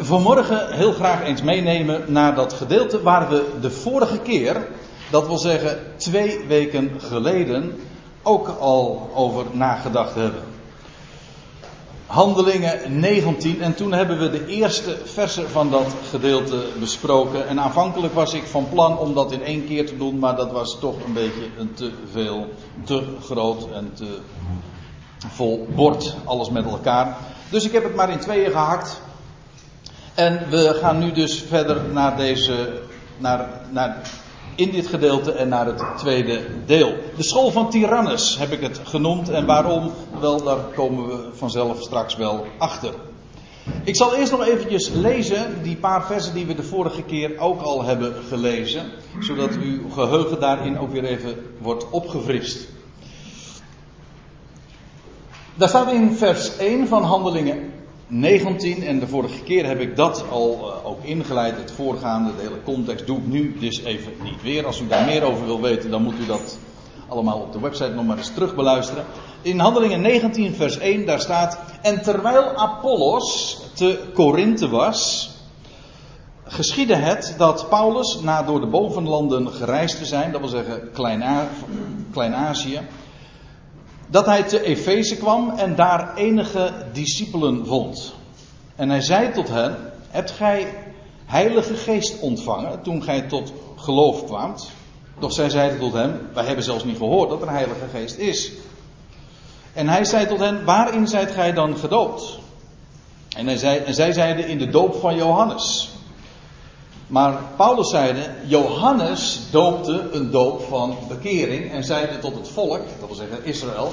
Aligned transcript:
vanmorgen 0.00 0.72
heel 0.72 0.92
graag 0.92 1.22
eens 1.22 1.42
meenemen 1.42 2.12
naar 2.12 2.34
dat 2.34 2.52
gedeelte 2.52 3.02
waar 3.02 3.28
we 3.28 3.44
de 3.60 3.70
vorige 3.70 4.18
keer, 4.18 4.66
dat 5.10 5.26
wil 5.26 5.38
zeggen 5.38 5.78
twee 5.96 6.44
weken 6.48 6.90
geleden, 6.98 7.80
ook 8.22 8.48
al 8.48 9.10
over 9.14 9.44
nagedacht 9.52 10.14
hebben. 10.14 10.42
Handelingen 12.06 13.00
19 13.00 13.62
en 13.62 13.74
toen 13.74 13.92
hebben 13.92 14.18
we 14.18 14.30
de 14.30 14.46
eerste 14.46 14.96
versen 15.04 15.50
van 15.50 15.70
dat 15.70 15.86
gedeelte 16.10 16.64
besproken. 16.78 17.48
En 17.48 17.60
aanvankelijk 17.60 18.14
was 18.14 18.34
ik 18.34 18.42
van 18.42 18.68
plan 18.68 18.98
om 18.98 19.14
dat 19.14 19.32
in 19.32 19.42
één 19.42 19.66
keer 19.66 19.86
te 19.86 19.96
doen, 19.96 20.18
maar 20.18 20.36
dat 20.36 20.52
was 20.52 20.78
toch 20.78 20.94
een 21.06 21.12
beetje 21.12 21.46
een 21.58 21.74
te 21.74 21.90
veel, 22.12 22.46
te 22.84 23.02
groot 23.24 23.68
en 23.72 23.90
te 23.94 24.18
vol 25.28 25.66
bord, 25.74 26.14
alles 26.24 26.50
met 26.50 26.64
elkaar. 26.64 27.16
Dus 27.50 27.64
ik 27.64 27.72
heb 27.72 27.82
het 27.82 27.94
maar 27.94 28.10
in 28.10 28.18
tweeën 28.18 28.50
gehakt. 28.50 29.00
En 30.20 30.50
we 30.50 30.78
gaan 30.80 30.98
nu 30.98 31.12
dus 31.12 31.44
verder 31.48 31.80
naar 31.92 32.16
deze, 32.16 32.82
naar, 33.18 33.48
naar, 33.70 34.10
in 34.54 34.70
dit 34.70 34.86
gedeelte 34.86 35.32
en 35.32 35.48
naar 35.48 35.66
het 35.66 35.82
tweede 35.96 36.40
deel. 36.66 36.94
De 37.16 37.22
school 37.22 37.50
van 37.50 37.70
Tyrannus 37.70 38.38
heb 38.38 38.52
ik 38.52 38.60
het 38.60 38.80
genoemd. 38.84 39.28
En 39.28 39.46
waarom? 39.46 39.92
Wel, 40.20 40.42
daar 40.42 40.56
komen 40.56 41.06
we 41.06 41.28
vanzelf 41.32 41.82
straks 41.82 42.16
wel 42.16 42.46
achter. 42.58 42.94
Ik 43.84 43.96
zal 43.96 44.14
eerst 44.14 44.32
nog 44.32 44.46
eventjes 44.46 44.88
lezen 44.88 45.62
die 45.62 45.76
paar 45.76 46.06
versen 46.06 46.34
die 46.34 46.46
we 46.46 46.54
de 46.54 46.62
vorige 46.62 47.02
keer 47.02 47.38
ook 47.38 47.60
al 47.60 47.84
hebben 47.84 48.14
gelezen. 48.28 48.82
Zodat 49.20 49.50
uw 49.62 49.90
geheugen 49.90 50.40
daarin 50.40 50.78
ook 50.78 50.92
weer 50.92 51.04
even 51.04 51.34
wordt 51.58 51.90
opgefrist. 51.90 52.68
Daar 55.54 55.68
staat 55.68 55.92
in 55.92 56.12
vers 56.12 56.56
1 56.56 56.88
van 56.88 57.02
Handelingen 57.02 57.78
19, 58.12 58.82
en 58.82 58.98
de 58.98 59.06
vorige 59.06 59.42
keer 59.42 59.66
heb 59.66 59.80
ik 59.80 59.96
dat 59.96 60.24
al 60.30 60.58
uh, 60.60 60.86
ook 60.86 61.04
ingeleid, 61.04 61.56
het 61.56 61.72
voorgaande, 61.72 62.36
de 62.36 62.42
hele 62.42 62.62
context, 62.64 63.06
doe 63.06 63.18
ik 63.18 63.26
nu 63.26 63.58
dus 63.58 63.82
even 63.82 64.12
niet 64.22 64.42
weer. 64.42 64.66
Als 64.66 64.80
u 64.80 64.86
daar 64.86 65.04
meer 65.04 65.22
over 65.22 65.46
wil 65.46 65.60
weten, 65.60 65.90
dan 65.90 66.02
moet 66.02 66.18
u 66.18 66.26
dat 66.26 66.58
allemaal 67.08 67.38
op 67.38 67.52
de 67.52 67.60
website 67.60 67.90
nog 67.90 68.04
maar 68.06 68.16
eens 68.16 68.34
terug 68.34 68.54
beluisteren. 68.54 69.04
In 69.42 69.58
Handelingen 69.58 70.00
19, 70.00 70.54
vers 70.54 70.78
1, 70.78 71.06
daar 71.06 71.20
staat: 71.20 71.58
En 71.82 72.02
terwijl 72.02 72.56
Apollos 72.56 73.58
te 73.74 73.98
Korinthe 74.14 74.68
was, 74.68 75.30
geschiedde 76.44 76.96
het 76.96 77.34
dat 77.38 77.68
Paulus, 77.68 78.20
na 78.20 78.42
door 78.42 78.60
de 78.60 78.66
bovenlanden 78.66 79.48
gereisd 79.48 79.98
te 79.98 80.04
zijn, 80.04 80.32
dat 80.32 80.40
wil 80.40 80.50
zeggen 80.50 80.90
Klein-Azië, 82.12 82.80
dat 84.10 84.26
hij 84.26 84.42
te 84.42 84.62
Efeze 84.62 85.16
kwam 85.16 85.50
en 85.56 85.74
daar 85.74 86.14
enige 86.14 86.72
discipelen 86.92 87.66
vond. 87.66 88.14
En 88.76 88.90
hij 88.90 89.00
zei 89.00 89.32
tot 89.32 89.48
hen: 89.48 89.76
Hebt 90.08 90.30
gij 90.30 90.74
Heilige 91.26 91.74
Geest 91.74 92.20
ontvangen 92.20 92.82
toen 92.82 93.02
gij 93.02 93.20
tot 93.20 93.52
geloof 93.76 94.24
kwaamt? 94.24 94.70
Doch 95.18 95.32
zij 95.32 95.50
zeiden 95.50 95.78
tot 95.78 95.92
hem: 95.92 96.28
Wij 96.34 96.44
hebben 96.44 96.64
zelfs 96.64 96.84
niet 96.84 96.96
gehoord 96.96 97.28
dat 97.28 97.42
er 97.42 97.50
Heilige 97.50 97.88
Geest 97.92 98.16
is. 98.16 98.52
En 99.72 99.88
hij 99.88 100.04
zei 100.04 100.26
tot 100.26 100.38
hen: 100.38 100.64
Waarin 100.64 101.08
zijt 101.08 101.30
gij 101.30 101.52
dan 101.52 101.76
gedoopt? 101.76 102.38
En, 103.36 103.58
zei, 103.58 103.78
en 103.78 103.94
zij 103.94 104.12
zeiden: 104.12 104.48
In 104.48 104.58
de 104.58 104.68
doop 104.68 104.94
van 104.94 105.16
Johannes. 105.16 105.90
Maar 107.10 107.42
Paulus 107.56 107.90
zeide, 107.90 108.30
Johannes 108.46 109.40
doopte 109.50 110.08
een 110.12 110.30
doop 110.30 110.62
van 110.62 110.96
bekering 111.08 111.72
en 111.72 111.84
zeide 111.84 112.18
tot 112.18 112.34
het 112.34 112.48
volk, 112.48 112.80
dat 112.98 113.08
wil 113.08 113.16
zeggen 113.16 113.44
Israël, 113.44 113.92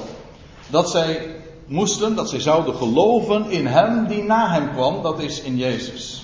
dat 0.67 0.89
zij 0.89 1.35
moesten, 1.65 2.15
dat 2.15 2.29
zij 2.29 2.39
zouden 2.39 2.75
geloven 2.75 3.51
in 3.51 3.65
hem 3.65 4.07
die 4.07 4.23
na 4.23 4.51
hem 4.51 4.71
kwam, 4.73 5.01
dat 5.01 5.19
is 5.19 5.41
in 5.41 5.57
Jezus. 5.57 6.23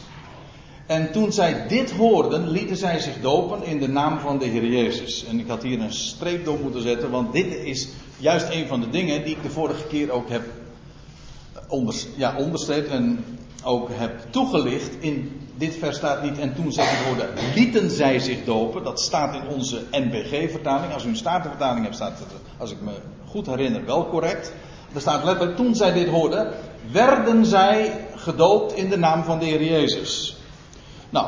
En 0.88 1.11
toen 1.11 1.31
zij 1.31 1.67
dit 1.67 1.91
hoorden, 1.91 2.49
lieten 2.49 2.77
zij 2.77 2.99
zich 2.99 3.21
dopen 3.21 3.64
in 3.64 3.80
de 3.80 3.89
naam 3.89 4.19
van 4.19 4.38
de 4.38 4.45
Heer 4.45 4.66
Jezus. 4.66 5.25
En 5.25 5.39
ik 5.39 5.47
had 5.47 5.64
hier 5.64 5.81
een 5.81 5.94
streep 5.94 6.45
door 6.45 6.59
moeten 6.59 6.81
zetten, 6.81 7.09
want 7.09 7.33
dit 7.33 7.53
is 7.53 7.87
juist 8.17 8.49
een 8.49 8.67
van 8.67 8.80
de 8.80 8.89
dingen 8.89 9.23
die 9.23 9.36
ik 9.36 9.43
de 9.43 9.49
vorige 9.49 9.87
keer 9.87 10.11
ook 10.11 10.30
heb 10.30 10.43
onder, 11.67 11.95
ja, 12.15 12.36
onderstreept 12.37 12.89
en 12.89 13.26
ook 13.64 13.90
heb 13.92 14.12
toegelicht 14.30 14.96
in 15.00 15.42
dit 15.56 15.76
vers 15.76 15.98
staat 15.98 16.24
niet 16.24 16.40
en 16.40 16.56
toen 16.56 16.72
zij 16.72 16.86
het 16.86 17.06
hoorden, 17.06 17.30
lieten 17.56 17.90
zij 17.90 18.20
zich 18.20 18.44
dopen. 18.44 18.84
Dat 18.84 19.00
staat 19.00 19.36
in 19.36 19.48
onze 19.48 19.84
NBG-vertaling. 19.92 20.94
Als 20.94 21.06
u 21.06 21.08
een 21.08 21.16
statenvertaling 21.16 21.84
hebt, 21.84 21.96
staat 21.96 22.20
het, 22.20 22.28
als 22.58 22.72
ik 22.72 22.82
me 22.82 22.92
goed 23.26 23.46
herinner, 23.46 23.86
wel 23.86 24.10
correct. 24.10 24.54
Er 24.94 25.02
staat 25.02 25.24
letterlijk, 25.24 25.58
toen 25.58 25.76
zij 25.76 25.94
dit 25.94 26.08
hoorden, 26.08 26.54
werden 26.92 27.46
zij 27.46 28.06
gedoopt 28.16 28.74
in 28.74 28.90
de 28.90 28.98
naam 28.98 29.24
van 29.24 29.40
de 29.40 29.46
Heer 29.46 29.64
Jezus. 29.64 30.38
Nou, 31.10 31.28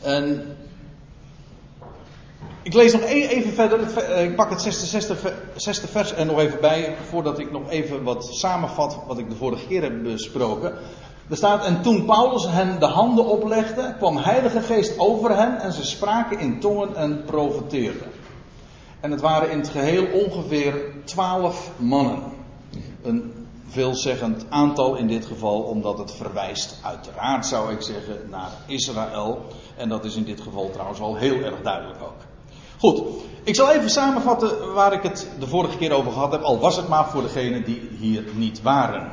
en 0.00 0.56
ik 2.62 2.74
lees 2.74 2.92
nog 2.92 3.02
e- 3.02 3.26
even 3.26 3.52
verder. 3.52 3.96
Eh, 3.96 4.24
ik 4.24 4.36
pak 4.36 4.50
het 4.50 4.60
zesde, 4.60 5.16
zesde 5.54 5.88
vers 5.88 6.14
er 6.14 6.26
nog 6.26 6.38
even 6.38 6.60
bij. 6.60 6.96
Voordat 7.08 7.38
ik 7.38 7.52
nog 7.52 7.70
even 7.70 8.02
wat 8.02 8.28
samenvat 8.30 8.98
wat 9.06 9.18
ik 9.18 9.30
de 9.30 9.36
vorige 9.36 9.66
keer 9.66 9.82
heb 9.82 10.02
besproken. 10.02 10.72
Er 11.30 11.36
staat, 11.36 11.64
en 11.64 11.82
toen 11.82 12.04
Paulus 12.04 12.46
hen 12.46 12.80
de 12.80 12.86
handen 12.86 13.26
oplegde, 13.26 13.94
kwam 13.98 14.16
Heilige 14.16 14.60
Geest 14.60 14.98
over 14.98 15.36
hen 15.36 15.60
en 15.60 15.72
ze 15.72 15.84
spraken 15.84 16.38
in 16.38 16.60
tongen 16.60 16.96
en 16.96 17.24
profeteerden. 17.24 18.08
En 19.00 19.10
het 19.10 19.20
waren 19.20 19.50
in 19.50 19.58
het 19.58 19.68
geheel 19.68 20.06
ongeveer 20.06 20.74
twaalf 21.04 21.70
mannen. 21.76 22.22
Een 23.02 23.32
veelzeggend 23.68 24.46
aantal 24.48 24.96
in 24.96 25.06
dit 25.06 25.26
geval, 25.26 25.60
omdat 25.62 25.98
het 25.98 26.12
verwijst, 26.12 26.78
uiteraard 26.82 27.46
zou 27.46 27.72
ik 27.72 27.82
zeggen, 27.82 28.16
naar 28.30 28.50
Israël. 28.66 29.46
En 29.76 29.88
dat 29.88 30.04
is 30.04 30.16
in 30.16 30.24
dit 30.24 30.40
geval 30.40 30.70
trouwens 30.70 31.00
al 31.00 31.16
heel 31.16 31.40
erg 31.40 31.62
duidelijk 31.62 32.02
ook. 32.02 32.29
Goed, 32.80 33.02
ik 33.42 33.54
zal 33.54 33.70
even 33.70 33.90
samenvatten 33.90 34.72
waar 34.72 34.92
ik 34.92 35.02
het 35.02 35.28
de 35.38 35.46
vorige 35.46 35.76
keer 35.76 35.92
over 35.92 36.12
gehad 36.12 36.32
heb, 36.32 36.42
al 36.42 36.58
was 36.58 36.76
het 36.76 36.88
maar 36.88 37.10
voor 37.10 37.22
degenen 37.22 37.64
die 37.64 37.88
hier 37.98 38.24
niet 38.34 38.62
waren. 38.62 39.12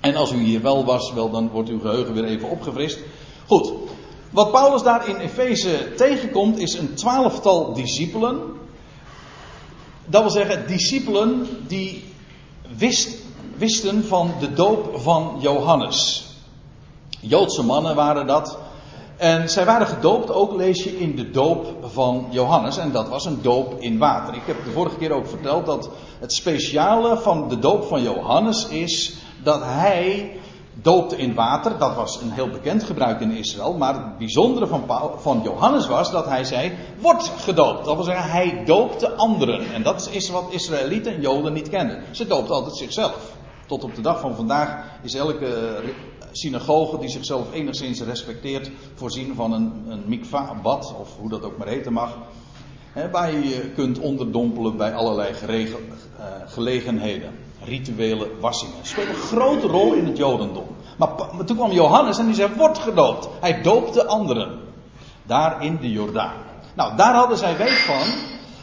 En 0.00 0.16
als 0.16 0.32
u 0.32 0.42
hier 0.42 0.62
wel 0.62 0.84
was, 0.84 1.12
wel, 1.12 1.30
dan 1.30 1.50
wordt 1.50 1.68
uw 1.68 1.80
geheugen 1.80 2.14
weer 2.14 2.24
even 2.24 2.50
opgefrist. 2.50 2.98
Goed, 3.46 3.72
wat 4.30 4.50
Paulus 4.50 4.82
daar 4.82 5.08
in 5.08 5.16
Efeze 5.16 5.92
tegenkomt, 5.96 6.58
is 6.58 6.74
een 6.74 6.94
twaalftal 6.94 7.72
discipelen. 7.72 8.40
Dat 10.06 10.22
wil 10.22 10.30
zeggen, 10.30 10.66
discipelen 10.66 11.48
die 11.66 12.04
wist, 12.76 13.16
wisten 13.56 14.04
van 14.04 14.34
de 14.40 14.52
doop 14.52 15.00
van 15.00 15.36
Johannes. 15.40 16.26
Joodse 17.20 17.62
mannen 17.62 17.94
waren 17.94 18.26
dat. 18.26 18.58
En 19.16 19.48
zij 19.48 19.64
waren 19.64 19.86
gedoopt, 19.86 20.32
ook 20.32 20.52
lees 20.52 20.84
je 20.84 20.98
in 20.98 21.16
de 21.16 21.30
doop 21.30 21.66
van 21.82 22.26
Johannes. 22.30 22.76
En 22.76 22.92
dat 22.92 23.08
was 23.08 23.24
een 23.24 23.42
doop 23.42 23.80
in 23.80 23.98
water. 23.98 24.34
Ik 24.34 24.46
heb 24.46 24.64
de 24.64 24.70
vorige 24.70 24.96
keer 24.96 25.12
ook 25.12 25.26
verteld 25.26 25.66
dat 25.66 25.88
het 26.20 26.32
speciale 26.32 27.16
van 27.16 27.48
de 27.48 27.58
doop 27.58 27.84
van 27.84 28.02
Johannes 28.02 28.68
is 28.68 29.14
dat 29.42 29.60
hij 29.64 30.32
doopte 30.74 31.16
in 31.16 31.34
water. 31.34 31.78
Dat 31.78 31.94
was 31.94 32.20
een 32.20 32.30
heel 32.30 32.48
bekend 32.48 32.82
gebruik 32.82 33.20
in 33.20 33.30
Israël. 33.30 33.74
Maar 33.74 33.94
het 33.94 34.18
bijzondere 34.18 34.66
van, 34.66 34.84
van 35.16 35.40
Johannes 35.44 35.86
was 35.86 36.10
dat 36.10 36.26
hij 36.26 36.44
zei: 36.44 36.72
wordt 37.00 37.32
gedoopt. 37.38 37.84
Dat 37.84 37.94
wil 37.94 38.04
zeggen, 38.04 38.30
hij 38.30 38.62
doopte 38.64 39.12
anderen. 39.12 39.72
En 39.72 39.82
dat 39.82 40.08
is 40.12 40.30
wat 40.30 40.44
Israëlieten 40.50 41.14
en 41.14 41.20
Joden 41.20 41.52
niet 41.52 41.68
kennen. 41.68 42.02
Ze 42.10 42.26
doopten 42.26 42.54
altijd 42.54 42.76
zichzelf. 42.76 43.32
Tot 43.66 43.84
op 43.84 43.94
de 43.94 44.02
dag 44.02 44.20
van 44.20 44.34
vandaag 44.34 44.84
is 45.02 45.14
elke 45.14 45.82
synagoge 46.36 46.98
die 46.98 47.08
zichzelf 47.08 47.52
enigszins 47.52 48.00
respecteert, 48.00 48.70
voorzien 48.94 49.34
van 49.34 49.52
een, 49.52 49.72
een 49.88 50.02
mikvah-bad, 50.06 50.94
of 51.00 51.16
hoe 51.18 51.28
dat 51.28 51.42
ook 51.42 51.56
maar 51.56 51.68
heten 51.68 51.92
mag. 51.92 52.16
Hè, 52.92 53.10
waar 53.10 53.32
je 53.32 53.48
je 53.48 53.70
kunt 53.74 53.98
onderdompelen 53.98 54.76
bij 54.76 54.94
allerlei 54.94 55.34
uh, 55.48 55.66
gelegenheden. 56.46 57.32
Rituele 57.64 58.30
wassingen. 58.40 58.74
Speelt 58.82 59.08
een 59.08 59.14
grote 59.14 59.66
rol 59.66 59.92
in 59.92 60.06
het 60.06 60.16
Jodendom. 60.16 60.66
Maar, 60.98 61.08
maar 61.36 61.44
toen 61.44 61.56
kwam 61.56 61.70
Johannes 61.70 62.18
en 62.18 62.26
die 62.26 62.34
zei: 62.34 62.50
Wordt 62.56 62.78
gedoopt. 62.78 63.28
Hij 63.40 63.62
doopte 63.62 64.06
anderen. 64.06 64.58
Daar 65.22 65.64
in 65.64 65.78
de 65.80 65.90
Jordaan. 65.90 66.36
Nou, 66.74 66.96
daar 66.96 67.14
hadden 67.14 67.38
zij 67.38 67.56
weet 67.56 67.78
van. 67.78 68.06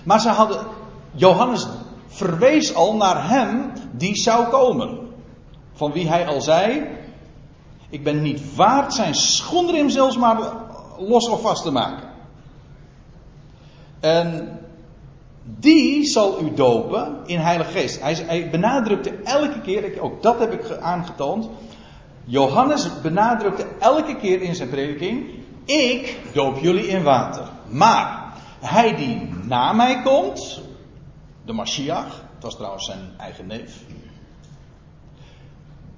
Maar 0.03 0.19
ze 0.19 0.29
hadden. 0.29 0.57
Johannes 1.11 1.67
verwees 2.07 2.75
al 2.75 2.95
naar 2.95 3.29
hem 3.29 3.71
die 3.91 4.15
zou 4.15 4.47
komen. 4.47 4.99
Van 5.73 5.91
wie 5.91 6.07
hij 6.07 6.27
al 6.27 6.41
zei: 6.41 6.87
Ik 7.91 8.03
ben 8.03 8.21
niet 8.21 8.55
waard 8.55 8.93
zijn 8.93 9.15
schoenriem 9.15 9.89
zelfs 9.89 10.17
maar 10.17 10.37
los 10.97 11.29
of 11.29 11.41
vast 11.41 11.63
te 11.63 11.71
maken. 11.71 12.09
En 13.99 14.59
die 15.43 16.05
zal 16.05 16.41
u 16.41 16.53
dopen 16.53 17.17
in 17.25 17.39
Heilige 17.39 17.71
Geest. 17.71 18.01
Hij, 18.01 18.13
hij 18.13 18.49
benadrukte 18.49 19.13
elke 19.23 19.61
keer, 19.61 20.01
ook 20.01 20.23
dat 20.23 20.39
heb 20.39 20.53
ik 20.53 20.77
aangetoond. 20.77 21.49
Johannes 22.23 23.01
benadrukte 23.01 23.65
elke 23.79 24.15
keer 24.15 24.41
in 24.41 24.55
zijn 24.55 24.69
prediking: 24.69 25.29
Ik 25.65 26.19
doop 26.33 26.57
jullie 26.57 26.87
in 26.87 27.03
water. 27.03 27.49
Maar 27.69 28.33
hij 28.59 28.95
die 28.95 29.29
na 29.43 29.73
mij 29.73 30.01
komt, 30.01 30.61
de 31.45 31.53
Mashiach, 31.53 32.23
het 32.33 32.43
was 32.43 32.55
trouwens 32.55 32.85
zijn 32.85 33.13
eigen 33.17 33.47
neef. 33.47 33.83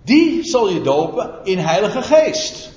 Die 0.03 0.43
zal 0.43 0.69
je 0.69 0.81
dopen 0.81 1.31
in 1.43 1.57
Heilige 1.57 2.01
Geest. 2.01 2.71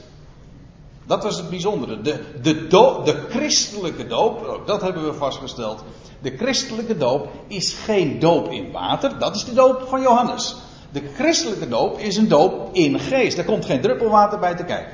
Dat 1.06 1.22
was 1.22 1.36
het 1.36 1.50
bijzondere. 1.50 2.00
De, 2.00 2.40
de, 2.42 2.66
de 3.04 3.24
christelijke 3.28 4.06
doop, 4.06 4.62
dat 4.66 4.82
hebben 4.82 5.04
we 5.04 5.12
vastgesteld. 5.12 5.84
De 6.22 6.36
christelijke 6.36 6.96
doop 6.96 7.28
is 7.46 7.72
geen 7.72 8.18
doop 8.18 8.50
in 8.50 8.72
water, 8.72 9.18
dat 9.18 9.34
is 9.34 9.44
de 9.44 9.54
doop 9.54 9.84
van 9.88 10.00
Johannes. 10.00 10.56
De 10.92 11.02
christelijke 11.14 11.68
doop 11.68 11.98
is 11.98 12.16
een 12.16 12.28
doop 12.28 12.68
in 12.72 13.00
geest. 13.00 13.36
Daar 13.36 13.44
komt 13.44 13.64
geen 13.64 13.80
druppel 13.80 14.08
water 14.08 14.38
bij 14.38 14.54
te 14.54 14.64
kijken. 14.64 14.92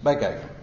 Bij 0.00 0.16
kijken. 0.16 0.57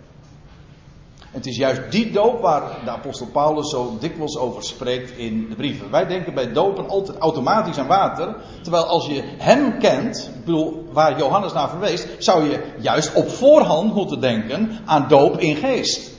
Het 1.36 1.46
is 1.46 1.58
juist 1.58 1.92
die 1.92 2.12
doop 2.12 2.42
waar 2.42 2.62
de 2.84 2.90
apostel 2.90 3.28
Paulus 3.28 3.70
zo 3.70 3.98
dikwijls 4.00 4.38
over 4.38 4.64
spreekt 4.64 5.18
in 5.18 5.50
de 5.50 5.56
brieven. 5.56 5.92
Wij 5.92 6.06
denken 6.06 6.34
bij 6.34 6.54
dopen 6.54 6.90
altijd 6.90 7.18
automatisch 7.18 7.78
aan 7.78 7.88
water. 7.88 8.36
Terwijl 8.62 8.86
als 8.86 9.06
je 9.06 9.24
hem 9.38 9.80
kent, 9.80 10.32
ik 10.36 10.46
bedoel 10.46 10.90
waar 10.92 11.18
Johannes 11.18 11.54
naar 11.54 11.70
verwees, 11.70 12.06
zou 12.18 12.50
je 12.50 12.64
juist 12.80 13.14
op 13.14 13.30
voorhand 13.30 13.94
moeten 13.94 14.20
denken 14.20 14.80
aan 14.86 15.08
doop 15.08 15.38
in 15.38 15.56
geest. 15.56 16.12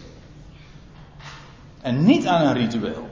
En 1.81 2.05
niet 2.05 2.27
aan 2.27 2.47
een 2.47 2.55
ritueel. 2.55 3.09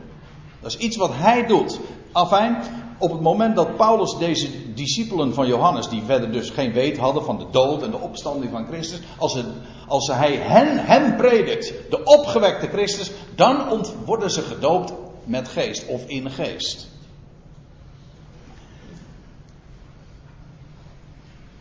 Dat 0.61 0.71
is 0.71 0.79
iets 0.79 0.97
wat 0.97 1.11
hij 1.15 1.47
doet. 1.47 1.81
Afijn, 2.13 2.57
op 2.99 3.11
het 3.11 3.21
moment 3.21 3.57
dat 3.57 3.77
Paulus 3.77 4.17
deze 4.19 4.73
discipelen 4.75 5.35
van 5.35 5.47
Johannes, 5.47 5.89
die 5.89 6.03
verder 6.03 6.33
dus 6.33 6.51
geen 6.51 6.73
weet 6.73 6.99
hadden 6.99 7.25
van 7.25 7.39
de 7.39 7.47
dood 7.51 7.83
en 7.83 7.91
de 7.91 7.99
opstanding 7.99 8.53
van 8.53 8.67
Christus, 8.67 9.01
als, 9.19 9.35
het, 9.35 9.47
als 9.89 10.09
hij 10.09 10.33
hen, 10.37 10.87
hen 10.87 11.17
predikt, 11.17 11.73
de 11.91 12.05
opgewekte 12.05 12.67
Christus, 12.67 13.11
dan 13.35 13.85
worden 14.05 14.31
ze 14.31 14.43
gedoopt 14.43 14.93
met 15.25 15.49
geest 15.49 15.87
of 15.87 16.07
in 16.07 16.31
geest. 16.31 16.89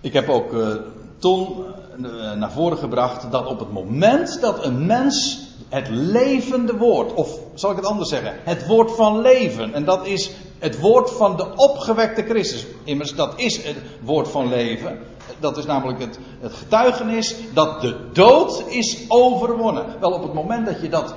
Ik 0.01 0.13
heb 0.13 0.29
ook 0.29 0.53
uh, 0.53 0.75
toen 1.17 1.47
uh, 1.97 2.33
naar 2.33 2.51
voren 2.51 2.77
gebracht 2.77 3.31
dat 3.31 3.45
op 3.45 3.59
het 3.59 3.71
moment 3.71 4.41
dat 4.41 4.65
een 4.65 4.85
mens 4.85 5.41
het 5.69 5.89
levende 5.89 6.77
woord, 6.77 7.13
of 7.13 7.39
zal 7.53 7.71
ik 7.71 7.75
het 7.75 7.85
anders 7.85 8.09
zeggen, 8.09 8.35
het 8.43 8.67
woord 8.67 8.91
van 8.91 9.21
leven, 9.21 9.73
en 9.73 9.85
dat 9.85 10.05
is 10.07 10.31
het 10.59 10.79
woord 10.79 11.11
van 11.11 11.37
de 11.37 11.55
opgewekte 11.55 12.23
Christus. 12.23 12.65
Immers, 12.83 13.15
dat 13.15 13.33
is 13.39 13.63
het 13.63 13.77
woord 14.01 14.27
van 14.27 14.49
leven. 14.49 14.99
Dat 15.39 15.57
is 15.57 15.65
namelijk 15.65 15.99
het, 15.99 16.19
het 16.39 16.53
getuigenis 16.53 17.35
dat 17.53 17.81
de 17.81 18.09
dood 18.13 18.63
is 18.67 19.05
overwonnen. 19.07 19.99
Wel, 19.99 20.11
op 20.11 20.23
het 20.23 20.33
moment 20.33 20.65
dat 20.65 20.81
je 20.81 20.89
dat 20.89 21.15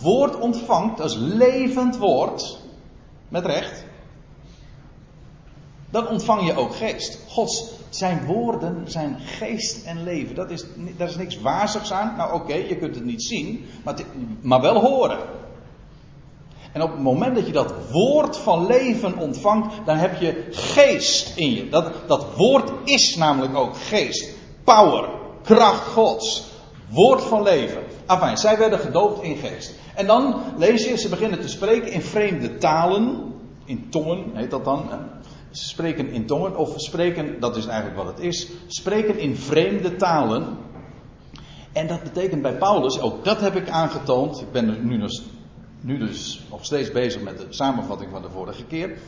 woord 0.00 0.38
ontvangt 0.38 1.00
als 1.00 1.16
levend 1.16 1.96
woord, 1.96 2.58
met 3.28 3.46
recht, 3.46 3.84
dan 5.90 6.08
ontvang 6.08 6.46
je 6.46 6.56
ook 6.56 6.74
geest. 6.74 7.18
Gods, 7.28 7.64
zijn 7.88 8.24
woorden 8.24 8.82
zijn 8.86 9.18
geest 9.20 9.84
en 9.84 10.02
leven. 10.02 10.34
Dat 10.34 10.50
is, 10.50 10.64
daar 10.96 11.08
is 11.08 11.16
niks 11.16 11.40
waarzigs 11.40 11.92
aan. 11.92 12.16
Nou 12.16 12.34
oké, 12.34 12.54
je 12.54 12.76
kunt 12.76 12.94
het 12.94 13.04
niet 13.04 13.22
zien, 13.22 13.64
maar 14.40 14.60
wel 14.60 14.80
horen. 14.80 15.18
En 16.76 16.82
op 16.82 16.90
het 16.90 17.02
moment 17.02 17.34
dat 17.34 17.46
je 17.46 17.52
dat 17.52 17.74
woord 17.90 18.36
van 18.36 18.66
leven 18.66 19.18
ontvangt, 19.18 19.74
dan 19.84 19.96
heb 19.96 20.20
je 20.20 20.46
geest 20.50 21.36
in 21.36 21.54
je. 21.54 21.68
Dat, 21.68 21.92
dat 22.06 22.26
woord 22.36 22.70
is 22.84 23.16
namelijk 23.16 23.56
ook 23.56 23.76
geest. 23.76 24.34
Power, 24.64 25.08
kracht 25.42 25.86
Gods. 25.86 26.44
Woord 26.88 27.22
van 27.22 27.42
leven. 27.42 27.82
Enfin, 28.06 28.36
zij 28.36 28.58
werden 28.58 28.78
gedoopt 28.78 29.22
in 29.22 29.36
geest. 29.36 29.74
En 29.94 30.06
dan 30.06 30.42
lees 30.56 30.84
je, 30.84 30.96
ze 30.96 31.08
beginnen 31.08 31.40
te 31.40 31.48
spreken 31.48 31.92
in 31.92 32.02
vreemde 32.02 32.56
talen. 32.56 33.34
In 33.64 33.90
tongen 33.90 34.24
heet 34.34 34.50
dat 34.50 34.64
dan. 34.64 34.88
Ze 35.50 35.68
spreken 35.68 36.08
in 36.08 36.26
tongen, 36.26 36.56
of 36.56 36.72
spreken, 36.76 37.40
dat 37.40 37.56
is 37.56 37.66
eigenlijk 37.66 37.96
wat 37.96 38.06
het 38.06 38.20
is, 38.20 38.48
spreken 38.66 39.18
in 39.18 39.36
vreemde 39.36 39.96
talen. 39.96 40.58
En 41.72 41.86
dat 41.86 42.02
betekent 42.02 42.42
bij 42.42 42.56
Paulus, 42.56 43.00
ook 43.00 43.24
dat 43.24 43.40
heb 43.40 43.56
ik 43.56 43.68
aangetoond, 43.68 44.40
ik 44.40 44.52
ben 44.52 44.68
er 44.68 44.78
nu 44.78 44.96
nog 44.96 45.10
nu 45.80 45.98
dus 45.98 46.44
nog 46.50 46.64
steeds 46.64 46.92
bezig 46.92 47.22
met 47.22 47.38
de 47.38 47.46
samenvatting 47.48 48.10
van 48.10 48.22
de 48.22 48.30
vorige 48.30 48.64
keer. 48.64 48.98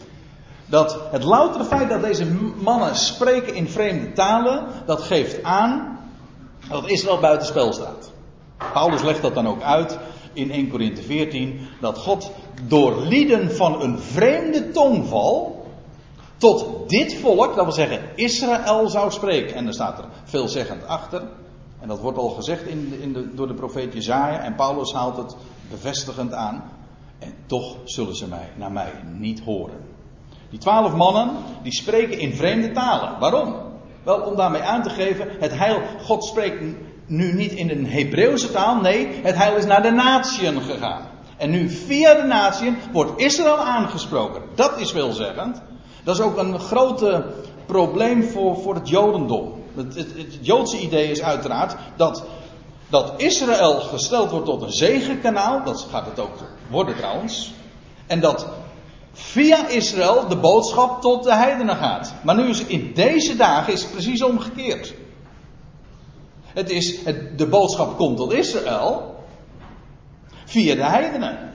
Dat 0.67 1.01
het 1.11 1.25
loutere 1.25 1.65
feit 1.65 1.89
dat 1.89 2.03
deze 2.03 2.27
mannen 2.63 2.97
spreken 2.97 3.55
in 3.55 3.69
vreemde 3.69 4.13
talen, 4.13 4.67
dat 4.87 5.03
geeft 5.03 5.43
aan 5.43 5.99
dat 6.69 6.91
Israël 6.91 7.21
buitenspel 7.21 7.73
staat. 7.73 8.11
Paulus 8.73 9.03
legt 9.03 9.23
dat 9.23 9.35
dan 9.35 9.49
ook 9.49 9.63
uit 9.63 9.99
in 10.33 10.51
1 10.51 10.69
Corinthië 10.69 11.03
14, 11.03 11.61
dat 11.81 11.99
God 11.99 12.31
door 12.67 13.01
lieden 13.01 13.57
van 13.57 13.83
een 13.83 13.99
vreemde 13.99 14.71
tongval 14.71 15.67
tot 16.37 16.89
dit 16.89 17.15
volk, 17.15 17.55
dat 17.55 17.65
wil 17.65 17.73
zeggen 17.73 18.01
Israël, 18.15 18.89
zou 18.89 19.11
spreken. 19.11 19.55
En 19.55 19.67
er 19.67 19.75
staat 19.75 19.99
er 19.99 20.05
veelzeggend 20.25 20.87
achter. 20.87 21.23
En 21.81 21.89
dat 21.89 22.01
wordt 22.01 22.19
al 22.19 22.29
gezegd 22.29 22.67
in 22.67 22.99
in 23.01 23.13
de, 23.13 23.35
door 23.35 23.47
de 23.47 23.55
profeet 23.55 23.93
Jezaja. 23.93 24.41
En 24.41 24.55
Paulus 24.55 24.93
haalt 24.93 25.17
het 25.17 25.37
bevestigend 25.71 26.33
aan. 26.33 26.63
En 27.19 27.35
toch 27.47 27.77
zullen 27.85 28.17
ze 28.17 28.29
mij, 28.29 28.49
naar 28.57 28.73
mij 28.73 28.93
niet 29.19 29.41
horen. 29.41 29.81
Die 30.51 30.59
twaalf 30.59 30.95
mannen, 30.95 31.31
die 31.63 31.73
spreken 31.73 32.19
in 32.19 32.33
vreemde 32.33 32.71
talen. 32.71 33.19
Waarom? 33.19 33.55
Wel 34.03 34.21
om 34.21 34.37
daarmee 34.37 34.63
aan 34.63 34.83
te 34.83 34.91
geven, 34.91 35.29
het 35.41 35.59
heil, 35.59 35.81
God 36.03 36.25
spreekt 36.25 36.63
nu 37.07 37.33
niet 37.33 37.53
in 37.53 37.71
een 37.71 37.87
Hebreeuwse 37.87 38.51
taal, 38.51 38.81
nee, 38.81 39.09
het 39.23 39.37
heil 39.37 39.57
is 39.57 39.67
naar 39.67 39.83
de 39.83 39.91
natieën 39.91 40.61
gegaan. 40.61 41.03
En 41.37 41.51
nu 41.51 41.69
via 41.69 42.15
de 42.15 42.23
natieën 42.23 42.77
wordt 42.93 43.21
Israël 43.21 43.57
aangesproken. 43.57 44.43
Dat 44.55 44.81
is 44.81 44.91
veelzeggend. 44.91 45.63
Dat 46.05 46.19
is 46.19 46.25
ook 46.25 46.37
een 46.37 46.59
groot 46.59 47.23
probleem 47.67 48.23
voor, 48.23 48.57
voor 48.57 48.75
het 48.75 48.89
Jodendom. 48.89 49.55
Het, 49.75 49.95
het 49.95 50.39
Joodse 50.41 50.81
idee 50.81 51.11
is 51.11 51.23
uiteraard 51.23 51.77
dat 51.97 52.25
dat 52.89 53.13
Israël 53.17 53.81
gesteld 53.81 54.31
wordt 54.31 54.47
tot 54.47 54.63
een 54.63 54.73
zegenkanaal, 54.73 55.65
dat 55.65 55.87
gaat 55.91 56.07
het 56.07 56.19
ook 56.19 56.37
worden 56.69 56.97
trouwens. 56.97 57.53
En 58.07 58.21
dat 58.21 58.47
via 59.13 59.69
Israël 59.69 60.29
de 60.29 60.37
boodschap 60.37 61.01
tot 61.01 61.25
de 61.25 61.35
heidenen 61.35 61.77
gaat. 61.77 62.15
Maar 62.23 62.37
nu 62.37 62.49
is 62.49 62.65
in 62.65 62.93
deze 62.95 63.37
dagen 63.37 63.73
is 63.73 63.87
precies 63.87 64.23
omgekeerd. 64.23 64.95
Het 66.43 66.71
is, 66.71 67.05
het, 67.05 67.39
de 67.39 67.47
boodschap 67.47 67.97
komt 67.97 68.17
tot 68.17 68.33
Israël 68.33 69.17
via 70.45 70.75
de 70.75 70.85
heidenen. 70.85 71.53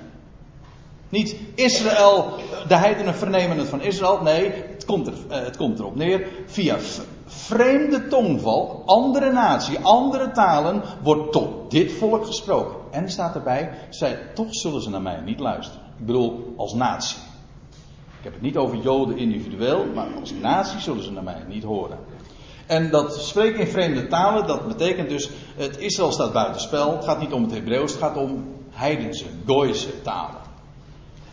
Niet 1.09 1.35
Israël, 1.55 2.33
de 2.67 2.75
heidenen 2.75 3.15
vernemen 3.15 3.57
het 3.57 3.67
van 3.67 3.81
Israël. 3.81 4.21
Nee, 4.21 4.51
het 4.73 4.85
komt, 4.85 5.07
er, 5.07 5.13
eh, 5.29 5.43
het 5.43 5.57
komt 5.57 5.79
erop 5.79 5.95
neer. 5.95 6.27
Via 6.45 6.77
vreemde 7.33 8.07
tongval, 8.07 8.83
andere 8.85 9.31
natie, 9.31 9.79
andere 9.79 10.31
talen, 10.31 10.83
wordt 11.03 11.31
tot 11.31 11.71
dit 11.71 11.91
volk 11.91 12.25
gesproken. 12.25 12.75
En 12.91 13.09
staat 13.09 13.35
erbij, 13.35 13.69
zij, 13.89 14.19
toch 14.33 14.55
zullen 14.55 14.81
ze 14.81 14.89
naar 14.89 15.01
mij 15.01 15.21
niet 15.25 15.39
luisteren. 15.39 15.81
Ik 15.99 16.05
bedoel, 16.05 16.53
als 16.57 16.73
natie. 16.73 17.17
Ik 18.17 18.23
heb 18.23 18.33
het 18.33 18.41
niet 18.41 18.57
over 18.57 18.77
Joden 18.77 19.17
individueel, 19.17 19.85
maar 19.93 20.07
als 20.19 20.33
natie 20.41 20.79
zullen 20.79 21.03
ze 21.03 21.11
naar 21.11 21.23
mij 21.23 21.43
niet 21.47 21.63
horen. 21.63 21.97
En 22.65 22.89
dat 22.89 23.15
spreken 23.15 23.59
in 23.59 23.67
vreemde 23.67 24.07
talen, 24.07 24.47
dat 24.47 24.67
betekent 24.67 25.09
dus, 25.09 25.29
het 25.55 25.77
Israël 25.77 26.11
staat 26.11 26.33
buitenspel. 26.33 26.95
Het 26.95 27.05
gaat 27.05 27.19
niet 27.19 27.33
om 27.33 27.43
het 27.43 27.51
Hebreeuws, 27.51 27.91
het 27.91 28.01
gaat 28.01 28.17
om 28.17 28.45
heidense, 28.69 29.25
Gooise 29.45 30.01
talen. 30.01 30.41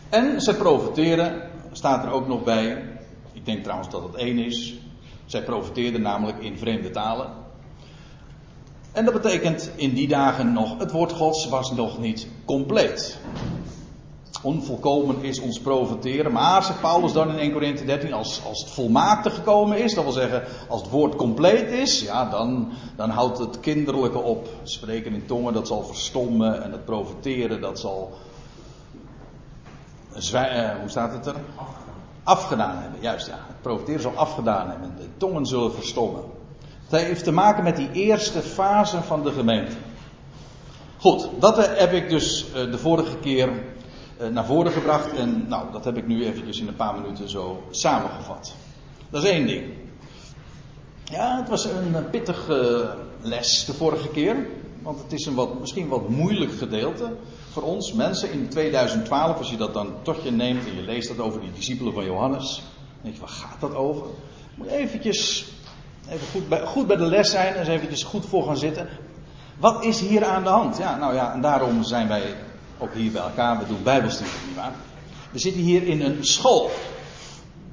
En 0.09 0.41
ze 0.41 0.55
profiteren, 0.55 1.49
staat 1.71 2.03
er 2.03 2.11
ook 2.11 2.27
nog 2.27 2.43
bij. 2.43 2.83
Ik 3.33 3.45
denk 3.45 3.63
trouwens 3.63 3.89
dat 3.89 4.03
het 4.03 4.15
één 4.15 4.37
is. 4.37 4.79
Zij 5.31 5.43
profiteerden 5.43 6.01
namelijk 6.01 6.39
in 6.39 6.57
vreemde 6.57 6.89
talen. 6.89 7.29
En 8.91 9.05
dat 9.05 9.13
betekent 9.13 9.71
in 9.75 9.93
die 9.93 10.07
dagen 10.07 10.53
nog, 10.53 10.77
het 10.77 10.91
woord 10.91 11.11
Gods 11.11 11.49
was 11.49 11.71
nog 11.71 11.99
niet 11.99 12.27
compleet. 12.45 13.19
Onvolkomen 14.43 15.23
is 15.23 15.39
ons 15.39 15.59
profiteren, 15.59 16.31
maar 16.31 16.63
zegt 16.63 16.81
Paulus 16.81 17.13
dan 17.13 17.29
in 17.29 17.37
1 17.37 17.51
Corinthië 17.51 17.85
13, 17.85 18.13
als, 18.13 18.41
als 18.45 18.61
het 18.61 18.71
volmaakte 18.71 19.29
gekomen 19.29 19.77
is, 19.77 19.93
dat 19.93 20.03
wil 20.03 20.13
zeggen, 20.13 20.43
als 20.67 20.81
het 20.81 20.91
woord 20.91 21.15
compleet 21.15 21.71
is, 21.71 22.01
ja, 22.01 22.25
dan, 22.25 22.71
dan 22.95 23.09
houdt 23.09 23.37
het 23.37 23.59
kinderlijke 23.59 24.19
op. 24.19 24.47
Spreken 24.63 25.13
in 25.13 25.25
tongen, 25.25 25.53
dat 25.53 25.67
zal 25.67 25.83
verstommen 25.83 26.63
en 26.63 26.71
het 26.71 26.85
profiteren, 26.85 27.61
dat 27.61 27.79
zal 27.79 28.17
uh, 30.15 30.69
hoe 30.79 30.89
staat 30.89 31.11
het 31.11 31.25
er? 31.25 31.35
Afgedaan 32.23 32.77
hebben, 32.77 33.01
juist 33.01 33.27
ja. 33.27 33.50
Het 33.61 33.69
profiteren 33.69 34.01
zal 34.01 34.15
afgedaan 34.15 34.69
hebben. 34.69 34.95
De 34.97 35.07
tongen 35.17 35.45
zullen 35.45 35.73
verstommen. 35.73 36.23
Het 36.87 37.01
heeft 37.01 37.23
te 37.23 37.31
maken 37.31 37.63
met 37.63 37.75
die 37.75 37.91
eerste 37.91 38.41
fase 38.41 39.01
van 39.01 39.23
de 39.23 39.31
gemeente. 39.31 39.75
Goed, 40.97 41.29
dat 41.39 41.77
heb 41.77 41.93
ik 41.93 42.09
dus 42.09 42.45
uh, 42.47 42.71
de 42.71 42.77
vorige 42.77 43.17
keer 43.17 43.49
uh, 44.21 44.27
naar 44.27 44.45
voren 44.45 44.71
gebracht. 44.71 45.13
En 45.13 45.45
nou, 45.47 45.71
dat 45.71 45.85
heb 45.85 45.97
ik 45.97 46.07
nu 46.07 46.25
eventjes 46.25 46.59
in 46.59 46.67
een 46.67 46.75
paar 46.75 47.01
minuten 47.01 47.29
zo 47.29 47.63
samengevat. 47.69 48.53
Dat 49.09 49.23
is 49.23 49.29
één 49.29 49.47
ding. 49.47 49.63
Ja, 51.03 51.37
het 51.37 51.49
was 51.49 51.65
een 51.65 52.09
pittige 52.09 52.89
les 53.21 53.65
de 53.65 53.73
vorige 53.73 54.09
keer. 54.09 54.47
Want 54.81 55.01
het 55.01 55.13
is 55.13 55.25
een 55.25 55.35
wat, 55.35 55.59
misschien 55.59 55.87
wat 55.87 56.09
moeilijk 56.09 56.51
gedeelte 56.51 57.11
voor 57.51 57.63
ons 57.63 57.93
mensen 57.93 58.31
in 58.31 58.49
2012. 58.49 59.37
Als 59.37 59.49
je 59.49 59.57
dat 59.57 59.73
dan 59.73 59.93
tot 60.01 60.23
je 60.23 60.31
neemt 60.31 60.65
en 60.65 60.75
je 60.75 60.81
leest 60.81 61.07
dat 61.07 61.19
over 61.19 61.41
die 61.41 61.51
discipelen 61.51 61.93
van 61.93 62.05
Johannes. 62.05 62.61
Denk 63.01 63.15
je, 63.15 63.21
waar 63.21 63.29
gaat 63.29 63.59
dat 63.59 63.75
over? 63.75 64.05
Moet 64.55 64.67
eventjes 64.67 65.51
Even 66.09 66.27
goed 66.31 66.49
bij, 66.49 66.65
goed 66.65 66.87
bij 66.87 66.95
de 66.95 67.05
les 67.05 67.29
zijn 67.29 67.53
en 67.53 67.59
eens 67.59 67.67
even 67.67 68.07
goed 68.07 68.25
voor 68.25 68.45
gaan 68.45 68.57
zitten. 68.57 68.89
Wat 69.57 69.83
is 69.83 69.99
hier 69.99 70.25
aan 70.25 70.43
de 70.43 70.49
hand? 70.49 70.77
Ja, 70.77 70.97
nou 70.97 71.13
ja, 71.13 71.33
en 71.33 71.41
daarom 71.41 71.83
zijn 71.83 72.07
wij 72.07 72.35
ook 72.77 72.93
hier 72.93 73.11
bij 73.11 73.21
elkaar. 73.21 73.59
We 73.59 73.67
doen 73.67 73.83
bijbelstudie, 73.83 74.33
nietwaar? 74.45 74.71
We 75.31 75.39
zitten 75.39 75.61
hier 75.61 75.83
in 75.83 76.01
een 76.01 76.25
school. 76.25 76.71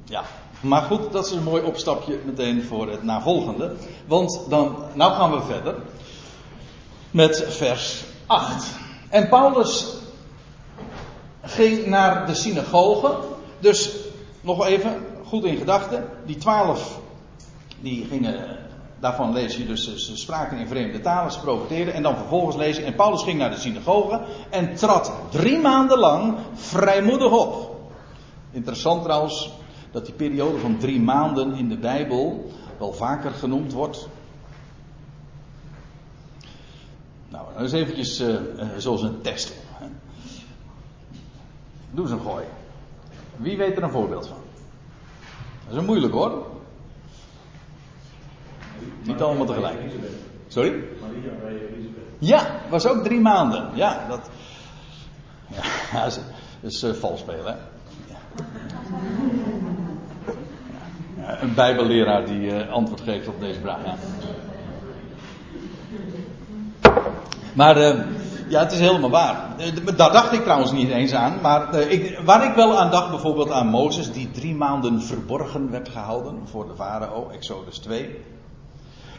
Ja, 0.03 0.23
maar 0.61 0.81
goed, 0.81 1.11
dat 1.11 1.25
is 1.25 1.31
een 1.31 1.43
mooi 1.43 1.63
opstapje 1.63 2.19
meteen 2.25 2.63
voor 2.63 2.89
het 2.89 3.03
navolgende. 3.03 3.75
Want 4.05 4.45
dan, 4.49 4.75
nou 4.93 5.13
gaan 5.13 5.31
we 5.31 5.41
verder 5.41 5.75
met 7.11 7.45
vers 7.47 8.03
8. 8.25 8.65
En 9.09 9.29
Paulus 9.29 9.85
ging 11.41 11.85
naar 11.85 12.25
de 12.25 12.35
synagoge. 12.35 13.17
Dus 13.59 13.95
nog 14.41 14.65
even, 14.65 15.05
goed 15.29 15.43
in 15.43 15.57
gedachten. 15.57 16.05
Die 16.25 16.37
twaalf, 16.37 16.99
die 17.81 18.05
gingen, 18.05 18.57
daarvan 18.99 19.33
lees 19.33 19.57
je 19.57 19.65
dus, 19.65 20.05
ze 20.05 20.17
spraken 20.17 20.57
in 20.57 20.67
vreemde 20.67 20.99
talen, 20.99 21.31
ze 21.31 21.39
profeteerden. 21.39 21.93
En 21.93 22.03
dan 22.03 22.15
vervolgens 22.15 22.77
je, 22.77 22.83
en 22.83 22.95
Paulus 22.95 23.23
ging 23.23 23.37
naar 23.37 23.49
de 23.49 23.57
synagoge 23.57 24.21
en 24.49 24.75
trad 24.75 25.11
drie 25.29 25.59
maanden 25.59 25.99
lang 25.99 26.37
vrijmoedig 26.53 27.31
op. 27.31 27.79
Interessant 28.51 29.03
trouwens, 29.03 29.51
dat 29.91 30.05
die 30.05 30.15
periode 30.15 30.57
van 30.57 30.77
drie 30.77 31.01
maanden 31.01 31.53
in 31.53 31.69
de 31.69 31.77
Bijbel 31.77 32.51
wel 32.77 32.93
vaker 32.93 33.31
genoemd 33.31 33.73
wordt. 33.73 34.07
Nou, 37.29 37.45
eens 37.57 37.71
eventjes 37.71 38.21
uh, 38.21 38.39
zoals 38.77 39.01
een 39.01 39.21
test. 39.21 39.53
Doe 41.91 42.03
eens 42.03 42.11
een 42.11 42.21
gooi. 42.21 42.45
Wie 43.35 43.57
weet 43.57 43.77
er 43.77 43.83
een 43.83 43.91
voorbeeld 43.91 44.27
van? 44.27 44.37
Dat 45.69 45.77
is 45.77 45.85
moeilijk 45.85 46.13
hoor. 46.13 46.45
Niet 49.03 49.21
allemaal 49.21 49.45
tegelijk. 49.45 49.77
Sorry? 50.47 50.83
Maria 51.01 51.49
Elisabeth. 51.49 52.03
Ja, 52.17 52.59
was 52.69 52.87
ook 52.87 53.03
drie 53.03 53.19
maanden. 53.19 53.69
Ja, 53.73 54.05
dat. 54.07 54.29
Ja, 55.91 56.03
dat 56.03 56.19
is, 56.61 56.83
uh, 56.83 56.93
vals 56.93 57.19
spelen, 57.19 57.45
hè? 57.45 57.55
Ja. 61.17 61.41
een 61.41 61.53
Bijbelleraar 61.53 62.25
die 62.25 62.41
uh, 62.41 62.71
antwoord 62.71 63.01
geeft 63.01 63.27
op 63.27 63.39
deze 63.39 63.59
vraag. 63.59 63.85
Ja. 63.85 63.95
Maar. 67.53 67.77
Uh, 67.77 67.99
ja, 68.49 68.59
het 68.59 68.71
is 68.71 68.79
helemaal 68.79 69.09
waar. 69.09 69.57
Eh, 69.57 69.97
daar 69.97 70.11
dacht 70.11 70.33
ik 70.33 70.43
trouwens 70.43 70.71
niet 70.71 70.89
eens 70.89 71.13
aan. 71.13 71.41
Maar 71.41 71.73
eh, 71.73 71.91
ik, 71.91 72.19
waar 72.25 72.43
ik 72.49 72.55
wel 72.55 72.77
aan 72.77 72.91
dacht, 72.91 73.09
bijvoorbeeld 73.09 73.51
aan 73.51 73.67
Mozes, 73.67 74.11
die 74.11 74.31
drie 74.31 74.55
maanden 74.55 75.01
verborgen 75.01 75.71
werd 75.71 75.89
gehouden 75.89 76.47
voor 76.47 76.67
de 76.67 76.75
farao, 76.75 77.29
Exodus 77.29 77.77
2. 77.77 78.19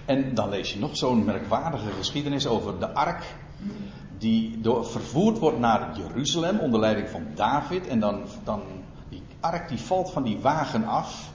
En 0.04 0.34
dan 0.34 0.48
lees 0.48 0.72
je 0.72 0.78
nog 0.78 0.96
zo'n 0.96 1.24
merkwaardige 1.24 1.90
geschiedenis 1.98 2.46
over 2.46 2.78
de 2.78 2.94
ark. 2.94 3.24
Die 4.18 4.60
door, 4.60 4.86
vervoerd 4.86 5.38
wordt 5.38 5.58
naar 5.58 5.90
Jeruzalem 5.96 6.58
onder 6.58 6.80
leiding 6.80 7.08
van 7.08 7.26
David. 7.34 7.86
En 7.86 8.00
dan, 8.00 8.22
dan 8.44 8.62
die 9.08 9.22
ark 9.40 9.68
die 9.68 9.80
valt 9.80 10.10
van 10.10 10.22
die 10.22 10.38
wagen 10.40 10.84
af. 10.84 11.30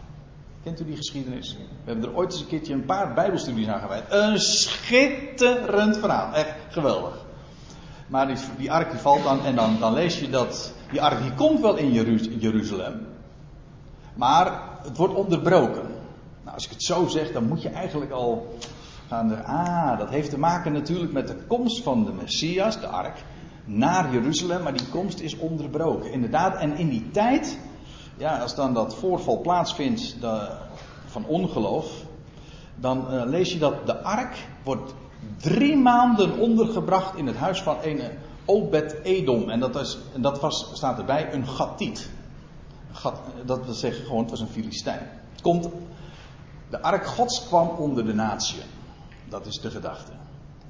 Kent 0.63 0.81
u 0.81 0.85
die 0.85 0.95
geschiedenis? 0.95 1.57
We 1.57 1.91
hebben 1.91 2.09
er 2.09 2.15
ooit 2.15 2.31
eens 2.31 2.41
een 2.41 2.47
keertje 2.47 2.73
een 2.73 2.85
paar 2.85 3.13
bijbelstudies 3.13 3.67
aan 3.67 3.79
gewijd. 3.79 4.03
Een 4.09 4.39
schitterend 4.39 5.97
verhaal. 5.97 6.33
Echt 6.33 6.53
geweldig. 6.69 7.24
Maar 8.07 8.27
die, 8.27 8.37
die 8.57 8.71
ark 8.71 8.93
valt 8.93 9.23
dan 9.23 9.45
en 9.45 9.55
dan, 9.55 9.79
dan 9.79 9.93
lees 9.93 10.19
je 10.19 10.29
dat 10.29 10.73
die 10.91 11.01
ark 11.01 11.21
die 11.21 11.33
komt 11.33 11.61
wel 11.61 11.75
in 11.75 11.91
Jeruzalem. 12.39 13.07
Maar 14.13 14.61
het 14.83 14.97
wordt 14.97 15.13
onderbroken. 15.13 15.83
Nou, 16.43 16.55
als 16.55 16.65
ik 16.65 16.71
het 16.71 16.83
zo 16.83 17.07
zeg, 17.07 17.31
dan 17.31 17.47
moet 17.47 17.61
je 17.61 17.69
eigenlijk 17.69 18.11
al 18.11 18.57
gaan. 19.07 19.45
Ah, 19.45 19.99
dat 19.99 20.09
heeft 20.09 20.29
te 20.29 20.39
maken 20.39 20.73
natuurlijk 20.73 21.11
met 21.11 21.27
de 21.27 21.35
komst 21.47 21.83
van 21.83 22.05
de 22.05 22.11
Messias, 22.11 22.79
de 22.79 22.87
ark, 22.87 23.23
naar 23.65 24.13
Jeruzalem. 24.13 24.63
Maar 24.63 24.77
die 24.77 24.89
komst 24.89 25.19
is 25.19 25.37
onderbroken. 25.37 26.11
Inderdaad, 26.11 26.57
en 26.57 26.77
in 26.77 26.89
die 26.89 27.11
tijd, 27.11 27.59
ja, 28.17 28.37
als 28.37 28.55
dan 28.55 28.73
dat 28.73 28.95
voorval 28.95 29.41
plaatsvindt 29.41 30.15
van 31.05 31.25
ongeloof, 31.25 32.03
dan 32.75 33.05
uh, 33.09 33.21
lees 33.25 33.51
je 33.51 33.59
dat 33.59 33.85
de 33.85 34.03
ark 34.03 34.35
wordt 34.63 34.93
drie 35.37 35.77
maanden 35.77 36.39
ondergebracht 36.39 37.15
in 37.15 37.27
het 37.27 37.35
huis 37.35 37.61
van 37.61 37.77
een 37.81 38.01
Obed 38.45 38.95
Edom. 39.03 39.49
En 39.49 39.59
dat, 39.59 39.75
is, 39.75 39.97
en 40.13 40.21
dat 40.21 40.39
was, 40.39 40.69
staat 40.73 40.99
erbij, 40.99 41.33
een 41.33 41.47
Gatiet. 41.47 42.09
Gat, 42.91 43.19
dat 43.45 43.65
wil 43.65 43.73
zeggen 43.73 44.05
gewoon, 44.05 44.21
het 44.21 44.29
was 44.29 44.39
een 44.39 44.47
Filistijn. 44.47 45.09
Komt, 45.41 45.69
de 46.69 46.81
ark 46.81 47.05
gods 47.05 47.47
kwam 47.47 47.67
onder 47.67 48.05
de 48.05 48.13
natie. 48.13 48.61
Dat 49.29 49.45
is 49.45 49.59
de 49.61 49.71
gedachte. 49.71 50.11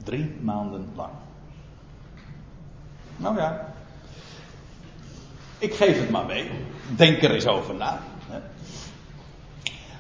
Drie 0.04 0.36
maanden 0.42 0.88
lang. 0.96 1.14
Nou 3.18 3.38
ja. 3.38 3.74
Ik 5.58 5.74
geef 5.74 6.00
het 6.00 6.10
maar 6.10 6.26
mee. 6.26 6.52
Denk 6.96 7.22
er 7.22 7.32
eens 7.32 7.48
over 7.48 7.76
na. 7.76 8.00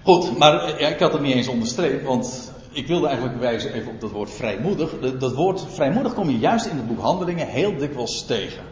Goed, 0.04 0.38
maar 0.38 0.64
eh, 0.64 0.80
ja, 0.80 0.88
ik 0.88 1.00
had 1.00 1.14
het 1.14 1.22
niet 1.22 1.36
eens 1.36 1.48
onderstreept, 1.48 2.04
want 2.04 2.54
ik 2.76 2.88
wilde 2.88 3.08
eigenlijk 3.08 3.40
wijzen 3.40 3.74
even 3.74 3.92
op 3.92 4.02
dat 4.02 4.12
woord 4.12 4.32
vrijmoedig. 4.32 5.00
Dat 5.20 5.34
woord 5.34 5.66
vrijmoedig 5.70 6.14
kom 6.14 6.30
je 6.30 6.38
juist 6.38 6.66
in 6.66 6.78
het 6.78 6.88
boek 6.88 7.00
Handelingen 7.00 7.48
heel 7.48 7.78
dikwijls 7.78 8.26
tegen. 8.26 8.64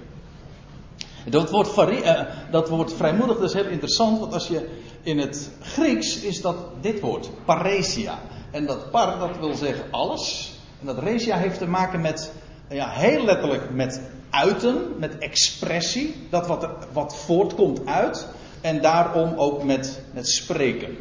Dat 1.29 1.49
woord, 1.49 1.77
eh, 1.77 2.21
dat 2.51 2.69
woord 2.69 2.93
vrijmoedig 2.93 3.37
dat 3.37 3.49
is 3.49 3.53
heel 3.53 3.71
interessant, 3.71 4.19
want 4.19 4.33
als 4.33 4.47
je 4.47 4.69
in 5.01 5.19
het 5.19 5.51
Grieks 5.61 6.19
is 6.19 6.41
dat 6.41 6.55
dit 6.81 6.99
woord, 6.99 7.29
paresia. 7.45 8.19
En 8.51 8.65
dat 8.65 8.91
par, 8.91 9.19
dat 9.19 9.37
wil 9.39 9.55
zeggen 9.55 9.85
alles. 9.91 10.53
En 10.79 10.85
dat 10.85 10.99
resia 10.99 11.37
heeft 11.37 11.57
te 11.57 11.67
maken 11.67 12.01
met, 12.01 12.31
ja, 12.69 12.89
heel 12.89 13.25
letterlijk 13.25 13.69
met 13.71 14.01
uiten, 14.29 14.93
met 14.97 15.17
expressie. 15.17 16.15
Dat 16.29 16.47
wat, 16.47 16.69
wat 16.93 17.15
voortkomt 17.15 17.85
uit. 17.85 18.27
En 18.61 18.81
daarom 18.81 19.33
ook 19.35 19.63
met, 19.63 20.01
met 20.13 20.27
spreken. 20.27 20.97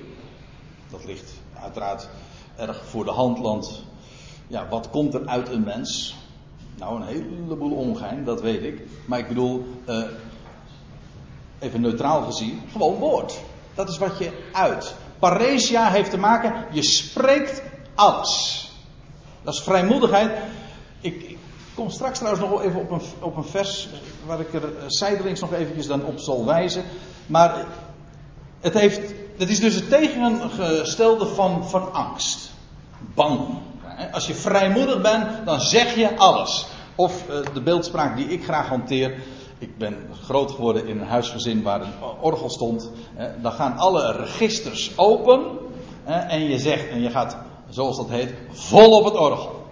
Dat 0.90 1.04
ligt 1.04 1.32
uiteraard 1.62 2.08
erg 2.56 2.84
voor 2.84 3.04
de 3.04 3.10
hand, 3.10 3.38
want 3.38 3.82
ja, 4.46 4.68
wat 4.68 4.90
komt 4.90 5.14
er 5.14 5.26
uit 5.26 5.48
een 5.48 5.64
mens? 5.64 6.14
Nou, 6.78 7.00
een 7.00 7.06
heleboel 7.06 7.72
ongein, 7.72 8.24
dat 8.24 8.40
weet 8.40 8.62
ik. 8.62 8.80
Maar 9.06 9.18
ik 9.18 9.28
bedoel, 9.28 9.64
uh, 9.88 10.04
even 11.58 11.80
neutraal 11.80 12.22
gezien, 12.22 12.60
gewoon 12.72 12.94
woord. 12.94 13.40
Dat 13.74 13.88
is 13.88 13.98
wat 13.98 14.18
je 14.18 14.48
uit. 14.52 14.94
Paresia 15.18 15.90
heeft 15.90 16.10
te 16.10 16.18
maken, 16.18 16.66
je 16.70 16.82
spreekt 16.82 17.62
alles. 17.94 18.70
Dat 19.42 19.54
is 19.54 19.60
vrijmoedigheid. 19.60 20.38
Ik, 21.00 21.22
ik 21.22 21.38
kom 21.74 21.90
straks 21.90 22.18
trouwens 22.18 22.48
nog 22.48 22.62
even 22.62 22.80
op 22.80 22.90
een, 22.90 23.00
op 23.20 23.36
een 23.36 23.44
vers 23.44 23.88
waar 24.26 24.40
ik 24.40 24.54
er 24.54 24.64
eh, 24.64 24.84
zijdelings 24.86 25.40
nog 25.40 25.52
eventjes 25.52 25.86
dan 25.86 26.04
op 26.04 26.18
zal 26.18 26.46
wijzen. 26.46 26.82
Maar 27.26 27.66
het, 28.60 28.74
heeft, 28.74 29.14
het 29.42 29.50
is 29.50 29.60
dus 29.60 29.74
het 29.74 29.88
tegengestelde 29.88 31.26
van, 31.26 31.68
van 31.68 31.92
angst. 31.92 32.50
Bang. 33.14 33.40
Als 34.12 34.26
je 34.26 34.34
vrijmoedig 34.34 35.00
bent, 35.00 35.26
dan 35.44 35.60
zeg 35.60 35.94
je 35.94 36.16
alles. 36.16 36.66
Of 36.94 37.28
eh, 37.28 37.54
de 37.54 37.62
beeldspraak 37.62 38.16
die 38.16 38.26
ik 38.26 38.44
graag 38.44 38.68
hanteer. 38.68 39.14
Ik 39.58 39.78
ben 39.78 39.96
groot 40.24 40.50
geworden 40.50 40.86
in 40.86 41.00
een 41.00 41.06
huisgezin 41.06 41.62
waar 41.62 41.80
een 41.80 41.92
orgel 42.20 42.50
stond. 42.50 42.90
Dan 43.42 43.52
gaan 43.52 43.76
alle 43.76 44.12
registers 44.12 44.92
open. 44.96 45.44
En 46.04 46.40
je 46.40 46.58
zegt, 46.58 46.88
en 46.88 47.00
je 47.00 47.10
gaat, 47.10 47.36
zoals 47.68 47.96
dat 47.96 48.08
heet, 48.08 48.34
vol 48.50 48.98
op 48.98 49.04
het 49.04 49.16
orgel. 49.16 49.66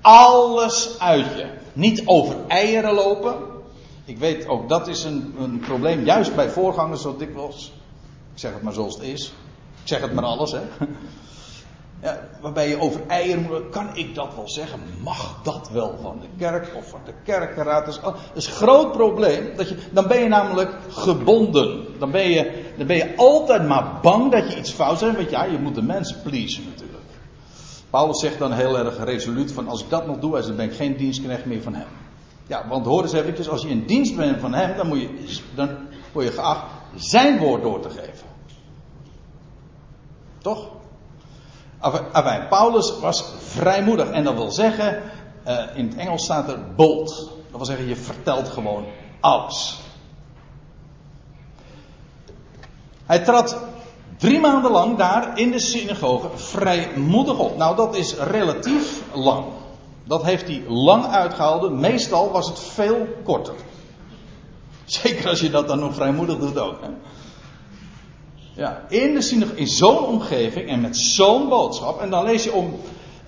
Alles 0.00 0.96
uit 0.98 1.26
je. 1.36 1.46
Niet 1.72 2.02
over 2.06 2.36
eieren 2.48 2.94
lopen. 2.94 3.34
Ik 4.04 4.18
weet 4.18 4.48
ook 4.48 4.68
dat 4.68 4.88
is 4.88 5.04
een, 5.04 5.34
een 5.38 5.60
probleem, 5.60 6.04
juist 6.04 6.34
bij 6.34 6.50
voorgangers 6.50 7.02
zo 7.02 7.16
dikwijls. 7.16 7.72
Ik 8.32 8.38
zeg 8.38 8.52
het 8.52 8.62
maar 8.62 8.72
zoals 8.72 8.94
het 8.94 9.02
is. 9.02 9.32
Ik 9.82 9.88
zeg 9.88 10.00
het 10.00 10.12
maar 10.12 10.24
alles, 10.24 10.52
hè. 10.52 10.60
Ja, 12.02 12.28
waarbij 12.40 12.68
je 12.68 12.80
over 12.80 13.00
eieren 13.06 13.42
moet. 13.42 13.68
Kan 13.70 13.96
ik 13.96 14.14
dat 14.14 14.34
wel 14.34 14.48
zeggen? 14.48 14.80
Mag 15.02 15.40
dat 15.42 15.70
wel 15.72 15.98
van 16.00 16.20
de 16.20 16.26
kerk 16.38 16.74
of 16.76 16.88
van 16.88 17.00
de 17.04 17.12
kerkenraad? 17.24 17.86
Dat 17.86 17.94
is, 17.94 18.00
is 18.34 18.46
een 18.46 18.52
groot 18.52 18.92
probleem. 18.92 19.56
Dat 19.56 19.68
je, 19.68 19.76
dan 19.92 20.06
ben 20.06 20.20
je 20.20 20.28
namelijk 20.28 20.70
gebonden. 20.88 21.84
Dan 21.98 22.10
ben, 22.10 22.30
je, 22.30 22.72
dan 22.76 22.86
ben 22.86 22.96
je 22.96 23.16
altijd 23.16 23.68
maar 23.68 23.98
bang 24.02 24.32
dat 24.32 24.52
je 24.52 24.58
iets 24.58 24.70
fout 24.70 24.98
zegt. 24.98 25.16
Want 25.16 25.30
ja, 25.30 25.44
je 25.44 25.58
moet 25.58 25.74
de 25.74 25.82
mensen 25.82 26.22
pleasen 26.22 26.64
natuurlijk. 26.64 27.02
Paulus 27.90 28.20
zegt 28.20 28.38
dan 28.38 28.52
heel 28.52 28.78
erg 28.78 29.04
resoluut: 29.04 29.52
van 29.52 29.68
als 29.68 29.82
ik 29.82 29.90
dat 29.90 30.06
nog 30.06 30.18
doe, 30.18 30.40
dan 30.40 30.56
ben 30.56 30.66
ik 30.66 30.76
geen 30.76 30.96
dienstknecht 30.96 31.44
meer 31.44 31.62
van 31.62 31.74
hem. 31.74 31.88
Ja, 32.46 32.68
want 32.68 32.86
hoor 32.86 33.02
eens 33.02 33.12
eventjes, 33.12 33.48
als 33.48 33.62
je 33.62 33.68
in 33.68 33.86
dienst 33.86 34.16
bent 34.16 34.40
van 34.40 34.54
hem, 34.54 34.76
dan, 34.76 34.86
moet 34.86 35.00
je, 35.00 35.38
dan 35.54 35.68
word 36.12 36.26
je 36.26 36.32
geacht 36.32 36.64
zijn 36.94 37.38
woord 37.38 37.62
door 37.62 37.80
te 37.80 37.90
geven. 37.90 38.26
Toch? 40.38 40.68
Paulus 42.48 42.98
was 43.00 43.24
vrijmoedig. 43.38 44.10
En 44.10 44.24
dat 44.24 44.34
wil 44.34 44.50
zeggen, 44.50 45.02
uh, 45.46 45.58
in 45.74 45.86
het 45.86 45.96
Engels 45.96 46.24
staat 46.24 46.48
er 46.48 46.74
bold. 46.74 47.30
Dat 47.50 47.56
wil 47.56 47.64
zeggen, 47.64 47.88
je 47.88 47.96
vertelt 47.96 48.48
gewoon 48.48 48.84
alles. 49.20 49.80
Hij 53.06 53.18
trad 53.18 53.56
drie 54.18 54.40
maanden 54.40 54.70
lang 54.70 54.96
daar 54.96 55.38
in 55.38 55.50
de 55.50 55.58
synagoge 55.58 56.28
vrijmoedig 56.34 57.38
op. 57.38 57.56
Nou, 57.56 57.76
dat 57.76 57.96
is 57.96 58.14
relatief 58.14 59.02
lang. 59.14 59.44
Dat 60.04 60.22
heeft 60.22 60.46
hij 60.46 60.62
lang 60.66 61.06
uitgehouden. 61.06 61.80
Meestal 61.80 62.30
was 62.30 62.48
het 62.48 62.58
veel 62.58 63.06
korter. 63.24 63.54
Zeker 64.84 65.28
als 65.28 65.40
je 65.40 65.50
dat 65.50 65.68
dan 65.68 65.78
nog 65.78 65.94
vrijmoedig 65.94 66.38
doet 66.38 66.58
ook. 66.58 66.80
Hè? 66.80 66.88
Ja, 68.54 68.84
in 68.88 69.14
de 69.14 69.46
in 69.54 69.66
zo'n 69.66 70.04
omgeving 70.04 70.68
en 70.68 70.80
met 70.80 70.96
zo'n 70.96 71.48
boodschap. 71.48 72.00
En 72.00 72.10
dan 72.10 72.24
lees 72.24 72.44
je 72.44 72.52
om. 72.52 72.74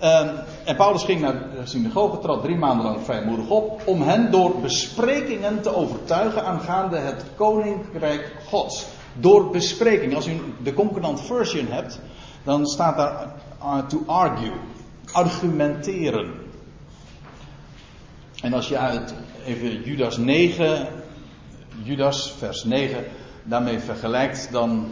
Uh, 0.01 0.19
en 0.63 0.75
Paulus 0.75 1.03
ging 1.03 1.21
naar 1.21 1.33
de 1.33 1.61
synagoge, 1.63 2.19
trad 2.19 2.41
drie 2.41 2.55
maanden 2.55 2.85
lang 2.85 3.03
vrijmoedig 3.03 3.47
op. 3.47 3.81
Om 3.85 4.01
hen 4.01 4.31
door 4.31 4.59
besprekingen 4.59 5.61
te 5.61 5.75
overtuigen 5.75 6.45
aangaande 6.45 6.97
het 6.97 7.23
koninkrijk 7.35 8.35
Gods. 8.49 8.85
Door 9.19 9.49
bespreking. 9.49 10.15
Als 10.15 10.27
u 10.27 10.41
de 10.63 10.73
concordant 10.73 11.21
version 11.21 11.67
hebt, 11.69 11.99
dan 12.43 12.65
staat 12.65 12.97
daar 12.97 13.33
uh, 13.63 13.87
to 13.87 14.03
argue. 14.05 14.51
Argumenteren. 15.11 16.33
En 18.41 18.53
als 18.53 18.67
je 18.67 18.77
uit 18.77 19.13
even 19.45 19.83
Judas 19.83 20.17
9, 20.17 20.87
Judas 21.83 22.33
vers 22.37 22.63
9, 22.63 23.03
daarmee 23.43 23.79
vergelijkt, 23.79 24.51
dan, 24.51 24.91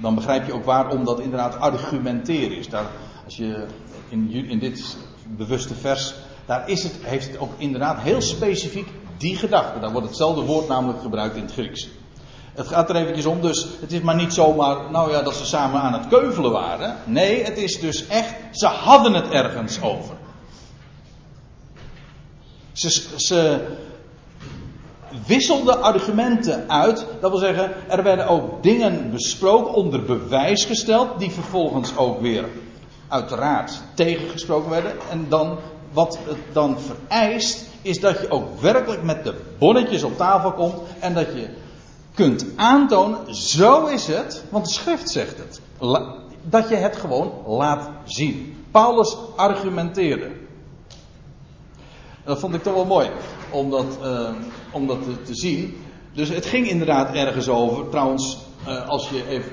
dan 0.00 0.14
begrijp 0.14 0.46
je 0.46 0.52
ook 0.52 0.64
waarom 0.64 1.04
dat 1.04 1.20
inderdaad 1.20 1.58
argumenteren 1.58 2.56
is. 2.56 2.68
Daar, 2.68 2.86
als 3.24 3.36
je 3.36 3.66
in, 4.08 4.30
in 4.32 4.58
dit 4.58 4.96
bewuste 5.36 5.74
vers, 5.74 6.14
daar 6.46 6.68
is 6.68 6.82
het, 6.82 6.92
heeft 7.02 7.26
het 7.26 7.38
ook 7.38 7.52
inderdaad 7.56 8.00
heel 8.00 8.20
specifiek 8.20 8.88
die 9.16 9.36
gedachte. 9.36 9.80
Daar 9.80 9.92
wordt 9.92 10.06
hetzelfde 10.06 10.42
woord 10.42 10.68
namelijk 10.68 11.00
gebruikt 11.00 11.36
in 11.36 11.42
het 11.42 11.52
Grieks. 11.52 11.88
Het 12.54 12.66
gaat 12.66 12.90
er 12.90 12.96
eventjes 12.96 13.26
om, 13.26 13.40
dus 13.40 13.66
het 13.80 13.92
is 13.92 14.00
maar 14.00 14.14
niet 14.14 14.32
zomaar, 14.32 14.90
nou 14.90 15.10
ja, 15.10 15.22
dat 15.22 15.34
ze 15.34 15.46
samen 15.46 15.80
aan 15.80 15.92
het 15.92 16.08
keuvelen 16.08 16.50
waren. 16.50 16.96
Nee, 17.04 17.44
het 17.44 17.58
is 17.58 17.80
dus 17.80 18.06
echt, 18.06 18.34
ze 18.52 18.66
hadden 18.66 19.14
het 19.14 19.28
ergens 19.28 19.82
over. 19.82 20.14
Ze, 22.72 22.90
ze 23.16 23.66
wisselden 25.26 25.82
argumenten 25.82 26.70
uit. 26.70 27.06
Dat 27.20 27.30
wil 27.30 27.40
zeggen, 27.40 27.72
er 27.88 28.02
werden 28.02 28.28
ook 28.28 28.62
dingen 28.62 29.10
besproken, 29.10 29.74
onder 29.74 30.02
bewijs 30.02 30.64
gesteld, 30.64 31.18
die 31.18 31.30
vervolgens 31.30 31.96
ook 31.96 32.20
weer 32.20 32.44
uiteraard 33.08 33.82
tegengesproken 33.94 34.70
werden. 34.70 34.92
En 35.10 35.26
dan, 35.28 35.58
wat 35.92 36.18
het 36.24 36.38
dan 36.52 36.76
vereist, 36.80 37.66
is 37.82 38.00
dat 38.00 38.20
je 38.20 38.30
ook 38.30 38.60
werkelijk 38.60 39.02
met 39.02 39.24
de 39.24 39.34
bonnetjes 39.58 40.02
op 40.02 40.16
tafel 40.16 40.52
komt 40.52 40.74
en 41.00 41.14
dat 41.14 41.26
je 41.26 41.48
kunt 42.14 42.46
aantonen, 42.56 43.34
zo 43.34 43.86
is 43.86 44.06
het, 44.06 44.44
want 44.48 44.64
de 44.64 44.72
schrift 44.72 45.10
zegt 45.10 45.36
het. 45.38 45.60
Dat 46.42 46.68
je 46.68 46.74
het 46.74 46.96
gewoon 46.96 47.32
laat 47.46 47.88
zien. 48.04 48.64
Paulus 48.70 49.16
argumenteerde. 49.36 50.30
Dat 52.24 52.38
vond 52.38 52.54
ik 52.54 52.62
toch 52.62 52.74
wel 52.74 52.84
mooi 52.84 53.10
om 53.50 53.70
dat, 53.70 53.98
dat 54.86 55.26
te, 55.26 55.34
zien. 55.34 55.76
Dus 56.12 56.28
het 56.28 56.46
ging 56.46 56.68
inderdaad 56.68 57.14
ergens 57.14 57.48
over. 57.48 57.88
Trouwens, 57.88 58.38
uh, 58.68 58.88
als 58.88 59.08
je 59.08 59.28
even 59.28 59.52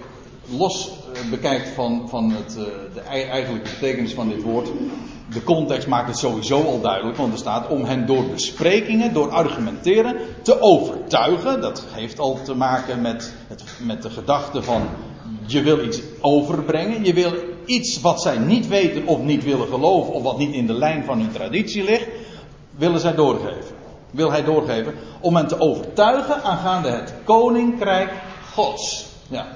los 0.58 0.90
uh, 0.90 1.30
bekijkt 1.30 1.70
van, 1.70 2.10
van 2.10 2.32
het, 2.32 2.54
de 2.94 3.02
eigenlijke 3.02 3.70
betekenis 3.70 4.14
van 4.14 4.30
dit 4.30 4.44
woord. 4.44 4.70
De 5.34 5.44
context 5.44 5.88
maakt 5.88 6.08
het 6.08 6.18
sowieso 6.18 6.62
al 6.62 6.82
duidelijk, 6.82 7.18
want 7.18 7.34
er 7.34 7.40
staat 7.40 7.68
om 7.68 7.84
hen 7.84 8.06
door 8.06 8.26
besprekingen, 8.26 9.14
door 9.14 9.30
argumenteren, 9.30 10.16
te 10.42 10.62
overtuigen. 10.62 11.62
Dat 11.62 11.86
heeft 11.92 12.20
al 12.20 12.40
te 12.44 12.56
maken 12.56 13.02
met, 13.02 13.34
het, 13.48 13.64
met 13.86 14.02
de 14.02 14.10
gedachte 14.10 14.64
van 14.64 14.82
je 15.46 15.62
wil 15.62 15.84
iets 15.84 16.02
overbrengen. 16.22 17.06
Je 17.06 17.14
wil 17.14 17.34
iets 17.66 18.02
wat 18.02 18.22
zij 18.22 18.38
niet 18.38 18.68
weten 18.68 19.08
of 19.08 19.22
niet 19.22 19.44
willen 19.44 19.68
geloven, 19.68 20.14
of 20.14 20.24
wat 20.24 20.38
niet 20.38 20.54
in 20.54 20.68
de 20.68 20.74
lijn 20.74 21.04
van 21.04 21.20
hun 21.20 21.32
traditie 21.32 21.84
ligt 21.84 22.08
willen 22.78 23.00
zij 23.00 23.16
doorgeven. 23.16 23.76
Wil 24.12 24.32
hij 24.32 24.44
doorgeven 24.44 24.94
om 25.20 25.36
hen 25.36 25.48
te 25.48 25.60
overtuigen 25.60 26.44
aangaande 26.44 26.90
het 26.90 27.14
koninkrijk 27.24 28.12
Gods. 28.54 29.06
Ja. 29.30 29.48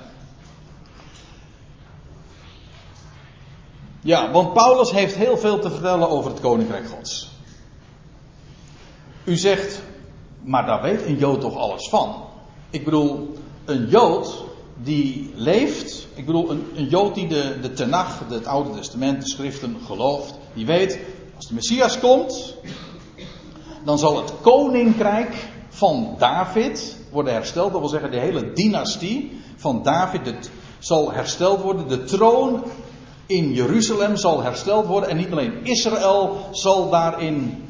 Ja, 4.01 4.31
want 4.31 4.53
Paulus 4.53 4.91
heeft 4.91 5.15
heel 5.15 5.37
veel 5.37 5.59
te 5.59 5.71
vertellen 5.71 6.09
over 6.09 6.31
het 6.31 6.39
koninkrijk 6.39 6.87
Gods. 6.87 7.29
U 9.23 9.35
zegt, 9.35 9.81
maar 10.41 10.65
daar 10.65 10.81
weet 10.81 11.05
een 11.05 11.17
Jood 11.17 11.41
toch 11.41 11.57
alles 11.57 11.89
van? 11.89 12.15
Ik 12.69 12.85
bedoel, 12.85 13.37
een 13.65 13.87
Jood 13.87 14.43
die 14.83 15.31
leeft, 15.35 16.07
ik 16.13 16.25
bedoel, 16.25 16.51
een, 16.51 16.71
een 16.75 16.87
Jood 16.87 17.15
die 17.15 17.27
de, 17.27 17.59
de 17.61 17.73
Tenach, 17.73 18.19
het 18.29 18.47
Oude 18.47 18.69
Testament, 18.69 19.21
de 19.21 19.29
schriften 19.29 19.77
gelooft, 19.85 20.33
die 20.53 20.65
weet, 20.65 20.99
als 21.35 21.47
de 21.47 21.53
Messias 21.53 21.99
komt, 21.99 22.55
dan 23.83 23.97
zal 23.99 24.17
het 24.17 24.33
koninkrijk 24.41 25.35
van 25.69 26.15
David 26.17 26.97
worden 27.11 27.33
hersteld. 27.33 27.71
Dat 27.71 27.79
wil 27.81 27.89
zeggen, 27.89 28.11
de 28.11 28.19
hele 28.19 28.53
dynastie 28.53 29.41
van 29.55 29.83
David 29.83 30.25
het 30.25 30.51
zal 30.79 31.11
hersteld 31.11 31.61
worden. 31.61 31.87
De 31.87 32.03
troon 32.03 32.63
in 33.25 33.53
Jeruzalem 33.53 34.17
zal 34.17 34.41
hersteld 34.41 34.85
worden. 34.85 35.09
En 35.09 35.17
niet 35.17 35.31
alleen 35.31 35.53
Israël 35.63 36.37
zal 36.51 36.89
daarin 36.89 37.63